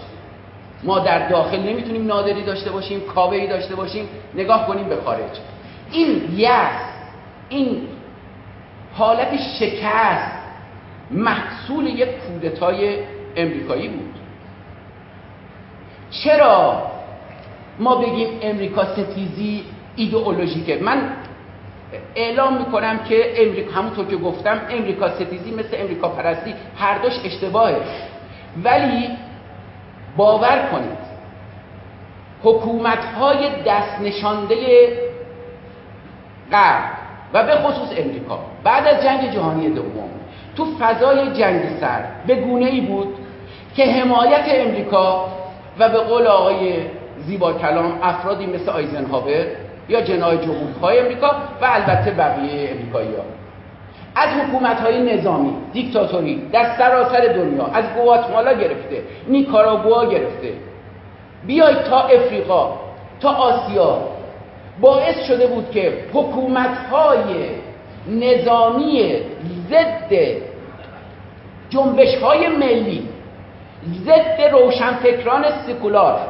[0.87, 5.39] ما در داخل نمی‌تونیم نادری داشته باشیم کاوهی داشته باشیم نگاه کنیم به خارج.
[5.91, 6.81] این یس
[7.49, 7.89] این
[8.95, 10.33] حالت شکست
[11.11, 12.99] محصول یک کودتای
[13.37, 14.15] امریکایی بود.
[16.11, 16.83] چرا
[17.79, 19.65] ما بگیم امریکا ستیزی
[19.97, 21.11] ایدئولوژیکه؟ من
[22.15, 27.77] اعلام می‌کنم که امریکا همونطور که گفتم امریکا ستیزی مثل امریکا پرستی هر دوش اشتباهه.
[28.65, 29.09] ولی
[30.17, 31.07] باور کنید.
[32.43, 34.57] حکومت های دست نشانده
[36.53, 36.85] غرب
[37.33, 40.11] و به خصوص امریکا بعد از جنگ جهانی دوم
[40.57, 43.15] تو فضای جنگ سر به گونه ای بود
[43.77, 45.29] که حمایت امریکا
[45.79, 46.75] و به قول آقای
[47.19, 49.47] زیبا کلام افرادی مثل آیزنهاور
[49.89, 51.31] یا جنای جمهوری امریکا
[51.63, 53.23] و البته بقیه امریکایی ها
[54.17, 60.53] از حکومت های نظامی دیکتاتوری در سراسر دنیا از گواتمالا گرفته نیکاراگوا گرفته.
[61.47, 62.73] بیاید تا افریقا
[63.21, 63.99] تا آسیا.
[64.81, 67.49] باعث شده بود که حکومت های
[68.09, 69.17] نظامی
[69.71, 70.13] ضد
[71.71, 73.09] جنبش های ملی
[74.05, 76.21] ضد روشنفکران سکولار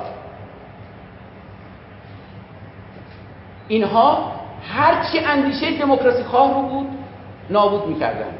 [3.68, 4.32] اینها
[4.68, 6.86] هرچی اندیشه دموکراسی خواه رو بود
[7.50, 8.34] نابود می‌کردن.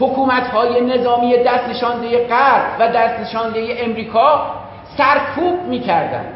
[0.00, 4.50] حکومت های نظامی دست نشانده غرب و دست نشانده امریکا
[4.96, 6.32] سرکوب می‌کردند.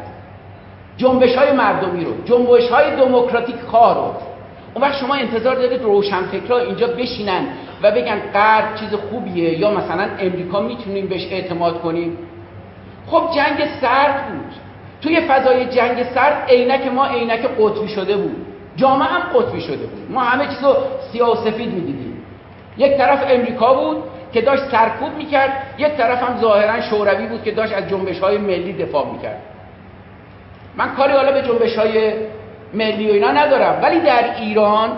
[0.97, 4.13] جنبش های مردمی رو جنبش های دموکراتیک خواه رو.
[4.73, 7.47] اون وقت شما انتظار دارید روشنفکرها اینجا بشینن
[7.83, 12.17] و بگن غرب چیز خوبیه یا مثلا امریکا می‌تونیم بهش اعتماد کنیم؟
[13.07, 14.53] خب جنگ سرد بود.
[15.01, 18.50] توی فضای جنگ سرد عینک ما عینک قطبی شده بود.
[18.75, 20.11] جامعه هم قطبی شده بود.
[20.11, 20.75] ما همه چیزو
[21.11, 22.23] سیاه و سفید می‌دیدیم.
[22.77, 24.03] یک طرف امریکا بود
[24.33, 28.37] که داشت سرکوب می‌کرد یک طرف هم ظاهرا شوروی بود که داشت از جنبش های
[28.37, 29.41] ملی دفاع می‌کرد.
[30.75, 32.13] من کاری حالا به جنبش های
[32.73, 34.89] ملی و اینا ندارم ولی در ایران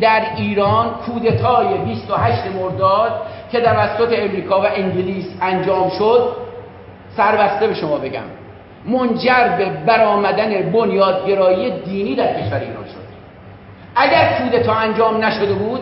[0.00, 3.22] در ایران کودتای 28 مرداد
[3.52, 6.32] که توسط امریکا و انگلیس انجام شد
[7.16, 8.22] سربسته به شما بگم.
[8.86, 13.03] منجر به برآمدن بنیادگرایی دینی در کشور ایران شد.
[13.96, 15.80] اگر کودتا انجام نشده بود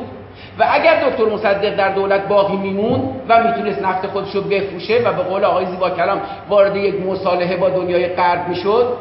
[0.59, 5.12] و اگر دکتر مصدق در دولت باقی میمون و می‌تونست نفت خودش رو بفروشه و
[5.12, 8.97] به قول آقای زیبا کلام وارد یک مصالحه با دنیای غرب می‌شد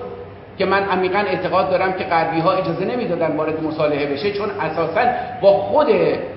[0.57, 5.01] که من عمیقا اعتقاد دارم که غربی ها اجازه نمی‌دادن وارد مصالحه بشه چون اساسا
[5.41, 5.87] با خود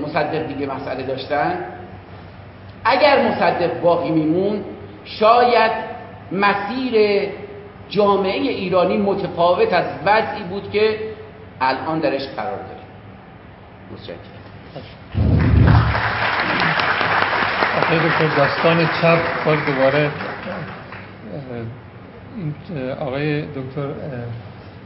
[0.07, 1.59] مصدق دیگه مسئله داشتن.
[2.85, 4.65] اگر مصدق باقی میمون
[5.05, 5.71] شاید
[6.33, 7.23] مسیر
[7.89, 10.99] جامعه ایرانی متفاوت از وضعی بود که
[11.61, 12.85] الان درش قرار داریم.
[13.93, 14.19] متشکرم.
[18.37, 20.11] داستان چپ باز دوباره
[22.37, 22.55] این
[23.01, 23.89] آقای دکتر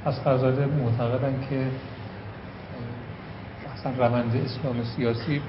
[0.07, 1.66] اسقرزاده معتقدن که
[3.74, 5.43] اصلا روند اسلام سیاسی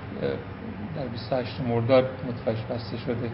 [0.95, 3.29] در 28 مرداد متفش بسته شده.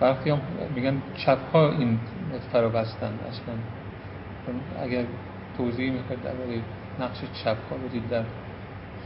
[0.00, 0.40] برخی هم
[0.74, 1.98] میگن چپ ها این
[2.34, 3.54] نطفه رو بستن اصلا.
[4.82, 5.04] اگر
[5.56, 6.60] توضیح می‌خواید درباره
[7.00, 8.22] نقش چپ ها بدید در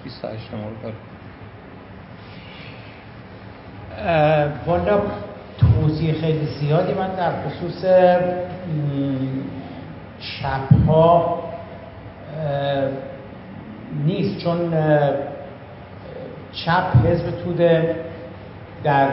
[0.05, 0.93] 28 مرداد
[4.67, 5.01] والا
[5.59, 7.85] توضیح خیلی زیادی من در خصوص
[10.21, 11.43] چپ ها
[14.05, 14.39] نیست.
[14.39, 14.75] چون
[16.53, 17.97] چپ حزب توده
[18.85, 19.09] در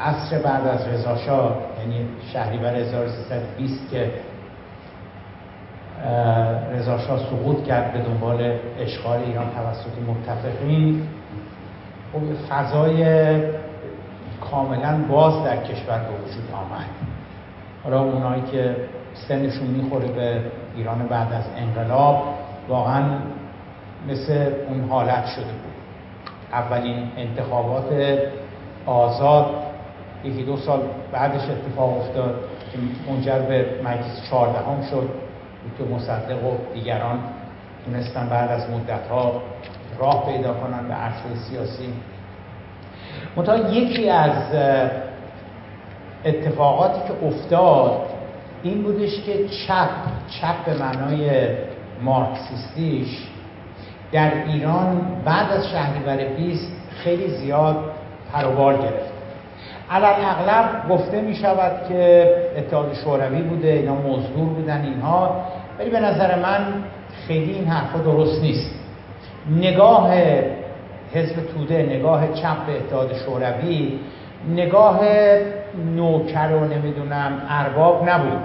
[0.00, 4.10] عصر بعد از رضاشاه یعنی شهریور 1320 که
[6.72, 11.08] رضاشاه سقوط کرد به دنبال اشغال ایران توسط متفقین.
[12.12, 12.20] خب
[12.50, 13.04] فضای
[14.50, 16.86] کاملا باز در کشور به وجود آمد.
[17.84, 18.76] حالا اونایی که
[19.28, 20.40] سنشون می‌خوره به
[20.76, 22.22] ایران بعد از انقلاب
[22.68, 23.02] واقعا
[24.08, 25.72] مثل اون حالت شده بود.
[26.52, 28.18] اولین انتخابات
[28.86, 29.46] آزاد
[30.24, 30.80] یکی دو سال
[31.12, 32.34] بعدش اتفاق افتاد
[32.72, 32.78] که
[33.10, 35.08] منجر به مجلس چهاردهم شد.
[35.78, 37.18] که مصدق و دیگران
[37.84, 39.42] تونستن بعد از مدت ها
[39.98, 41.92] راه پیدا کنن به عرصه سیاسی.
[43.36, 44.54] منتها یکی از
[46.24, 48.00] اتفاقاتی که افتاد
[48.62, 49.88] این بودش که چپ
[50.40, 51.48] چپ به معنای
[52.02, 53.28] مارکسیستیش
[54.12, 56.72] در ایران بعد از شهریور 20
[57.04, 57.76] خیلی زیاد
[58.32, 59.11] پروبال گرفت.
[59.92, 65.44] علال اغلب گفته می شود که اتحاد شوروی بوده اینا مزدور بودن اینها.
[65.78, 66.66] ولی به نظر من
[67.28, 68.70] خیلی این حرفا درست نیست.
[69.60, 70.10] نگاه
[71.14, 73.98] حزب توده نگاه چپ به اتحاد شوروی
[74.54, 75.00] نگاه
[75.96, 78.40] نوکر و نمی‌دونم ارباب نبود.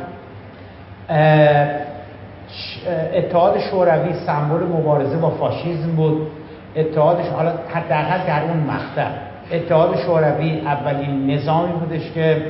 [3.14, 6.28] اتحاد شوروی سمبل مبارزه با فاشیزم بود.
[6.76, 9.27] اتحادش حالا حداقل در اون مقطع.
[9.52, 12.42] اتحاد شوروی اولین نظامی بودش که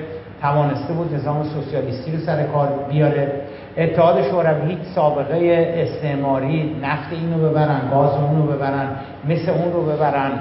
[0.42, 3.42] توانسته بود نظام سوسیالیستی رو سر کار بیاره.
[3.78, 8.88] اتحاد شوروی هیچ سابقه استعماری نفت اینو ببرن گاز اونو ببرن
[9.30, 10.32] مثل اون رو ببرن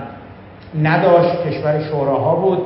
[0.82, 2.58] نداشت کشور شوراها بود.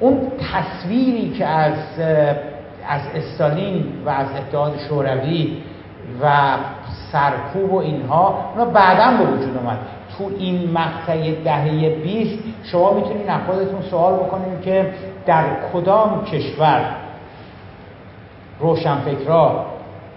[0.00, 0.20] اون
[0.52, 1.72] تصویری که از
[2.88, 5.56] از استالین و از اتحاد شوروی
[6.22, 6.56] و
[7.12, 9.78] سرکوب و اینها اونا بعدا به وجود اومد.
[10.18, 14.90] تو این مقطع دهه 20 شما می‌تونید خودتون سوال بکنید که
[15.26, 16.84] در کدام کشور
[18.60, 19.66] روشنفکرا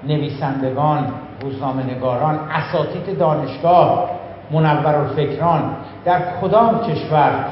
[0.07, 4.09] نویسندگان روزنامه نگاران اساتید دانشگاه
[4.51, 5.75] منورالفکران
[6.05, 7.45] در کدام کشور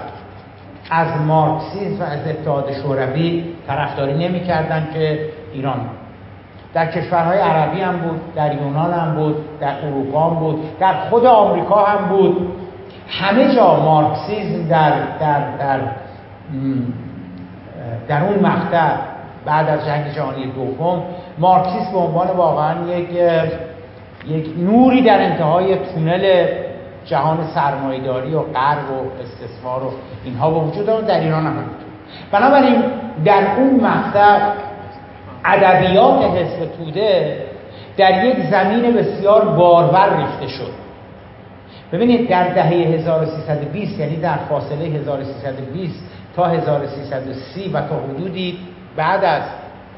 [0.89, 5.19] از مارکسیسم و از اتحاد شوروی طرفداری نمی‌کردند که
[5.53, 5.79] ایران
[6.75, 11.25] در کشورهای عربی هم بود در یونان هم بود در اروپا هم بود در خود
[11.25, 12.53] آمریکا هم بود.
[13.07, 15.79] همه جا مارکسیزم در در در
[18.07, 18.91] در اون مقطع
[19.45, 21.03] بعد از جنگ جهانی دوم
[21.37, 23.09] مارکسیسم به عنوان واقعا یک
[24.27, 26.45] یک نوری در انتهای تونل
[27.05, 29.91] جهان سرمایداری و غرب و استثمار و
[30.25, 31.53] اینها به وجود آمد در ایران هم
[32.31, 32.83] بنابراین
[33.25, 34.39] در اون مقطع
[35.45, 37.37] ادبیات حزب توده
[37.97, 40.71] در یک زمین بسیار بارور ریخته شد.
[41.91, 46.03] ببینید در دهه 1320 یعنی در فاصله 1320
[46.35, 48.59] تا 1330 و تا حدودی
[48.95, 49.41] بعد از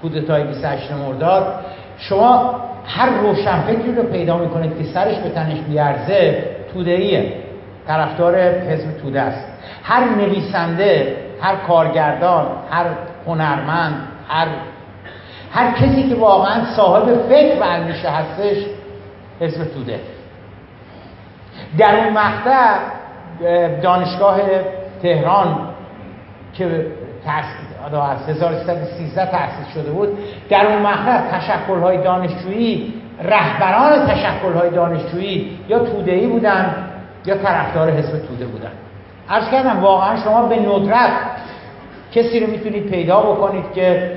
[0.01, 1.65] کودتای 28 مرداد
[1.97, 2.55] شما
[2.85, 6.43] هر روشنفکری رو پیدا می‌کنید که سرش به تنش بیارزه
[6.73, 7.33] تودهیه
[7.87, 9.47] طرفدار حزب توده است.
[9.83, 12.85] هر نویسنده هر کارگردان هر
[13.27, 14.47] هنرمند هر
[15.57, 18.57] هر کسی که واقعا صاحب فکر و اندیشه هستش
[19.39, 19.99] حزب توده.
[21.77, 22.75] در اون مقطع
[23.81, 24.39] دانشگاه
[25.01, 25.57] تهران
[26.53, 26.85] که
[27.25, 30.17] از 1313 تأسیس شده بود
[30.49, 32.93] در اون مقطع تشکل‌های دانشجویی
[33.23, 36.75] رهبران تشکل‌های دانشجویی یا توده‌ای بودن
[37.25, 38.71] یا طرفدار حزب توده بودن.
[39.29, 41.11] عرض کردم واقعا شما به ندرت
[42.11, 44.11] کسی رو می‌تونید پیدا بکنید که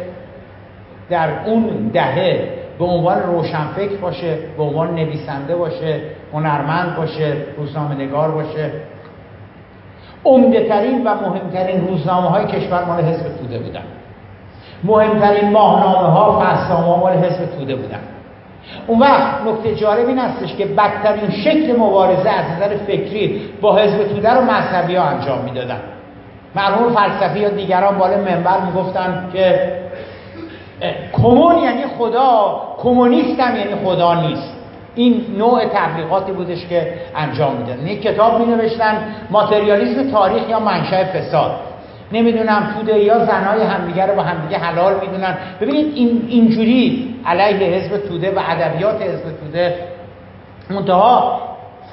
[1.11, 6.01] در اون دهه به عنوان روشنفکر باشه به عنوان نویسنده باشه
[6.33, 8.71] هنرمند باشه روزنامه نگار باشه.
[10.25, 13.83] عمده ترین و مهمترین روزنامه های کشور مال حزب توده بودن.
[14.85, 18.01] مهمترین ماهنامه ها فصلنامه مال حزب توده بودن.
[18.87, 24.05] اون وقت نکته جالب این هستش که بدترین شکل مبارزه از نظر فکری با حزب
[24.05, 25.81] توده رو مذهبی ها انجام می‌دادن.
[26.55, 29.73] مرحوم فلسفی یا دیگران بالا منبر می‌گفتن که
[31.13, 34.57] کمون یعنی خدا کمونیست هم یعنی خدا نیست.
[34.95, 41.05] این نوع تبلیغاتی بودش که انجام می‌دادن یک کتاب می نوشتن ماتریالیسم تاریخ یا منشأ
[41.05, 41.57] فساد.
[42.13, 45.39] نمی‌دونم توده یا زنای همدیگه رو با همدیگه حلال می‌دونن.
[45.61, 49.75] ببینید این اینجوری علیه حزب توده و ادبیات حزب توده
[50.71, 51.41] منتها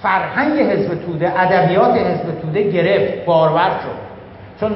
[0.01, 4.07] فرهنگ حزب توده ادبیات حزب توده گرفت بارور شد.
[4.59, 4.72] چون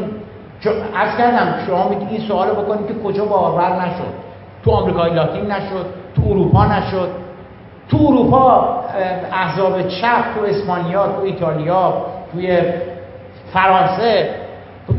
[0.69, 4.13] از کردم شما می‌تونید این سوال بکنید که کجا بارور نشد
[4.65, 5.85] تو آمریکای لاتین نشد
[6.15, 7.09] تو اروپا نشد.
[7.89, 8.79] تو اروپا
[9.31, 12.61] احزاب چپ تو اسپانیا تو ایتالیا توی
[13.53, 14.29] فرانسه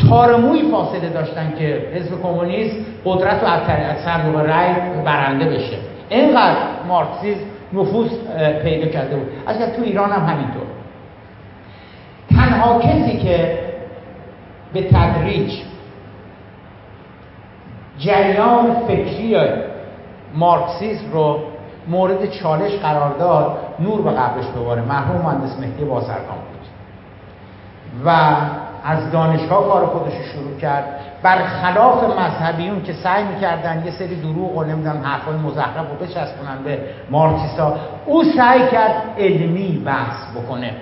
[0.09, 4.75] تارموی فاصله داشتن که حزب کمونیست قدرت و از صندوق رأی
[5.05, 5.77] برنده بشه.
[6.09, 6.57] اینقدر
[6.89, 7.41] مارکسیسم
[7.73, 8.09] نفوذ
[8.63, 9.29] پیدا کرده بود.
[9.47, 10.63] از تو ایران هم همینطور.
[12.31, 13.59] تنها کسی که
[14.73, 15.53] به تدریج.
[17.99, 19.37] جریان فکری
[20.35, 21.39] مارکسیسم رو
[21.89, 23.59] مورد چالش قرار داد.
[23.81, 26.67] نور به قبرش بباره مرحوم مهندس مهدی بازرگان بود.
[28.05, 28.37] و
[28.85, 30.85] از دانشگاه کار خودش شروع کرد.
[31.23, 36.79] برخلاف مذهبیون که سعی می‌کردن یه سری دروغ و نمی‌دونم حرفای مزخرف رو بچسبونن به
[37.11, 37.77] مارکسیستا
[38.07, 40.75] او سعی کرد علمی بحث بکنه.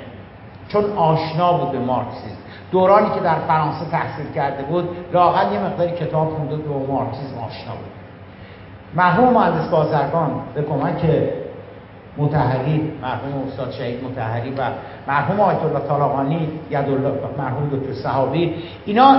[0.69, 2.37] چون آشنا بود به مارکسیسم.
[2.73, 7.73] دورانی که در فرانسه تحصیل کرده بود لاقل یه مقداری کتاب خونده به مارکسیسم آشنا
[7.73, 7.91] بود.
[8.95, 11.05] مرحوم مهندس بازرگان به کمک
[12.17, 14.63] متحری مرحوم استاد شهید متحری و
[15.09, 18.55] مرحوم آیت الله طالقانی یدالله مرحوم دکتر صحابی
[18.87, 19.17] اینا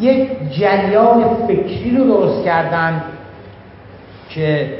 [0.00, 3.02] یک جریان فکری رو درست کردن
[4.28, 4.78] که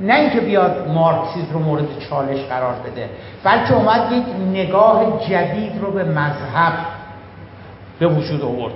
[0.00, 3.10] نه اینکه بیاد مارکسیسم رو مورد چالش قرار بده
[3.44, 6.72] بلکه اومد یک نگاه جدید رو به مذهب
[7.98, 8.72] به وجود آورد.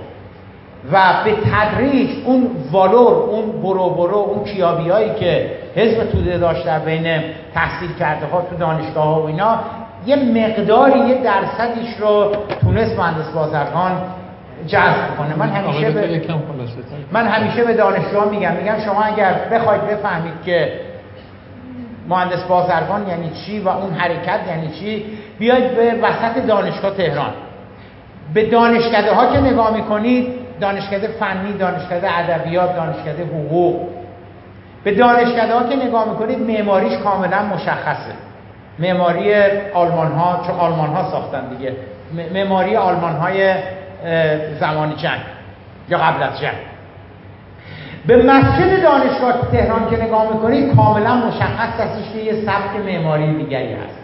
[0.91, 6.65] و به تدریج اون والور اون برو برو اون کیابی هایی که حزب توده داشت
[6.65, 7.23] در بین
[7.53, 9.59] تحصیل کرده ها تو دانشگاه ها و اینا
[10.05, 12.31] یه مقداری یه درصدیش رو
[12.61, 13.91] تونست مهندس بازرگان
[14.67, 15.35] جذب کنه.
[15.37, 16.01] من همیشه به
[17.11, 20.73] من همیشه به دانشجوها میگم میگم شما اگر بخواید بفهمید که
[22.09, 25.05] مهندس بازرگان یعنی چی و اون حرکت یعنی چی
[25.39, 27.31] بیاید به وسط دانشگاه تهران.
[28.33, 30.27] به دانشکده ها که نگاه می‌کنید
[30.59, 33.81] دانشکده فنی دانشکده ادبیات دانشکده حقوق.
[34.83, 38.13] به دانشکده ها که نگاه می‌کنید معماریش کاملا مشخصه.
[38.79, 39.33] معماری
[39.73, 41.75] آلمان ها چون آلمان ها ساختن دیگه.
[42.33, 43.53] معماری آلمان های
[44.59, 45.21] زمان جنگ
[45.89, 46.57] یا قبل از جنگ.
[48.07, 53.73] به مسجد دانشگاه تهران که نگاه می‌کنید کاملا مشخص هستش که یه سبک معماری دیگری
[53.73, 54.02] هستش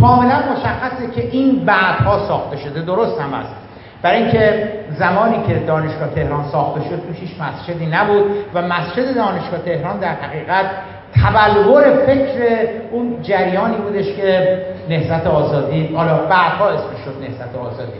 [0.00, 2.82] کاملا مشخصه که این بعدها ساخته شده.
[2.82, 3.54] درست هم است
[4.02, 8.24] برای اینکه زمانی که دانشگاه تهران ساخته شد توش هیچ مسجدی نبود
[8.54, 10.66] و مسجد دانشگاه تهران در حقیقت
[11.14, 17.98] تبلور فکر اون جریانی بودش که نهضت آزادی حالا بعدها اسمش شد نهضت آزادی.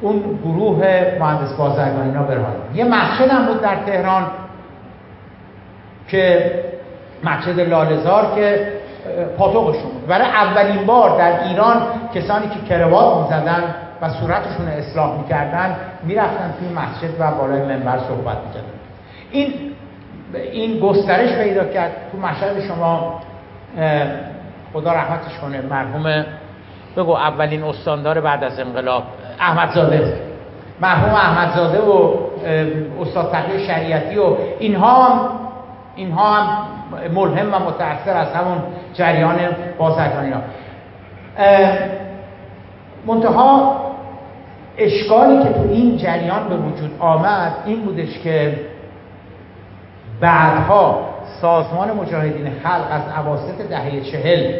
[0.00, 0.76] اون گروه
[1.20, 4.26] مهندس بازرگان اینا برهان یه مسجد هم بود در تهران
[6.08, 6.52] که
[7.24, 8.72] مسجد لالزار که
[9.38, 11.82] پاتوقشون بود برای اولین بار در ایران
[12.14, 18.36] کسانی که کروات می‌زدن و صورتشون اصلاح می‌کردن می‌رفتن توی مسجد و بالای منبر صحبت
[18.46, 18.78] می‌کردن.
[19.30, 19.54] این
[20.52, 23.20] این گسترش پیدا کرد تو مشهد شما.
[24.72, 25.60] خدا رحمتش کنه.
[25.60, 26.24] مرحوم
[26.96, 29.02] بگو اولین استاندار بعد از انقلاب
[29.40, 30.20] احمدزاده.
[30.80, 32.14] مرحوم احمدزاده و
[33.00, 35.30] استاد تقیه شریعتی و اینها
[35.98, 36.66] اینها هم
[37.14, 38.58] ملهم و متأثر از همون
[38.94, 39.36] جریان
[39.78, 40.40] بازرگانی ها.
[43.06, 43.76] منتها
[44.78, 48.60] اشکالی که تو این جریان به وجود آمد این بودش که
[50.20, 51.08] بعدها
[51.40, 54.52] سازمان مجاهدین خلق از عواسط دهه چهل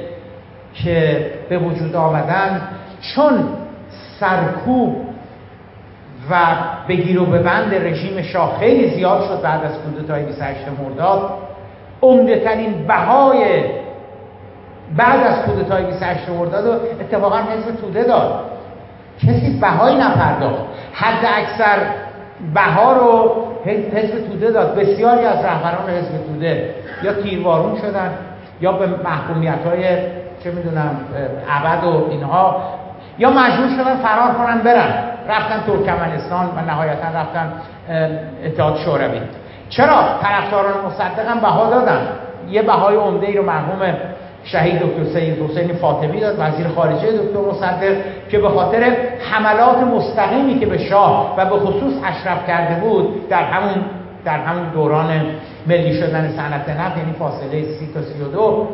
[0.75, 2.61] که به وجود آمدن
[3.01, 3.49] چون
[4.21, 5.08] سرکوب
[6.31, 6.37] و
[6.89, 11.31] بگیر و ببند رژیم شاه خیلی زیاد شد بعد از کودتای 28 مرداد.
[12.03, 13.65] عمده ترین بهای
[14.97, 18.45] بعد از کودتای 28 مرداد رو اتفاقا حزب توده داد.
[19.19, 20.63] کسی بهایی نپرداخت.
[20.93, 21.79] حد اکثر
[22.55, 23.35] بها رو
[23.65, 24.75] حزب توده داد.
[24.75, 28.11] بسیاری از رهبران حزب توده یا تیروارون شدن
[28.61, 29.83] یا به محکومیت های
[30.45, 30.97] چه می‌دونم
[31.51, 32.63] عبد و اینها
[33.19, 35.05] یا مجبور شدن فرار کنن برن.
[35.29, 37.53] رفتن ترکمنستان و نهایتا رفتن
[38.45, 39.21] اتحاد شوروی.
[39.69, 42.09] چرا طرفداران مصدق هم بها دادن؟
[42.51, 43.95] یه بهای عمده ای رو مرحوم
[44.45, 47.97] شهید دکتر سید حسین فاطمی داد وزیر خارجه دکتر مصدق
[48.31, 48.97] که به خاطر
[49.33, 53.85] حملات مستقیمی که به شاه و به خصوص اشرف کرده بود در همون
[54.25, 55.11] در همون دوران
[55.67, 58.69] ملی شدن صنعت نفت یعنی فاصله سی تا سی و دو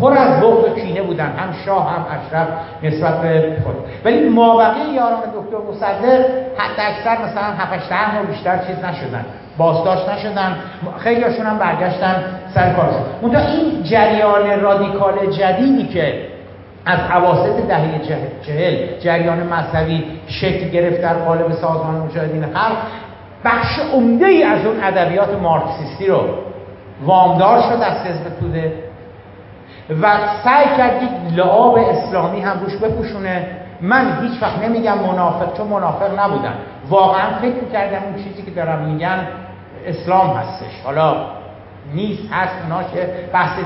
[0.00, 2.48] پر از بغض و کینه بودن هم شاه هم اشرف
[2.82, 3.74] نسبت به خود.
[4.04, 6.24] ولی مابقی یاران دکتر مصدق
[6.58, 9.24] حتی اکثر مثلا 7 8 ماه بیشتر چیز نشدن
[9.58, 10.56] بازداشت نشدن
[10.98, 12.24] خیلی هاشون هم برگشتن
[12.54, 13.02] سر کارشون.
[13.22, 16.30] منتها این جریان رادیکال جدیدی که
[16.86, 18.00] از عواسط دهه
[18.46, 22.76] چهل جریان مذهبی شکل گرفت در قالب سازمان مجاهدین خلق
[23.44, 26.20] بخش عمده ای از اون ادبیات مارکسیستی رو
[27.04, 28.89] وامدار شد از حزب توده.
[30.02, 33.46] و سعی کرد یک لعاب اسلامی هم روش بپوشونه.
[33.80, 36.52] من هیچ وقت نمیگم منافق چون منافق نبودم.
[36.88, 39.26] واقعا فکر کردم اون چیزی که دارم میگن
[39.86, 40.84] اسلام هستش.
[40.84, 41.16] حالا
[41.94, 43.58] نیست هست اونا که بحث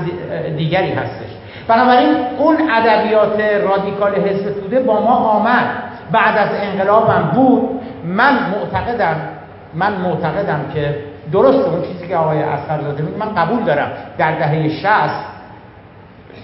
[0.57, 1.29] دیگری هستش.
[1.67, 5.65] بنابراین اون ادبیات رادیکال حزب توده با ما آمد.
[6.11, 7.81] بعد از انقلابم بود.
[8.05, 9.15] من معتقدم
[9.73, 10.95] من معتقدم که
[11.31, 13.91] درست اون چیزی که آقای اسقرزاده میگه من قبول دارم.
[14.17, 15.34] در دهه 60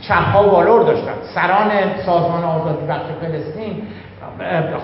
[0.01, 1.13] چپها والور داشتن.
[1.35, 1.71] سران
[2.05, 3.81] سازمان آزادی بخش فلسطین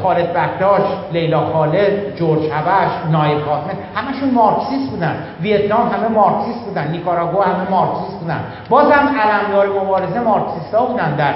[0.04, 0.82] خالد بکتاش
[1.12, 5.16] لیلا خالد جورج هوش نایب خاتمه همشون مارکسیست بودن.
[5.42, 6.92] ویتنام همه مارکسیست بودن.
[6.92, 8.40] نیکاراگو همه مارکسیست بودن.
[8.70, 11.34] بازم علمدار مبارزه مارکسیست ها بودن در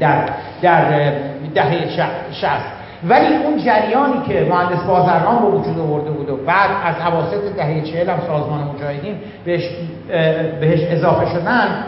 [0.00, 0.28] در
[0.62, 1.12] در
[1.54, 1.88] دهه
[2.32, 2.64] شست.
[3.08, 7.80] ولی اون جریانی که مهندس بازرگان به وجود آورده بود و بعد از حواست دهه
[7.80, 9.62] چهل هم سازمان مجاهدین بهش,
[10.60, 11.84] بهش اضافه شدن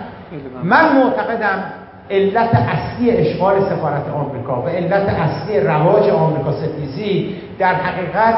[0.62, 1.64] من معتقدم
[2.10, 8.34] علت اصلی اشغال سفارت آمریکا و علت اصلی رواج آمریکا ستیزی در حقیقت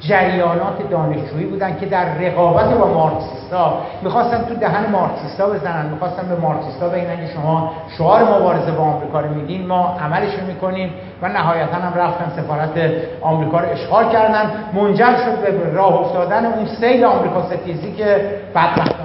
[0.00, 6.36] جریانات دانشجویی بودن که در رقابت با مارکسیستا می‌خواستن تو دهن مارکسیستا بزنن می‌خواستن به
[6.36, 10.90] مارکسیستا بگن که شما شعار مبارزه با آمریکا رو میدین ما عملش رو می‌کنیم
[11.22, 16.66] و نهایتا هم رفتن سفارت آمریکا رو اشغال کردن منجر شد به راه افتادن اون
[16.66, 19.01] سیل آمریکا ستیزی که امروز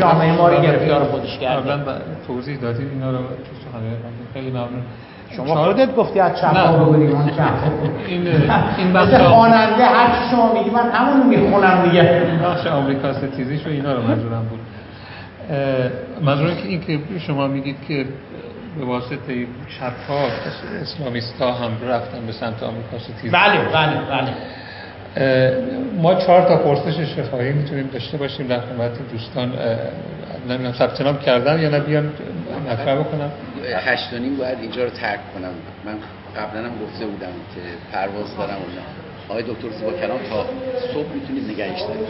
[0.00, 1.78] جامعه ما رو گرفتار خودش کرده.
[2.26, 3.18] توضیح دادید اینا رو
[4.34, 4.82] خیلی ممنون.
[5.36, 7.50] شما خودت گفتی از چپ رو بریم اون چپ.
[8.06, 8.26] این
[8.78, 12.22] این بخش خواننده هر شما میگی من همون می‌خونم دیگه.
[12.44, 14.60] بخش آمریکا ستیزیش و اینا رو منظورم بود.
[16.22, 18.06] منظورم که این که شما میگید که
[18.78, 19.46] به واسطه
[19.78, 20.26] چپ ها
[20.82, 24.32] اسلامیست ها هم رفتن به سمت آمریکا ستیزی بله بله بله.
[25.96, 29.52] ما چهار تا پرسش شفاهی می‌تونیم داشته باشیم در خدمت دوستان
[30.48, 32.12] نمی‌دونم ثبت نام کردم یا نه بیان
[32.70, 33.32] مطرح بکنم.
[33.74, 35.50] هشت نیم باید اینجا رو ترک کنم.
[35.84, 35.98] من
[36.36, 37.60] قبلا هم گفته بودم که
[37.92, 38.50] پرواز دارم.
[38.50, 38.82] اونا
[39.28, 40.46] آقای دکتر زیبا کلام تا
[40.94, 42.08] صبح می‌تونید نگهش دارید.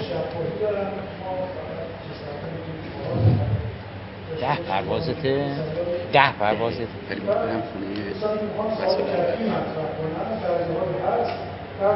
[4.40, 5.44] ده پروازته.
[6.12, 6.86] ده پروازته.
[7.10, 7.86] ولی برم خونه
[8.84, 9.04] مسئول
[11.78, 11.88] اگه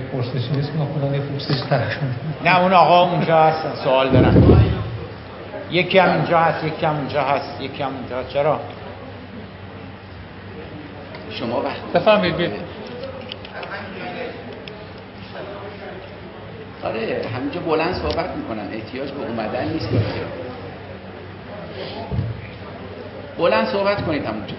[0.00, 1.62] پرسشی نیست ما خودم یه پرسش
[2.44, 4.56] نه اون آقا اونجا هست سوال دارم.
[5.70, 8.28] یکی هم اینجا هست یکی هم اونجا هست یکی هم اونجا هست.
[8.28, 8.60] چرا؟
[11.30, 12.52] شما وقت بفهمید بید
[16.84, 18.68] آره همینجا بلند صحبت می‌کنن.
[18.72, 19.90] احتیاج به اومدن نیست.
[19.90, 20.04] باشه
[23.38, 24.54] بلند صحبت کنید همونجا.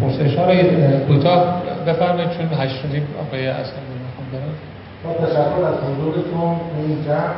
[0.00, 0.54] پرسش ها
[1.06, 4.54] کوتاه بفرمایید چون هشت نیم آقای اصلا می‌خوام دارم
[5.04, 7.34] با تشکر از حضورتون این جمع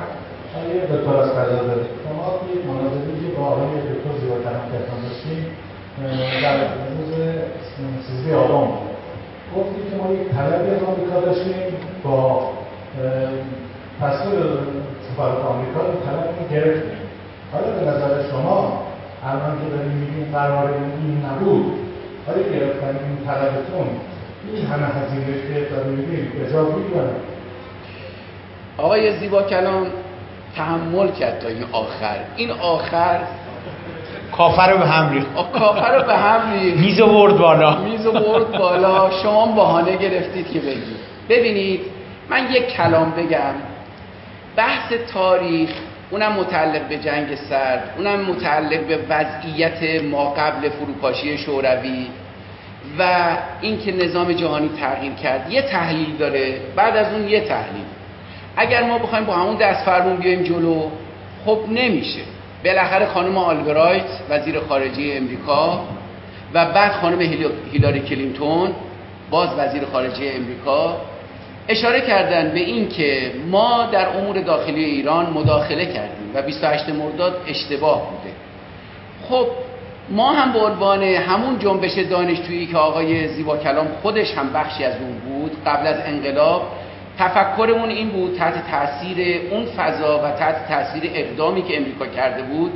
[0.57, 1.31] آقای دکتر از
[1.69, 4.15] دارید شما توی مناظری که با آقای دکتر
[4.45, 5.47] کلام کردن داشتیم
[6.43, 6.57] در
[6.97, 7.13] روز
[8.07, 8.69] سیزده آبان.
[9.57, 11.55] گفتی که ما یک طلبی از آمریکا داشتیم
[12.05, 12.51] با
[14.01, 14.41] تصویر
[15.07, 16.99] سفارت آمریکا این طلب رو گرفتیم.
[17.53, 18.83] حالا به نظر شما
[19.25, 21.65] الان که داریم میگیم قرار این نبود
[22.29, 23.89] آیا گرفتن این طلبتون
[24.55, 26.83] این همه هزینه که داریم میگیم اجابی
[28.79, 29.87] آقای زیبا کلام
[30.57, 32.17] تحمل کرد تا این آخر.
[32.37, 33.21] این آخر
[34.37, 35.29] کافر رو به هم ریخت.
[35.53, 36.77] کافر رو به هم ریخت.
[36.79, 37.77] میز ورد بالا.
[37.77, 39.11] میز ورد بالا.
[39.23, 40.97] شما بهانه گرفتید که بگید.
[41.29, 41.81] ببینید
[42.31, 43.55] من یک کلام بگم.
[44.57, 45.71] بحث تاریخ
[46.11, 52.07] اونم متعلق به جنگ سرد اونم متعلق به وضعیت ما قبل فروپاشی شوروی
[52.99, 53.27] و
[53.61, 55.51] اینکه نظام جهانی تغییر کرد.
[55.51, 56.61] یه تحلیل داره.
[56.77, 57.85] بعد از اون یه تحلیل.
[58.57, 60.91] اگر ما بخوایم با همون دست فرمون بیایم جلو
[61.47, 62.21] خب نمیشه.
[62.65, 65.81] بالاخره خانم آلبرایت وزیر خارجه امریکا
[66.55, 67.21] و بعد خانم
[67.73, 68.71] هیلاری کلینتون
[69.31, 70.97] باز وزیر خارجه امریکا
[71.69, 77.37] اشاره کردن به این که ما در امور داخلی ایران مداخله کردیم و 28 مرداد
[77.47, 78.35] اشتباه بوده.
[79.29, 79.47] خب
[80.11, 84.95] ما هم به عنوان همون جنبش دانشجویی که آقای زیبا کلام خودش هم بخشی از
[85.01, 86.63] اون بود قبل از انقلاب
[87.19, 92.73] تفکرمون این بود تحت تاثیر اون فضا و تحت تاثیر اقدامی که امریکا کرده بود.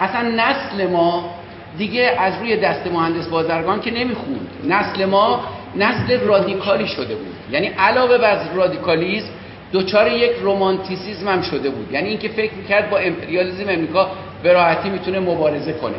[0.00, 1.34] اصلا نسل ما
[1.78, 4.50] دیگه از روی دست مهندس بازرگان که نمی‌خوند.
[4.64, 5.40] نسل ما
[5.76, 7.34] نسل رادیکالی شده بود.
[7.50, 9.28] یعنی علاوه بر رادیکالیسم
[9.72, 11.92] دوچار یک رومانتیسیزم هم شده بود.
[11.92, 14.10] یعنی اینکه فکر می‌کرد با امپریالیزم امریکا
[14.42, 15.94] به راحتی می‌تونه مبارزه کنه.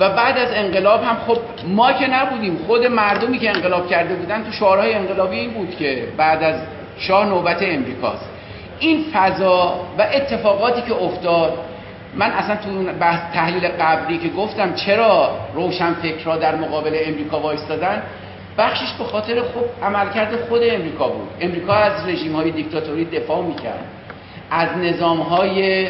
[0.00, 4.44] و بعد از انقلاب هم خب ما که نبودیم خود مردمی که انقلاب کرده بودن
[4.44, 6.60] تو شعارهای انقلابی این بود که بعد از
[6.98, 8.28] شاه نوبت امریکاست.
[8.78, 11.58] این فضا و اتفاقاتی که افتاد
[12.14, 18.02] من اصلا تو بحث تحلیل قبلی که گفتم چرا روشن فکرها در مقابل امریکا وایستادن
[18.58, 21.28] بخشش به خاطر خوب عملکرد خود امریکا بود.
[21.40, 23.84] امریکا از رژیم های دیکتاتوری دفاع می‌کرد.
[24.50, 25.88] از نظام های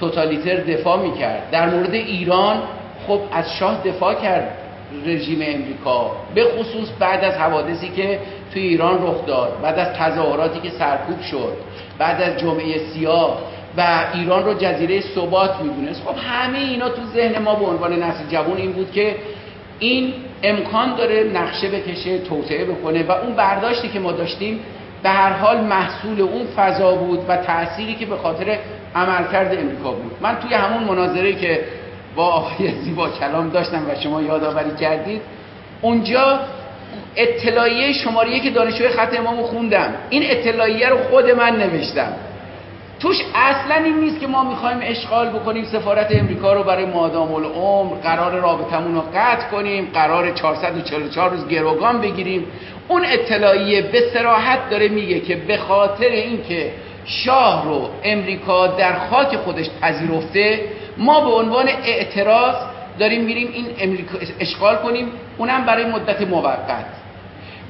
[0.00, 1.50] توتالیتر دفاع می‌کرد.
[1.50, 2.62] در مورد ایران
[3.06, 4.58] خب از شاه دفاع کرد.
[5.06, 8.18] رژیم امریکا به خصوص بعد از حوادثی که
[8.52, 11.52] توی ایران رخ داد بعد از تظاهراتی که سرکوب شد
[11.98, 13.38] بعد از جمعه سیاه
[13.76, 16.02] و ایران رو جزیره ثبات می‌دونست.
[16.04, 19.16] خب همه اینا تو ذهن ما به عنوان نسل جوان این بود که
[19.78, 24.60] این امکان داره نقشه بکشه توسعه بکنه و اون برداشتی که ما داشتیم
[25.02, 28.58] به هر حال محصول اون فضا بود و تأثیری که به خاطر
[28.94, 30.12] عملکرد امریکا بود.
[30.20, 31.64] من توی همون مناظره که
[32.16, 35.22] با آقای زیبا کلام داشتم و شما یادآوری کردید.
[35.80, 36.40] اونجا
[37.16, 39.94] اطلاعیه شماره که دانشجوی خط امامو خوندم.
[40.10, 42.12] این اطلاعیه رو خود من نوشتم.
[43.00, 47.94] توش اصلا این نیست که ما می‌خوایم اشغال بکنیم سفارت امریکا رو برای مادام العمر
[47.94, 52.46] قرار رابطمون رو قطع کنیم قرار 444 روز گروگان بگیریم.
[52.88, 56.72] اون اطلاعیه به سراحت داره میگه که به خاطر اینکه
[57.04, 60.60] شاه رو امریکا در خاک خودش پذیرفته
[60.98, 62.54] ما به عنوان اعتراض
[62.98, 66.86] داریم میریم این امریکا اشغال کنیم اونم برای مدت موقت.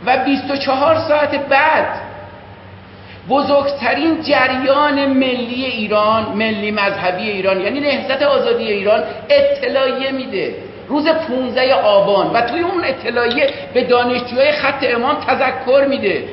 [0.06, 1.86] و 24 ساعت بعد
[3.28, 10.54] بزرگترین جریان ملی ایران ملی مذهبی ایران یعنی نهضت آزادی ایران اطلاعیه میده.
[10.88, 16.24] روز 15 آبان و توی اون اطلاعیه به دانشجوهای خط امام تذکر میده.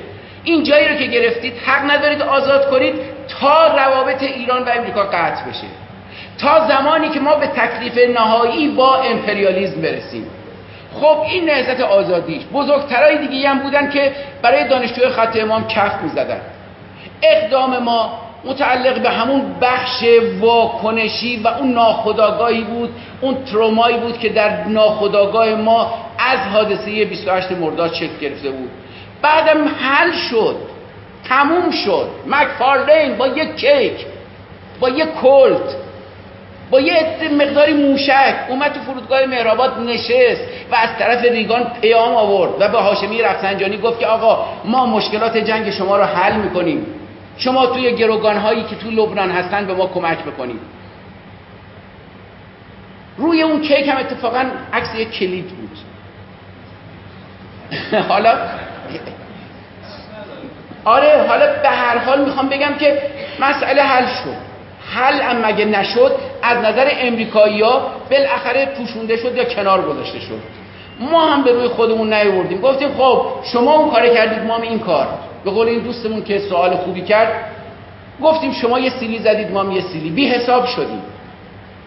[0.43, 2.95] این جایی رو که گرفتید حق ندارید آزاد کنید
[3.39, 5.67] تا روابط ایران و امریکا قطع بشه.
[6.41, 10.27] تا زمانی که ما به تکلیف نهایی با امپریالیزم برسیم.
[11.01, 12.43] خب این نهضت آزادیش.
[12.53, 16.41] بزرگترهای دیگه هم بودن که برای دانشجوی خط امام کف می‌زدن.
[17.21, 20.03] اقدام ما متعلق به همون بخش
[20.39, 22.89] واکنشی و اون ناخداگاهی بود
[23.21, 28.69] اون ترومایی بود که در ناخداگاه ما از حادثه 28 مرداد شکل گرفته بود.
[29.21, 30.55] بعدم حل شد
[31.29, 32.07] تموم شد.
[32.27, 34.05] مکفارلین با یک کیک
[34.79, 35.75] با یک کلت.
[36.71, 40.41] با یه مقداری موشک اومد تو فرودگاه مهرآباد نشست
[40.71, 45.37] و از طرف ریگان پیام آورد و به هاشمی رفسنجانی گفت که آقا ما مشکلات
[45.37, 46.85] جنگ شما رو حل می‌کنیم.
[47.37, 50.59] شما توی گروگان هایی که تو لبنان هستن به ما کمک بکنید.
[53.17, 55.77] روی اون کیک هم اتفاقا عکس یک کلید بود.
[58.09, 58.37] حالا
[60.85, 63.01] آره حالا به هر حال می‌خوام بگم که
[63.39, 64.48] مسئله حل شد.
[64.95, 66.11] حل هم مگه نشد؟
[66.43, 70.39] از نظر امریکایی ها بالاخره پوشونده شد یا کنار گذاشته شد.
[70.99, 72.61] ما هم به روی خودمون نیاوردیم.
[72.61, 75.07] گفتیم خب شما اون کار کردید ما هم این کار.
[75.45, 77.33] به قول این دوستمون که سوال خوبی کرد
[78.21, 80.09] گفتیم شما یه سیلی زدید ما هم یه سیلی.
[80.09, 81.01] بی حساب شدیم.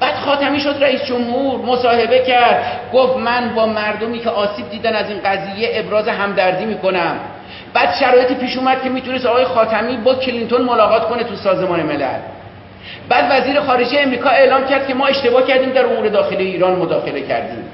[0.01, 2.81] بعد خاتمی شد رئیس جمهور مصاحبه کرد.
[2.93, 7.17] گفت من با مردمی که آسیب دیدن از این قضیه ابراز همدردی می‌کنم.
[7.75, 12.19] بعد شرایطی پیش اومد که می‌تونست آقای خاتمی با کلینتون ملاقات کنه تو سازمان ملل.
[13.09, 17.21] بعد وزیر خارجه امریکا اعلام کرد که ما اشتباه کردیم در امور داخلی ایران مداخله
[17.21, 17.65] کردیم.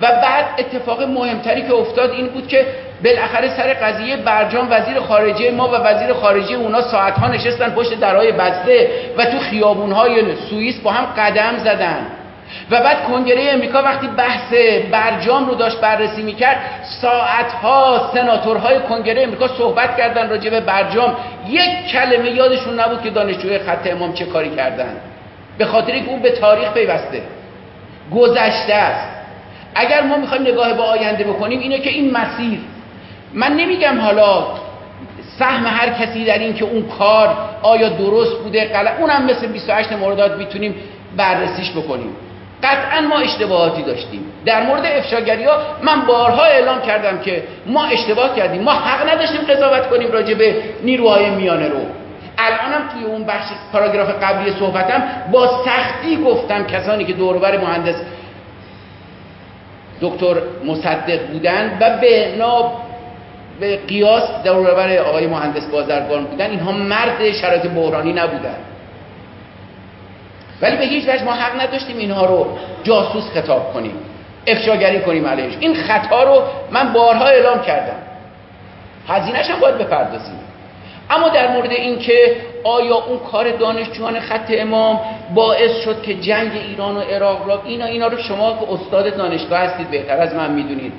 [0.00, 2.66] و بعد اتفاق مهمتری که افتاد این بود که
[3.04, 8.32] بالاخره سر قضیه برجام وزیر خارجه ما و وزیر خارجه اونا ساعتها نشستن پشت درهای
[8.32, 12.06] بسته و تو خیابونهای سوئیس با هم قدم زدن.
[12.70, 14.52] و بعد کنگره امریکا وقتی بحث
[14.90, 16.56] برجام رو داشت بررسی می‌کرد
[17.02, 21.16] ساعتها سناتورهای کنگره امریکا صحبت کردن راجع به برجام.
[21.48, 24.96] یک کلمه یادشون نبود که دانشجوی خط امام چه کاری کردن.
[25.58, 27.22] به خاطر که اون به تاریخ پیوسته.
[28.14, 29.08] گذشته است.
[29.74, 32.58] اگر ما می‌خوایم نگاه به آینده بکنیم اینه که این مسیر
[33.34, 34.46] من نمیگم حالا
[35.38, 39.92] سهم هر کسی در این که اون کار آیا درست بوده غلط اونم مثل 28
[39.92, 40.74] مرداد می‌تونیم
[41.16, 42.16] بررسیش بکنیم.
[42.66, 44.24] قطعا ما اشتباهاتی داشتیم.
[44.44, 48.62] در مورد افشاگری ها من بارها اعلام کردم که ما اشتباه کردیم.
[48.62, 51.80] ما حق نداشتیم قضاوت کنیم راجع به نیروهای میانه رو.
[52.38, 55.02] الانم توی اون بخش پاراگراف قبلی صحبتم
[55.32, 57.96] با سختی گفتم کسانی که دوربر مهندس
[60.00, 60.34] دکتر
[60.64, 62.32] مصدق بودن و به
[63.60, 68.56] به قیاس دوربر آقای مهندس بازرگان بودن اینها مرد شرایط بحرانی نبودن.
[70.62, 72.46] ولی به هیچ وجه ما حق نداشتیم اینها رو
[72.82, 73.94] جاسوس خطاب کنیم
[74.46, 75.54] افشاگری کنیم علیهش.
[75.60, 77.96] این خطا رو من بارها اعلام کردم.
[79.08, 80.38] هزینهش هم باید بپردازیم.
[81.10, 85.00] اما در مورد اینکه آیا اون کار دانشجویان خط امام
[85.34, 89.58] باعث شد که جنگ ایران و عراق را اینا اینا رو شما که استاد دانشگاه
[89.58, 90.92] هستید بهتر از من می‌دونید.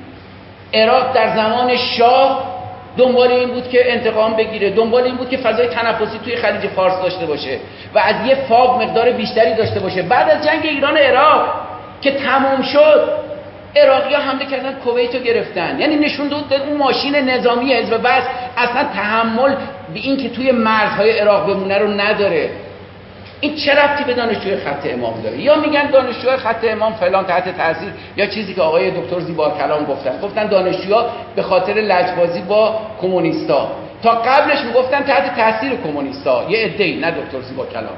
[0.73, 2.56] عراق در زمان شاه
[2.98, 7.02] دنبال این بود که انتقام بگیره دنبال این بود که فضای تنفسی توی خلیج فارس
[7.02, 7.57] داشته باشه
[7.95, 10.02] و از یه فاق مقدار بیشتری داشته باشه.
[10.02, 11.53] بعد از جنگ ایران و عراق
[12.02, 13.10] که تموم شد
[13.76, 15.80] عراقی ها حمله کردن کویت رو گرفتن.
[15.80, 18.24] یعنی نشون داد اون ماشین نظامی حزب بس
[18.57, 19.56] اصلا تحمل
[19.94, 22.49] به این که توی مرزهای عراق بمونه رو نداره.
[23.41, 27.57] این چه ربطی به دانشجوی خط امام داره؟ یا میگن دانشجوی خط امام فلان تحت
[27.57, 30.22] تاثیر یا چیزی که آقای دکتر زیبا کلام گفتن.
[30.22, 31.05] گفتن دانشجوها
[31.35, 33.72] به خاطر لجبازی با کمونیستا.
[34.03, 36.45] تا قبلش می‌گفتن تحت تاثیر کمونیستا.
[36.49, 37.97] یه عده‌ای نه دکتر زیبا کلام.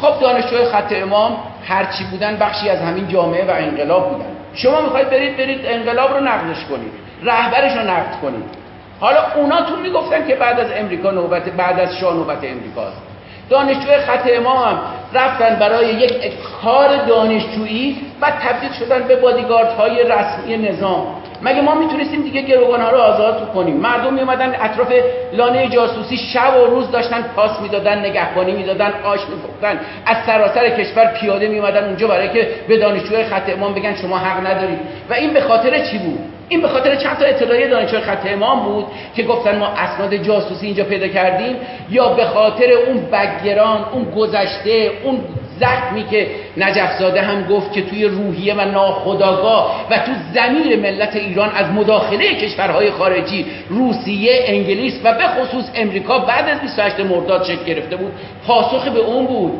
[0.00, 4.26] خب دانشجوی خط امام هرچی بودن بخشی از همین جامعه و انقلاب بودن.
[4.54, 6.92] شما می‌خواید برید برید انقلاب رو نقدش کنید.
[7.22, 8.44] رهبرش رو نقد کنید.
[9.00, 13.11] حالا اونا تو می‌گفتن که بعد از امریکا نوبت بعد از شاه نوبت امریکاست.
[13.50, 14.78] دانشجوی خط امام هم
[15.14, 16.32] رفتن برای یک
[16.62, 21.06] کار دانشجویی و تبدیل شدن به بادیگاردهای رسمی نظام.
[21.42, 24.92] مگه ما می‌تونستیم دیگه گروگانها رو آزاد کنیم؟ مردم میومدن اطراف
[25.32, 29.80] لانه جاسوسی شب و روز داشتن پاس می‌دادن نگهبانی می‌دادن آش میفروختن.
[30.06, 34.46] از سراسر کشور پیاده میومدن اونجا برای که به دانشجوی خط امام بگن شما حق
[34.46, 34.78] ندارید.
[35.10, 36.18] و این به خاطر چی بود؟
[36.52, 40.66] این به خاطر چند تا اطلاعیه دانشجوی خط امام بود که گفتن ما اسناد جاسوسی
[40.66, 41.56] اینجا پیدا کردیم
[41.90, 45.18] یا به خاطر اون بگران اون گذشته اون
[45.60, 46.26] زخمی که
[46.56, 51.66] نجف زاده هم گفت که توی روحیه و ناخداگاه و تو زمیر ملت ایران از
[51.70, 57.96] مداخله کشورهای خارجی روسیه انگلیس و به خصوص امریکا بعد از 28 مرداد شکل گرفته
[57.96, 58.12] بود
[58.46, 59.52] پاسخ به اون بود.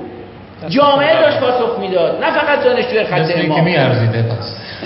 [0.68, 3.64] جامعه داشت پاسخ می‌داد نه فقط دانشجوی خط امام.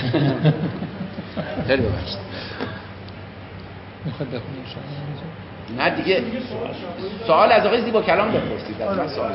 [1.66, 2.18] خیلی ببخشید.
[4.04, 4.28] می‌خواد
[5.78, 6.22] نه دیگه
[7.26, 9.32] سوال از آقای زیبا کلام بپرسید از سوال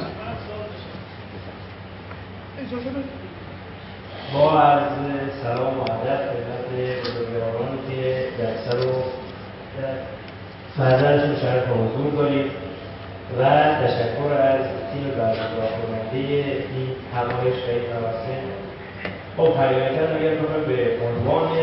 [4.33, 4.81] ما از
[5.43, 8.91] سلام و ادب خدمت بزرگوارانی که در سر و
[10.77, 12.51] فرزندشون شرف حضور داریم
[13.39, 13.43] و
[13.83, 18.43] تشکر از تیم برگزار کننده این همایش و این مراسم
[19.37, 21.57] خب حقیقتا اگر بخوایم به عنوان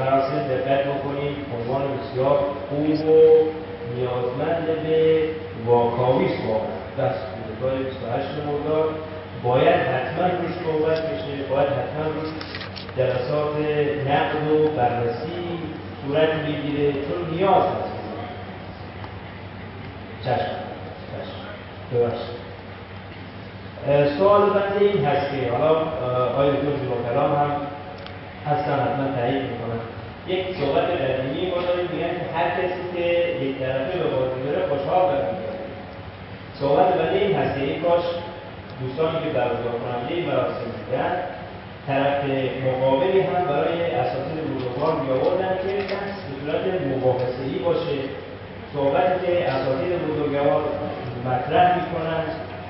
[0.00, 3.18] مراسم دقت بکنیم عنوان بسیار خوب و
[3.96, 5.22] نیازمند به
[5.66, 6.80] واکاویست واقعا.
[6.98, 7.20] دست
[7.60, 8.88] بوده 28 مرداد
[9.42, 11.48] باید حتما روش صحبت بشه.
[11.50, 12.30] باید حتما روش
[12.96, 13.54] جلسات
[14.08, 15.58] نقد و بررسی
[16.06, 16.92] صورت بگیره.
[16.92, 17.90] چون نیاز هست.
[20.24, 20.56] چشم.
[21.90, 22.40] چشم.
[24.18, 25.70] سوال بعد این هست که حالا
[26.28, 27.50] آقای دکتر کلام هم
[28.46, 29.80] هستن حتما تایید می‌کنن
[30.26, 33.04] یک صحبت قدیمی ما داریم میگن که هر کسی که
[33.44, 35.64] یک طرفه به بازی داره خوشحال برمیگرده
[36.60, 38.04] صحبت بعد این هست که کاش
[38.80, 41.12] دوستانی که برگزار کننده این مراسم بودن
[41.86, 42.24] طرف
[42.66, 46.64] مقابلی هم برای اساتید بزرگوار بیاوردن که بحث به صورت
[47.44, 47.98] ای باشه.
[48.74, 50.62] صحبتی که اساتید بزرگوار
[51.26, 52.22] مطرح می‌کنن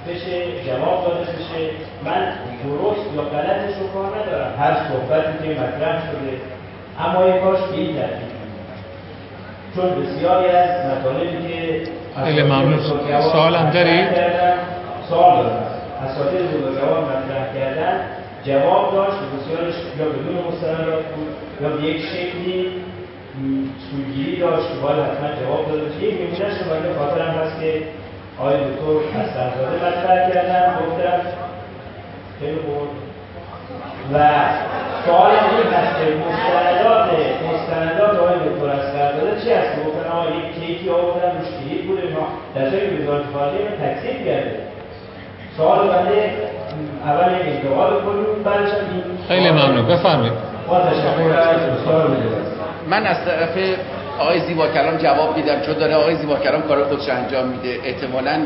[0.09, 0.37] بشه
[0.67, 1.71] جواب داده بشه.
[2.05, 2.33] من
[2.65, 4.55] درست یا غلطش رو کار ندارم.
[4.59, 6.33] هر صحبتی که مطرح شده.
[7.01, 8.31] اما این کاش به این ترتیب
[9.75, 11.83] چون بسیاری از مطالبی که
[12.25, 12.81] خیلی ممنون.
[13.33, 13.99] سوال هم داری؟
[15.09, 15.67] سوال دارم.
[16.05, 18.01] اساتید بزرگوار مطرح کردن.
[18.45, 21.29] جواب داشت بسیارش یا بدون مستندات بود
[21.61, 22.67] یا به یک شکلی
[23.91, 27.83] سوگیری داشت که باید حتما جواب داده یک نمونهش رو خاطرم هست که
[28.41, 31.21] آقای دکتر اسلمزاده مطرح کردن گفتم
[32.41, 32.89] خیلی بود
[34.13, 34.19] و
[35.07, 37.09] سوال این هست که مستندات
[37.53, 42.27] مستندات آقای دکتر اسلمزاده چی هست؟ گفتن آقا یک کیکی آوردن روش کلید بوده ما
[42.55, 44.59] در جایی که وزارت خارجه من تکذیب کرده.
[45.57, 46.33] سوال بنده
[47.05, 49.87] اول این انتقال کنیم بعدش این خیلی ممنون.
[49.87, 50.33] بفرمایید.
[50.69, 52.17] با تشکر از استاد
[52.91, 53.79] من از طرف
[54.21, 57.79] آقای زیبا کلام جواب میدم چون داره آقای زیبا کلام کار خودش انجام میده.
[57.85, 58.41] احتمالاً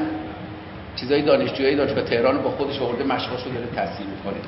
[0.97, 4.41] چیزای دانشجویی دانشگاه تهران با خودش آورده مشقاشو داره تحصیل می‌کنه.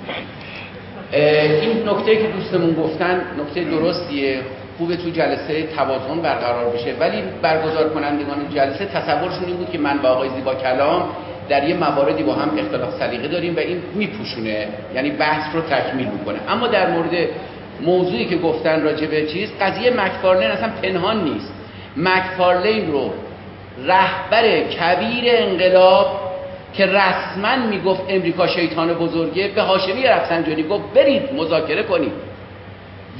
[1.63, 4.41] این نکته که دوستمون گفتن نکته درستیه.
[4.79, 6.95] خوبه تو جلسه توازن برقرار بشه.
[7.01, 11.09] ولی برگزار کنندگان جلسه تصورشون این بود که من با آقای زیبا کلام
[11.49, 14.69] در یه مواردی با هم اختلاف سلیقه داریم و این میپوشونه.
[14.95, 16.39] یعنی بحث رو تکمیل می‌کنه.
[16.49, 17.29] اما در مورد
[17.81, 21.53] موضوعی که گفتن راجع به چیز قضیه مکفارلین اصلا پنهان نیست.
[21.97, 23.11] مکفارلین رو
[23.87, 26.21] رهبر کبیر انقلاب
[26.73, 32.13] که رسما می‌گفت امریکا شیطان بزرگه به هاشمی رفسنجانی گفت برید مذاکره کنید.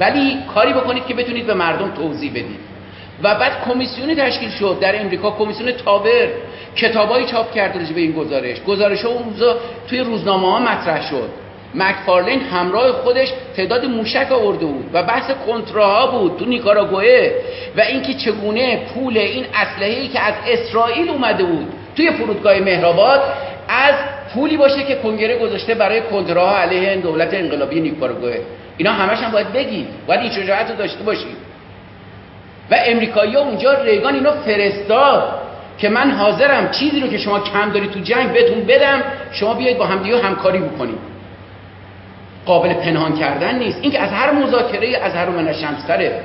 [0.01, 2.61] ولی کاری بکنید که بتونید به مردم توضیح بدید.
[3.23, 6.29] و بعد کمیسیونی تشکیل شد در امریکا کمیسیون تاور
[6.77, 8.63] کتابایی چاپ کرده به این گزارش.
[8.63, 9.57] گزارش اون روزا
[9.89, 11.29] توی روزنامه ها مطرح شد.
[11.77, 17.35] مکفارلین همراه خودش تعداد موشک آورده بود و بحث کنتراها بود تو نیکاراگوئه.
[17.77, 21.67] و اینکه چگونه پول این اسلحه‌ای که از اسرائیل اومده بود
[21.97, 23.23] توی فرودگاه مهرآباد
[23.69, 23.95] از
[24.35, 28.41] پولی باشه که کنگره گذاشته برای کنتراها علیه دولت انقلابی نیکاراگوئه.
[28.77, 31.37] اینا همش هم باید بگید باید این شجاعت رو داشته باشید
[32.71, 35.41] و امریکایی اونجا ریگان اینو فرستاد
[35.79, 39.79] که من حاضرم چیزی رو که شما کم داری تو جنگ بهتون بدم شما بیاید
[39.79, 41.16] با همدیگه همکاری بکنید.
[42.47, 43.79] قابل پنهان کردن نیست.
[43.83, 46.21] اینکه از هر مذاکره از هر من شمستره.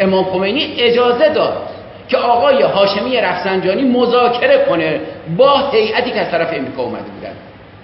[0.00, 1.68] امام خمینی اجازه داد
[2.08, 5.00] که آقای هاشمی رفسنجانی مذاکره کنه
[5.36, 7.32] با هیئتی که از طرف امریکا اومده بودن.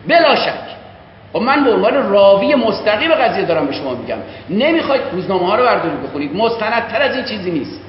[0.09, 0.53] بلا شک.
[1.35, 4.19] و خب من به عنوان راوی مستقیم قضیه دارم به شما میگم.
[4.51, 6.37] نمی‌خواید روزنامه ها رو بردارید بخونید.
[6.37, 7.81] مستندتر از این چیزی نیست.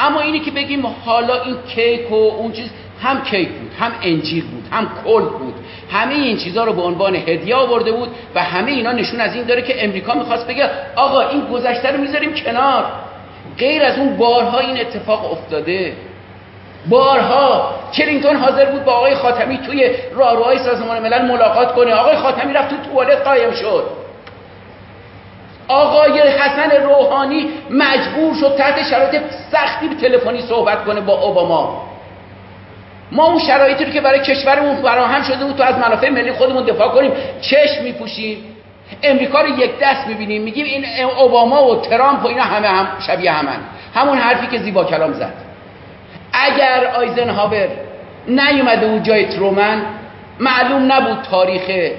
[0.00, 2.70] اما اینی که بگیم حالا این کیک و اون چیز
[3.02, 5.54] هم کیک بود هم انجیر بود هم کل بود.
[5.92, 9.44] همه این چیزها رو به عنوان هدیه آورده بود و همه اینا نشون از این
[9.44, 12.84] داره که امریکا می‌خواست بگه آقا این گذشته رو می‌ذاریم کنار.
[13.58, 15.92] غیر از اون بارها این اتفاق افتاده.
[16.88, 21.94] بارها کلینتون حاضر بود با آقای خاتمی توی راهروهای سازمان ملل ملاقات کنه.
[21.94, 23.84] آقای خاتمی رفت تو توالت قایم شد.
[25.68, 29.22] آقای حسن روحانی مجبور شد تحت شرایط
[29.52, 31.89] سختی به تلفنی صحبت کنه با اوباما.
[33.12, 36.64] ما اون شرایطی رو که برای کشورمون فراهم شده بود تو از منافع ملی خودمون
[36.64, 38.38] دفاع کنیم چشم میپوشیم.
[39.02, 40.84] امریکا رو یک دست می‌بینیم میگیم این
[41.18, 43.58] اوباما و ترامپ و اینا همه هم شبیه همن.
[43.94, 45.32] همون حرفی که زیبا کلام زد.
[46.32, 47.68] اگر آیزنهاور
[48.28, 49.82] نیومده بود جای ترومن
[50.40, 51.92] معلوم نبود تاریخ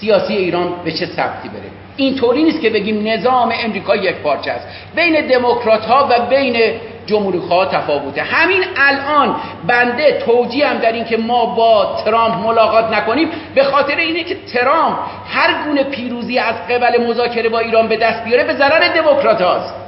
[0.00, 1.70] سیاسی ایران به چه سبتی بره.
[1.96, 4.68] اینطوری نیست که بگیم نظام امریکا یک پارچه است.
[4.94, 8.22] بین دموکرات ها و بین جمهوری خواه تفاوته.
[8.22, 13.96] همین الان بنده توجیه هم در این که ما با ترامپ ملاقات نکنیم به خاطر
[13.96, 14.98] اینه که ترامپ
[15.28, 19.81] هر گونه پیروزی از قبل مذاکره با ایران به دست بیاره به ضرر دموکرات هاست.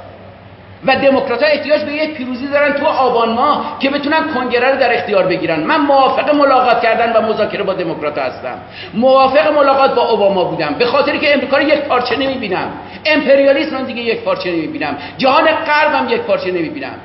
[0.87, 4.93] و دموکرات احتیاج به یک پیروزی دارن تو آبان ماه که بتونن کنگره رو در
[4.93, 5.59] اختیار بگیرن.
[5.59, 8.57] من موافق ملاقات کردن و مذاکره با دموکرات هستم.
[8.93, 10.75] موافق ملاقات با اوباما بودم.
[10.79, 12.67] به خاطر که امریکا رو یک پارچه نمی‌بینم.
[13.05, 14.97] امپریالیسم دیگه یک پارچه نمی‌بینم.
[15.17, 16.95] جهان غربم یک پارچه نمی‌بینم.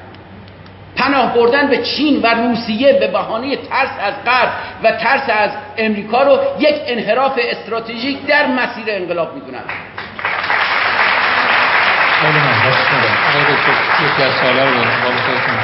[0.96, 4.48] پناه بردن به چین و روسیه به بهانه ترس از غرب
[4.82, 9.64] و ترس از امریکا رو یک انحراف استراتژیک در مسیر انقلاب می‌دونم
[12.20, 15.58] خیلی من باش ندارم آقای دکتر یکی از سوالا رو بالا خودتون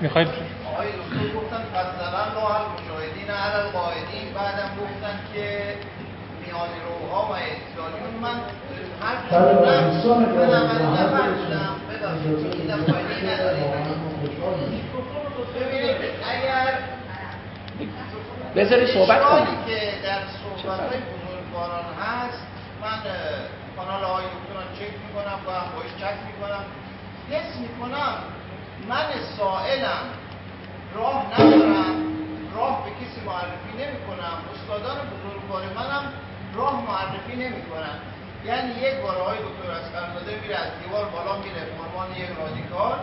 [0.00, 0.28] می‌خواید؟
[0.72, 1.62] آقای دکتر گفتن
[2.56, 5.46] المجاهدین علی القاعدین بعدم گفتن که
[6.40, 8.36] میان روها و احتجاجیون من
[9.02, 9.16] هر
[10.02, 10.18] چون
[12.68, 13.18] من فایده
[15.60, 15.96] ببینید
[16.32, 16.68] اگر
[18.56, 19.46] بذاری صحبت کنیم.
[19.66, 20.20] که در
[20.62, 22.42] صحبت های بزرگواران هست
[22.82, 22.98] من
[23.78, 26.64] کانال های دکتر رو چک می‌کنم با هم باش چک می‌کنم
[27.30, 28.14] حس می‌کنم
[28.88, 29.06] من
[29.36, 30.04] سائلم
[30.94, 31.94] راه ندارم
[32.54, 36.12] راه به کسی معرفی نمی کنم استادان بزرگوار منم
[36.54, 37.98] راه معرفی نمی کنم
[38.44, 42.98] یعنی یک بار های دکتر اسکرزاده میره از دیوار بالا میره عنوان یک رادیکال.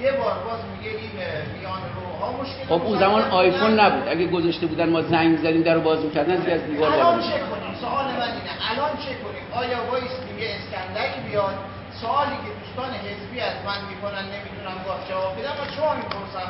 [0.00, 1.10] یه بار باز میگه این
[1.58, 4.08] میان روها مشکل خب اون زمان آیفون نبود.
[4.08, 7.38] اگه گذاشته بودن ما زنگ زدیم در رو باز می‌کردن از دیوار بالا الان چه
[7.50, 7.74] کنیم.
[7.80, 8.52] سوال من اینه.
[8.70, 9.44] الان چه کنیم.
[9.52, 11.54] آیا وایستیم یه اسکندری بیاد؟
[12.00, 16.48] سوالی که دوستان حزبی از من می‌کنن نمی‌تونم گاه جواب بدم و شما می‌پرسم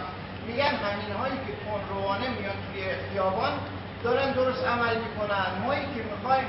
[0.49, 3.53] میگن همین هایی که کن روانه میان توی خیابان
[4.05, 5.49] دارن درست عمل می‌کنن.
[5.65, 6.47] مایی که می‌خوایم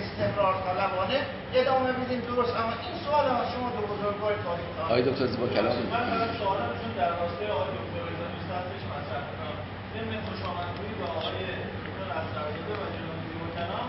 [0.00, 1.18] استمرار طلبانه.
[1.54, 2.52] ادامه بدیم درست.
[2.60, 6.92] اما این سوال از شما دو بزرگوار تاریخ آقای دکتر زیبا کلام من فقط سوالمشون
[6.98, 9.56] در راسته آقای دکتر رضا دوست هستش مطرح کنم.
[9.92, 11.38] ضمن خوش آمدگویی با آقای
[11.84, 13.20] دکتر اسرائیلی و جناب
[13.56, 13.88] کلام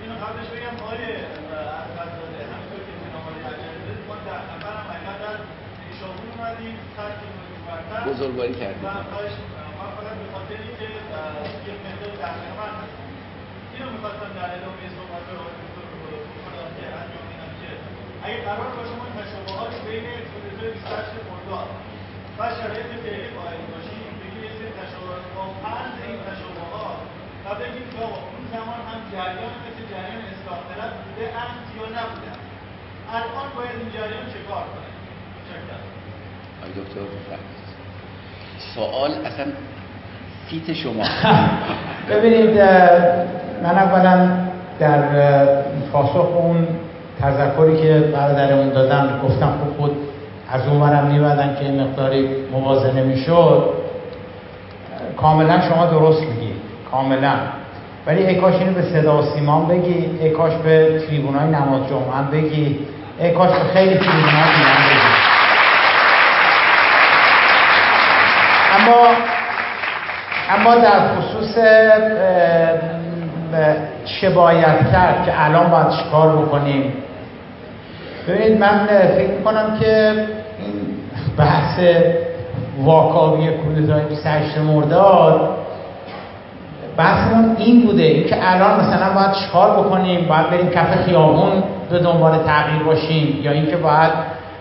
[0.00, 1.02] اینو قبلش بگم آقای
[1.84, 5.36] اسرائیلی همینطور که جناب آقای عجلی ما در نفر هم در
[5.88, 7.20] ایشابون اومدیم خط
[8.08, 8.82] بزرگواری کردیم.
[8.82, 8.96] من
[9.80, 10.86] من فقط به خاطر اینکه
[11.70, 13.06] یک مقدار در خدمت هستم
[13.74, 17.70] اینو می‌خواستم در ادامه صحبت آقای دکتر بکنم که انجام میدم که
[18.26, 21.68] اگه قرار باشه ما تشابهات بین کودتای 28 مرداد
[22.38, 25.24] و شرایط فعلی قائل باشیم بگیم یه سری تشابهات.
[25.36, 26.98] با فرض این تشابهات
[27.44, 31.86] و بگیم که آقا اون زمان هم جریان مثل جریان اصلاح طلب بوده اند یا
[31.96, 32.32] نبوده
[33.16, 34.90] الان باید این جریان چه کار کنه؟
[35.36, 35.84] متشکرم.
[36.58, 37.04] آقای دکتر
[38.74, 39.46] سوال اصلا
[40.46, 41.06] فیت شما.
[42.10, 42.60] ببینید
[43.64, 44.14] من اولا
[44.78, 45.02] در
[45.92, 46.68] پاسخ اون
[47.22, 49.96] تذکری که برادرمون دادن گفتم خب خود
[50.52, 53.70] از اون برم میبدن که مقداری موازنه می‌شد.
[55.16, 56.56] کاملا شما درست میگید
[56.90, 57.32] کاملا.
[58.06, 60.10] ولی ای کاش اینو به صدا و سیمان بگی.
[60.20, 62.78] ای کاش به تریبونای نماز جمعه بگی.
[63.18, 65.16] ای کاش به خیلی تریبونای دیگه بگی.
[68.78, 69.06] اما
[70.50, 71.54] اما در خصوص
[74.04, 76.92] چه باید کرد که الان باید چیکار بکنیم؟
[78.28, 80.12] ببینید من فکر می‌کنم که
[80.58, 80.74] این
[81.38, 81.80] بحث
[82.84, 85.50] واکاوی کودتای 28 مرداد
[86.96, 88.02] بحثمون این بوده.
[88.02, 91.52] اینکه الان مثلا باید چیکار بکنیم؟ باید بریم کف خیابون
[91.90, 94.12] به دنبال تغییر باشیم یا اینکه باید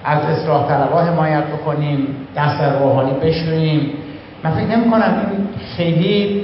[0.06, 3.92] از اصلاح طلبها حمایت بکنیم دست روحانی بشوریم.
[4.44, 5.48] من فکر نمی کنم این
[5.78, 6.44] خیلی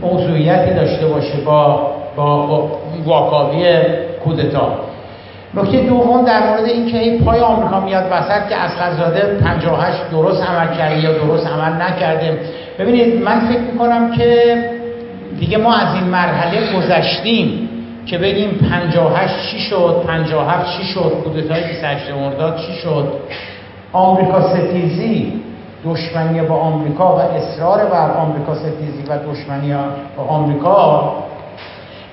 [0.00, 2.68] موضوعیتی داشته باشه با با, با
[3.04, 3.74] واکاوی
[4.24, 4.78] کودتا.
[5.54, 10.42] نکته دوم در مورد اینکه این پای آمریکا میاد وسط که از قرزاده 58 درست
[10.42, 12.38] عمل کرده یا درست عمل نکرده.
[12.78, 14.56] ببینید من فکر می‌کنم که
[15.38, 17.68] دیگه ما از این مرحله گذشتیم
[18.06, 23.12] که بگیم 58 چی شد 57 چی شد کودتای 28 مرداد چی شد.
[23.92, 25.32] آمریکا ستیزی
[25.84, 29.74] دشمنی با آمریکا و اصرار بر آمریکا ستیزی و دشمنی
[30.16, 31.14] با آمریکا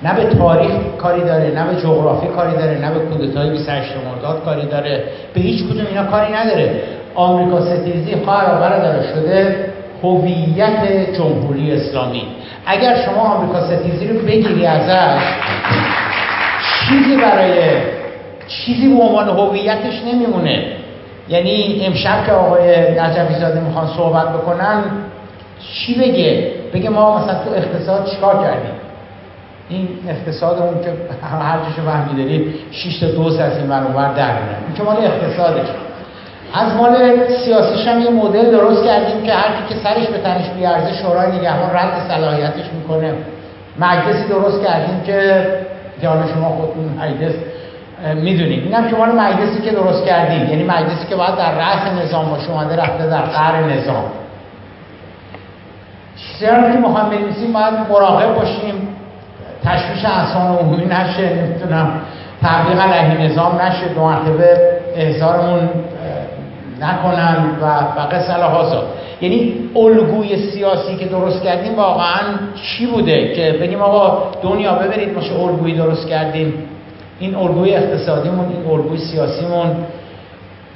[0.04, 4.44] نه به تاریخ کاری داره نه به جغرافی کاری داره نه به کودتای 28 مرداد
[4.46, 5.04] کاری داره.
[5.34, 6.82] به هیچ کدوم اینا کاری نداره.
[7.16, 9.66] آمریکا ستیزی خواهر برادر شده
[10.04, 12.24] هویت جمهوری اسلامی.
[12.66, 15.24] اگر شما آمریکا ستیزی رو بگیری ازش
[16.90, 17.54] چیزی برای
[18.48, 20.66] چیزی به عنوان هویتش نمیمونه.
[21.30, 24.84] یعنی امشب که آقای نجفی زاده می‌خوان صحبت بکنن
[25.74, 28.83] چی بگه؟ بگه ما مثلا تو اقتصاد چیکار کردیم؟
[29.74, 30.90] این اقتصادمون که
[31.48, 35.68] هر چیشو فهمی داریم 6 تا دوست از این برابر در این که مال اقتصادش.
[36.54, 36.96] از مال
[37.46, 41.70] سیاسیش هم یه مدل درست کردیم که هر که سرش به تنش بیارزه شورای نگهبان
[41.76, 43.14] رد صلاحیتش می‌کنه.
[43.80, 47.34] مجلسی درست کردیم که حالا شما خودتون مجلس
[48.16, 50.50] می‌دونیم اینم که مال مجلسی که درست کردیم.
[50.50, 54.04] یعنی مجلسی که باید در رأس نظام باشه اومده رفته در قهر نظام.
[56.16, 58.88] چیزی که می‌خوام بنویسیم باید مراقب باشیم.
[59.66, 62.02] تشویش احسان عمومی نشه نمی‌تونم
[62.42, 64.58] تبلیغ علیه نظام نشه دو مرتبه
[64.96, 65.70] احضارمون
[66.82, 68.34] نکنن و و قصه
[69.22, 72.22] یعنی الگوی سیاسی که درست کردیم واقعا
[72.56, 76.54] چی بوده که بگیم آقا دنیا ببرید ما چه الگویی درست کردیم؟
[77.20, 79.76] این الگوی اقتصادیمون این الگوی سیاسیمون.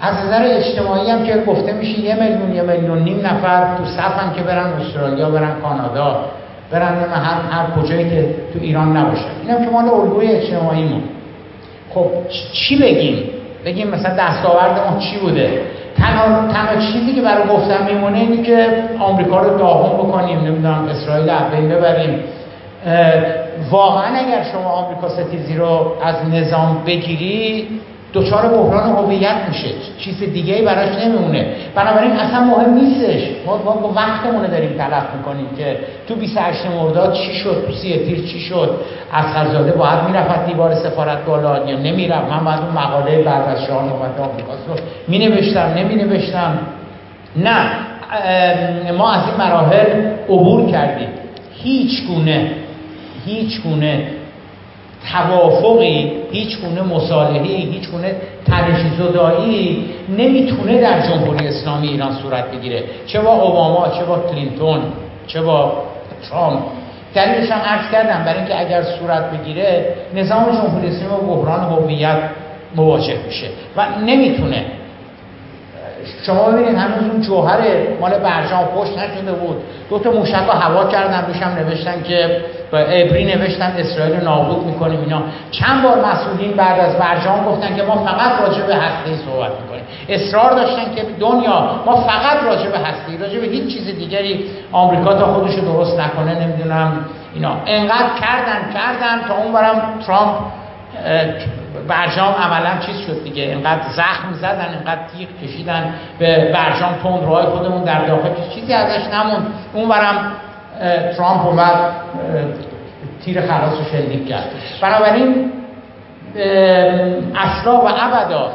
[0.01, 4.33] از نظر اجتماعی هم که گفته میشه یه میلیون یه میلیون نیم نفر تو صفن
[4.35, 6.25] که برن استرالیا برن کانادا.
[6.71, 11.03] برن هر هر کجایی که تو ایران نباشن اینم که مال الگوی اجتماعیمون
[11.93, 12.05] خب
[12.53, 13.23] چی بگیم؟
[13.65, 15.61] بگیم مثلا دستاورد ما چی بوده؟
[15.97, 21.31] تنها, تنها چیزی که برای گفتن میمونه اینی که آمریکا رو داغون بکنیم نمی‌دونم اسرائیل
[21.51, 22.19] بین ببریم.
[23.71, 27.67] واقعا اگر شما آمریکا ستیزی رو از نظام بگیری
[28.17, 29.67] دچار بحران هویت میشه.
[29.99, 31.47] چیز دیگه ای براش نمیمونه.
[31.75, 33.21] بنابراین اصلا مهم نیستش.
[33.45, 38.25] ما با وقتمونه داریم تلف می‌کنیم که تو 28 مرداد چی شد تو سی تیر
[38.27, 38.79] چی شد
[39.13, 43.65] از خزاده باید می‌رفت دیوار سفارت بالا یا نمی‌رفت؟ من باید اون مقاله بعد از
[43.65, 44.75] شاه نوبت آمریکاست رو
[45.07, 46.59] مینوشتم نمینوشتم.
[47.35, 47.71] نه
[48.97, 49.87] ما از این مراحل
[50.29, 51.07] عبور کردیم.
[51.53, 52.51] هیچ گونه
[53.25, 54.07] هیچ گونه
[55.11, 58.15] توافقی هیچ گونه مصالحی هیچ گونه
[58.47, 59.85] تنش زدایی
[60.17, 62.83] نمی‌تونه در جمهوری اسلامی ایران صورت بگیره.
[63.05, 64.79] چه با اوباما چه با کلینتون
[65.27, 65.73] چه با
[66.29, 66.59] ترامپ.
[67.13, 69.85] دلیلش هم عرض کردم برای اینکه اگر صورت بگیره
[70.15, 72.17] نظام جمهوری اسلامی با بحران هویت
[72.75, 73.47] مواجه میشه
[73.77, 74.65] و نمی‌تونه
[76.25, 77.59] شما ببینید هنوز اون جوهر
[78.01, 79.57] مال برجام پشت نشده بود.
[79.89, 82.41] دو تا موشک هوا کردن روش هم نوشتن که
[82.73, 85.21] ابری نوشتن اسرائیل نابود می‌کنیم اینا.
[85.51, 89.83] چند بار مسئولین بعد از برجام گفتن که ما فقط راجع به هسته صحبت می‌کنیم.
[90.09, 95.13] اصرار داشتن که دنیا ما فقط راجع به هسته راجع به هیچ چیز دیگری آمریکا
[95.13, 97.51] تا خودش درست نکنه نمی‌دونم اینا.
[97.65, 100.31] انقدر کردن کردن تا اون برم ترامپ
[101.87, 103.43] برجام عملا چیز شد دیگه.
[103.43, 109.05] اینقدر زخم زدن اینقدر تیغ کشیدن به برجام تون روهای خودمون در داخل چیزی ازش
[109.13, 110.31] نمون اون برم
[111.17, 111.75] ترامپ اومد
[113.25, 114.45] تیر خلاص رو شلیک کرد.
[114.81, 115.51] بنابراین
[117.35, 118.51] اصلا و ابدا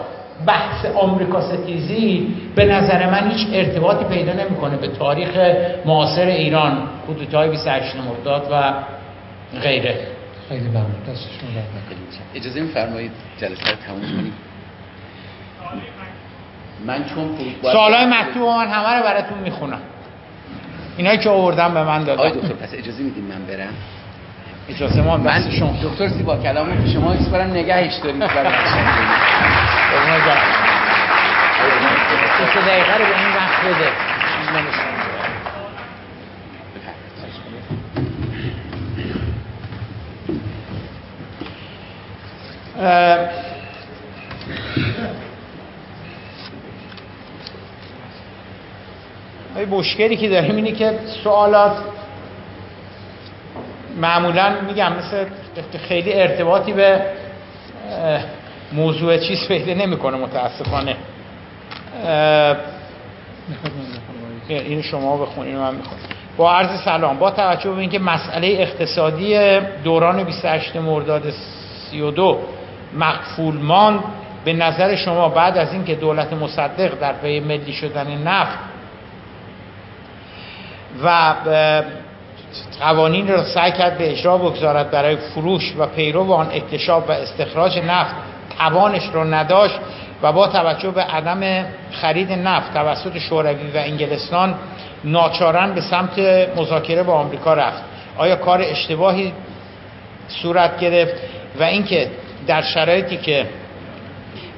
[0.47, 5.29] بحث آمریکا ستیزی به نظر من هیچ ارتباطی پیدا نمی‌کنه به تاریخ
[5.85, 6.73] معاصر ایران
[7.07, 8.73] کودتای 28 مرداد و
[9.61, 9.95] غیره.
[10.53, 11.49] خیلی ممنون دست شما
[12.35, 14.33] اجازه میفرمایید جلسه رو تموم کنیم.
[16.87, 19.81] من چون سوالای مکتوب من همه رو براتون می‌خونم.
[20.97, 22.19] اینایی که آوردم به من دادن.
[22.19, 23.75] آقای دکتر پس اجازه میدین من برم؟
[24.69, 28.53] اجازه ما من شما دکتر زیبا کلامو که شما هیچ برم نگهش دارید برای
[32.55, 34.92] سه دقیقه رو به این وقت بده.
[49.71, 51.77] مشکلی که داریم اینه که سوالات
[53.97, 55.25] معمولا میگم مثل
[55.89, 57.01] خیلی ارتباطی به
[58.73, 60.97] موضوع چیز پیدا نمی‌کنه متاسفانه.
[64.49, 66.01] این شما بخونین من می‌خونم.
[66.37, 71.33] با عرض سلام با توجه به اینکه مسئله اقتصادی دوران 28 مرداد
[71.91, 72.39] 32
[72.95, 74.01] مقفول ماند.
[74.45, 78.59] به نظر شما بعد از اینکه دولت مصدق در پی ملی شدن نفت
[81.05, 81.35] و
[82.81, 87.79] قوانین را سعی کرد به اجرا بگذارد برای فروش و پیرو آن اکتشاف و استخراج
[87.79, 88.15] نفت
[88.59, 89.79] توانش را نداشت
[90.23, 94.55] و با توجه به عدم خرید نفت توسط شوروی و انگلستان
[95.05, 96.19] ناچارن به سمت
[96.57, 97.83] مذاکره با آمریکا رفت.
[98.19, 99.33] آیا کار اشتباهی
[100.29, 101.15] صورت گرفت؟
[101.61, 102.11] و اینکه
[102.47, 103.47] در شرایطی که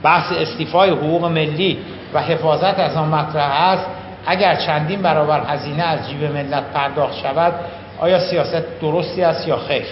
[0.02, 1.78] بحث استیفای حقوق ملی
[2.15, 3.86] و حفاظت از آن مطرح است
[4.27, 7.52] اگر چندین برابر هزینه از جیب ملت پرداخت شود
[8.01, 9.86] آیا سیاست درستی است یا خیر؟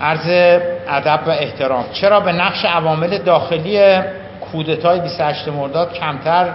[0.00, 1.84] عرض ادب و احترام.
[1.92, 4.00] چرا به نقش عوامل داخلی
[4.52, 6.48] کودتای 28 مرداد کمتر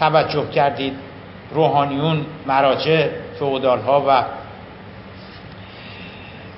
[0.00, 0.94] توجه کردید؟
[1.54, 3.06] روحانیون مراجع
[3.38, 4.24] فئودال ها و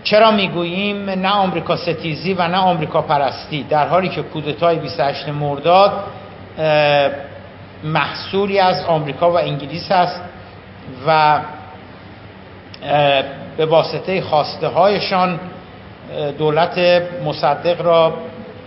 [0.04, 5.92] چرا می‌گوییم نه آمریکا ستیزی و نه آمریکا پرستی؟ در حالی که کودتای 28 مرداد
[7.84, 10.20] محصولی از آمریکا و انگلیس است
[11.06, 11.40] و
[13.56, 15.40] به واسطه خواسته هایشان
[16.38, 18.14] دولت مصدق را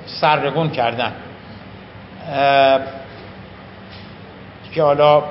[0.05, 1.11] سرنگون کردن
[4.73, 5.23] که حالا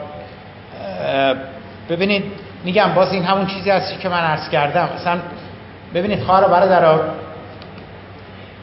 [1.91, 2.25] ببینید
[2.65, 4.89] میگم باز این همون چیزی هستی که من عرض کردم.
[5.01, 5.19] مثلا
[5.95, 7.01] ببینید خواهر برادرها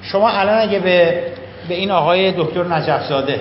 [0.02, 1.24] شما الان اگه به
[1.68, 3.40] به این آقای دکتر نجف زاده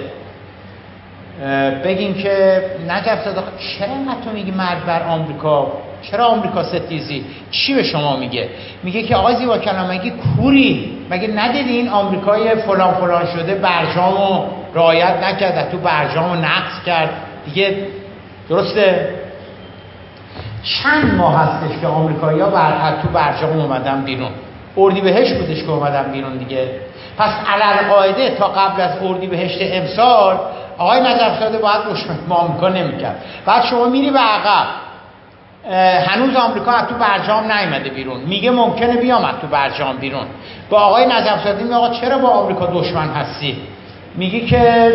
[1.85, 3.89] بگین که نجف زاده چرا
[4.25, 5.73] تو میگی مرد بر آمریکا؟
[6.03, 8.49] چرا آمریکا ستیزی؟ چی به شما میگه؟
[8.83, 14.45] میگه که آقای زیبا کلام مگه کوری؟ مگه ندیدین آمریکای فلان فلان شده برجامو
[14.75, 17.11] رعایت نکرد تو برجامو نقص کرد؟
[17.45, 17.77] دیگه
[18.49, 19.09] درسته؟
[20.65, 24.31] چند ماه هستش که آمریکایی‌ها بر تو برجام اومدن بیرون.
[24.77, 26.71] اردی بهش بودش که اومدن بیرون دیگه.
[27.19, 30.39] پس علل قاعده تا قبل از اردی بهشت امسال
[30.79, 33.25] آقای نجف زاده باید مشکل با آمریکا نمی‌کرد.
[33.47, 34.67] بعد شما میری به عقب.
[36.07, 38.21] هنوز آمریکا از تو برجام نیومده بیرون.
[38.21, 40.25] میگه ممکنه بیام از تو برجام بیرون.
[40.71, 43.57] با آقای نجف زاده میگه آقا چرا با آمریکا دشمن هستی؟
[44.15, 44.93] میگی که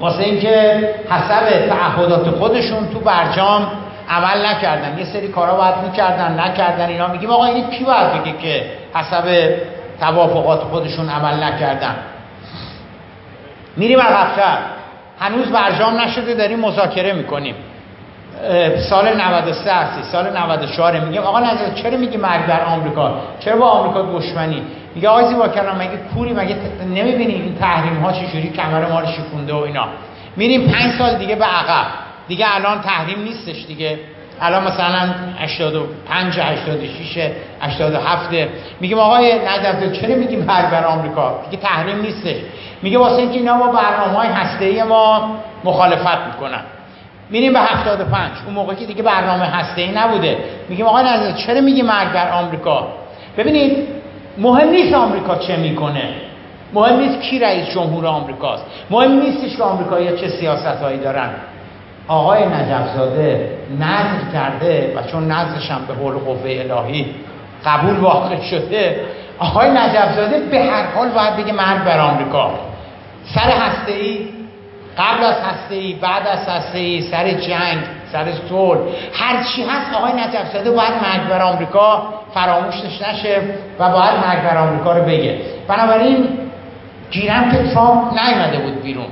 [0.00, 3.66] واسه اینکه حسب تعهدات خودشون تو برجام
[4.10, 4.98] عمل نکردن.
[4.98, 7.08] یه سری کارا باید می‌کردن نکردن اینا.
[7.08, 8.64] میگیم آقا این کی باید بگه که
[8.94, 9.56] حسب
[10.00, 11.96] توافقات خودشون عمل نکردن؟
[13.76, 14.58] میریم عقبتر
[15.20, 17.54] هنوز برجام نشده داریم مذاکره می‌کنیم.
[18.90, 23.66] سال 93 هستی سال 94 میگم آقا نظر چرا میگی مرگ بر آمریکا؟ چرا با
[23.66, 24.62] آمریکا دشمنی؟
[24.94, 26.56] میگه آقا زیبا کلام مگه کوری؟ مگه
[26.88, 29.88] نمی‌بینی این تحریم ها چجوری کمر ما رو شکونده و اینا؟
[30.36, 31.86] میریم پنج سال دیگه به عقب.
[32.32, 33.98] دیگه الان تحریم نیستش دیگه.
[34.40, 37.30] الان مثلا 85 86
[37.60, 38.34] 87
[38.80, 42.36] میگیم آقای نجف چرا میگیم مرگ بر آمریکا؟ دیگه تحریم نیستش.
[42.82, 46.60] میگه واسه اینکه اینا با برنامه‌های هسته‌ای ما مخالفت می‌کنن.
[47.30, 50.36] میریم به 75 اون موقع که دیگه برنامه هسته نبوده.
[50.68, 52.88] میگیم آقای نظر چرا میگی مرگ بر آمریکا؟
[53.38, 53.88] ببینید
[54.38, 56.08] مهم نیست آمریکا چه می‌کنه.
[56.72, 58.64] مهم نیست کی رئیس جمهور آمریکاست.
[58.90, 61.30] مهم نیستش که آمریکایی‌ها چه سیاستهایی دارن.
[62.12, 67.14] آقای نجفزاده نظر کرده و چون نظرش هم به حول قوه الهی
[67.64, 69.00] قبول واقع شده
[69.38, 72.50] آقای نجفزاده به هر حال باید بگه مرگ بر آمریکا.
[73.34, 74.28] سر هسته ای
[74.98, 77.78] قبل از هسته ای بعد از هسته ای سر جنگ
[78.12, 78.80] سر صلح
[79.12, 82.02] هر چی هست آقای نجف زاده باید مرگ بر آمریکا
[82.34, 83.40] فراموشش نشه
[83.78, 85.40] و باید مرگ بر آمریکا رو بگه.
[85.68, 86.28] بنابراین
[87.10, 89.06] گیرم که ترامپ نیومده بود بیرون.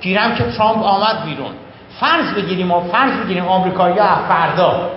[0.00, 1.52] گیرم که ترامپ آمد بیرون.
[2.02, 4.90] فرض بگیریم و فرض بگیریم آمریکایی ها فردا.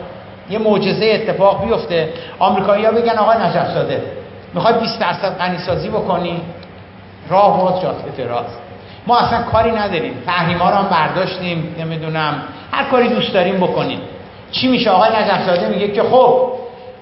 [0.49, 2.13] یه معجزه اتفاق بیفته.
[2.39, 4.03] آمریکایی ها بگن آقای نجف زاده
[4.53, 6.41] می‌خوای 20 درصد غنی سازی بکنی؟
[7.29, 8.45] راه باز جاده دراز
[9.07, 10.23] ما اصلا کاری نداریم.
[10.25, 12.41] تحریما رو هم برداشتیم نمی‌دونم.
[12.71, 14.01] هر کاری دوست داریم بکنیم.
[14.51, 16.51] چی میشه؟ آقای نجف میگه که خب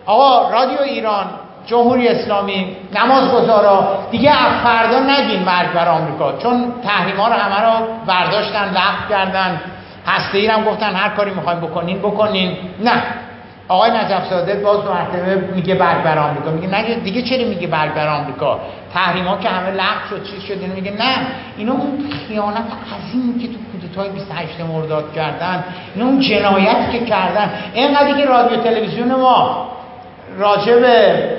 [0.05, 1.25] آقا رادیو ایران
[1.65, 4.31] جمهوری اسلامی نماز گذارا دیگه
[4.63, 6.37] فردا نگین مرگ بر آمریکا.
[6.37, 9.61] چون تحریما رو همه رو برداشتن لغو کردن.
[10.07, 13.03] هسته ای هم گفتن هر کاری می‌خوایم بکنین بکنین نه.
[13.67, 16.51] آقای نجف زاده باز مرتبه میگه برگ بر آمریکا.
[16.51, 18.59] میگه نه دیگه چرا میگه برگ بر آمریکا؟
[18.93, 21.15] تحریما که همه لغو شد چیز شد اینو میگه نه.
[21.57, 22.65] اینا اون خیانت
[22.95, 25.63] عظیمی که تو کودتای 28 مرداد کردن.
[25.95, 27.51] اینا اون جنایتی که کردن.
[27.73, 29.67] اینقدر که رادیو تلویزیون ما
[30.37, 31.29] راجع به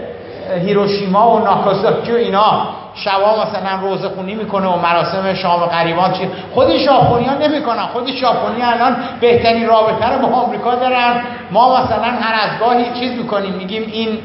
[0.67, 6.31] هیروشیما و ناکازاکی و اینا شبا مثلا روزه خونی می‌کنه و مراسم شام غریبان چی؟
[6.55, 7.83] خود ژاپنی نمی‌کنن.
[7.83, 11.21] خود ژاپنی الان بهترین رابطه رو با آمریکا دارن.
[11.51, 14.19] ما مثلا هر از گاهی چیز می‌کنیم میگیم این.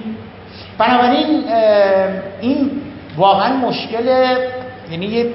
[0.78, 1.44] بنابراین
[2.42, 2.72] این
[3.18, 4.06] واقعا مشکل
[4.92, 5.26] یعنی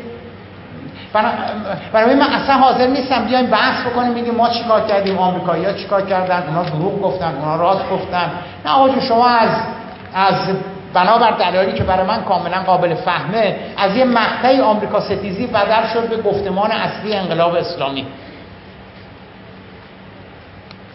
[1.93, 6.43] برای من اصلا حاضر نیستم بیایم بحث بکنیم میگیم ما چیکار کردیم آمریکایی‌ها چیکار کردن؟
[6.49, 8.31] اونا دروغ گفتن اونا راست گفتن.
[8.65, 9.51] نه آقا شما از
[10.15, 10.35] از
[10.95, 16.09] بنابر دلایلی که برای من کاملا قابل فهمه از یه مقطعی آمریکا ستیزی بدل شد
[16.09, 18.07] به گفتمان اصلی انقلاب اسلامی.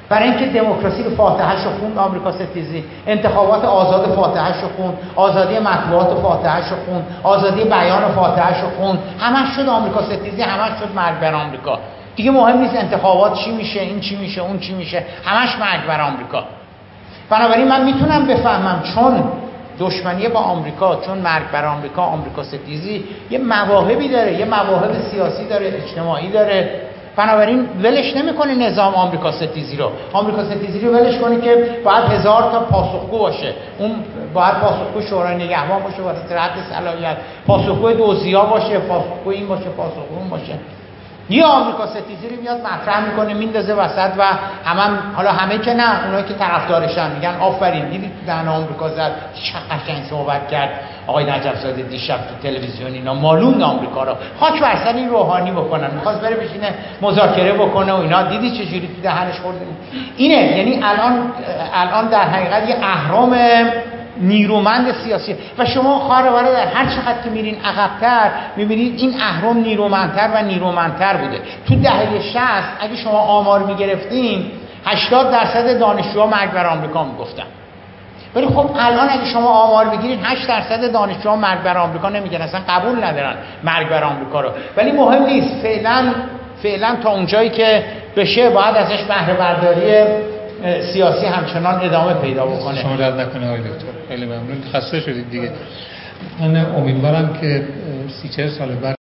[0.09, 2.83] برای اینکه دموکراسی رو فاتحه شو خوند آمریکا ستیزی.
[3.07, 4.97] انتخابات آزاد فاتحه شو خوند.
[5.15, 7.07] آزادی مطبوعات فاتحه شو خوند.
[7.23, 8.99] آزادی بیان فاتحه شو خوند.
[9.19, 11.79] همش شد آمریکا ستیزی همش شد مرگ بر آمریکا.
[12.15, 15.05] دیگه مهم نیست انتخابات چی میشه این چی میشه اون چی میشه.
[15.25, 16.43] همش مرگ بر آمریکا.
[17.29, 19.23] بنابراین من می‌تونم بفهمم چون
[19.79, 25.45] دشمنی با آمریکا چون مرگ بر آمریکا آمریکا ستیزی یه مواهبی داره یه مواهب سیاسی
[25.45, 26.81] داره اجتماعی داره.
[27.15, 29.91] بنابراین ولش نمی‌کنه نظام آمریکا ستیزی رو.
[30.13, 33.53] آمریکا ستیزی رو ولش کنه که باید هزار تا پاسخگو باشه.
[33.79, 33.91] اون
[34.33, 35.97] باید پاسخگو شورای نگهبان باشه
[36.29, 37.17] رد صلاحیت.
[37.47, 40.53] پاسخگو دوزیا باشه پاسخگو این باشه پاسخگو اون باشه.
[41.29, 44.23] یه آمریکا ستیزی رو میاد مطرح می‌کنه میندازه وسط و
[44.65, 49.11] هم, حالا همه که نه اونایی که طرفدارشن میگن آفرین دیدی تو دهن آمریکا زد
[49.33, 50.69] چه قشنگ صحبت کرد.
[51.07, 54.13] آقای نجف زاده دیشب تو تلویزیون اینا مالون آمریکا رو.
[54.39, 55.91] خاک بر سر این روحانی بکنن.
[55.95, 58.23] می‌خواست بره بشینه مذاکره بکنه و اینا.
[58.23, 59.57] دیدی چه جوری تو دهنش خورد
[60.17, 61.31] اینه یعنی الان
[61.73, 63.37] الان در حقیقت یه اهرام
[64.19, 65.35] نیرومند سیاسی.
[65.57, 71.17] و شما خواهر در هر چقدر که میرین عقبتر می‌بینید این اهرام نیرومندتر و نیرومندتر
[71.17, 71.41] بوده.
[71.67, 72.39] تو دهه 60
[72.79, 74.51] اگه شما آمار می‌گرفتین
[74.85, 77.43] 80 درصد دانشجوها مرگ بر آمریکا می‌گفتن.
[78.35, 82.61] ولی خب الان اگه شما آمار بگیرید 8 درصد دانشجوها مرگ بر آمریکا نمیگن اصلا
[82.69, 84.49] قبول ندارن مرگ بر آمریکا رو.
[84.77, 86.13] ولی مهم نیست فعلا
[86.63, 87.83] فعلا تا اونجایی که
[88.15, 90.05] بشه باید ازش بهره برداری
[90.93, 92.81] سیاسی همچنان ادامه پیدا بکنه.
[92.81, 93.85] شما درد نکنه آقای دکتر.
[94.07, 94.63] خیلی ممنون.
[94.73, 95.51] خسته شدید دیگه.
[96.39, 97.63] من امیدوارم که
[98.21, 98.95] سی چهر سال بعد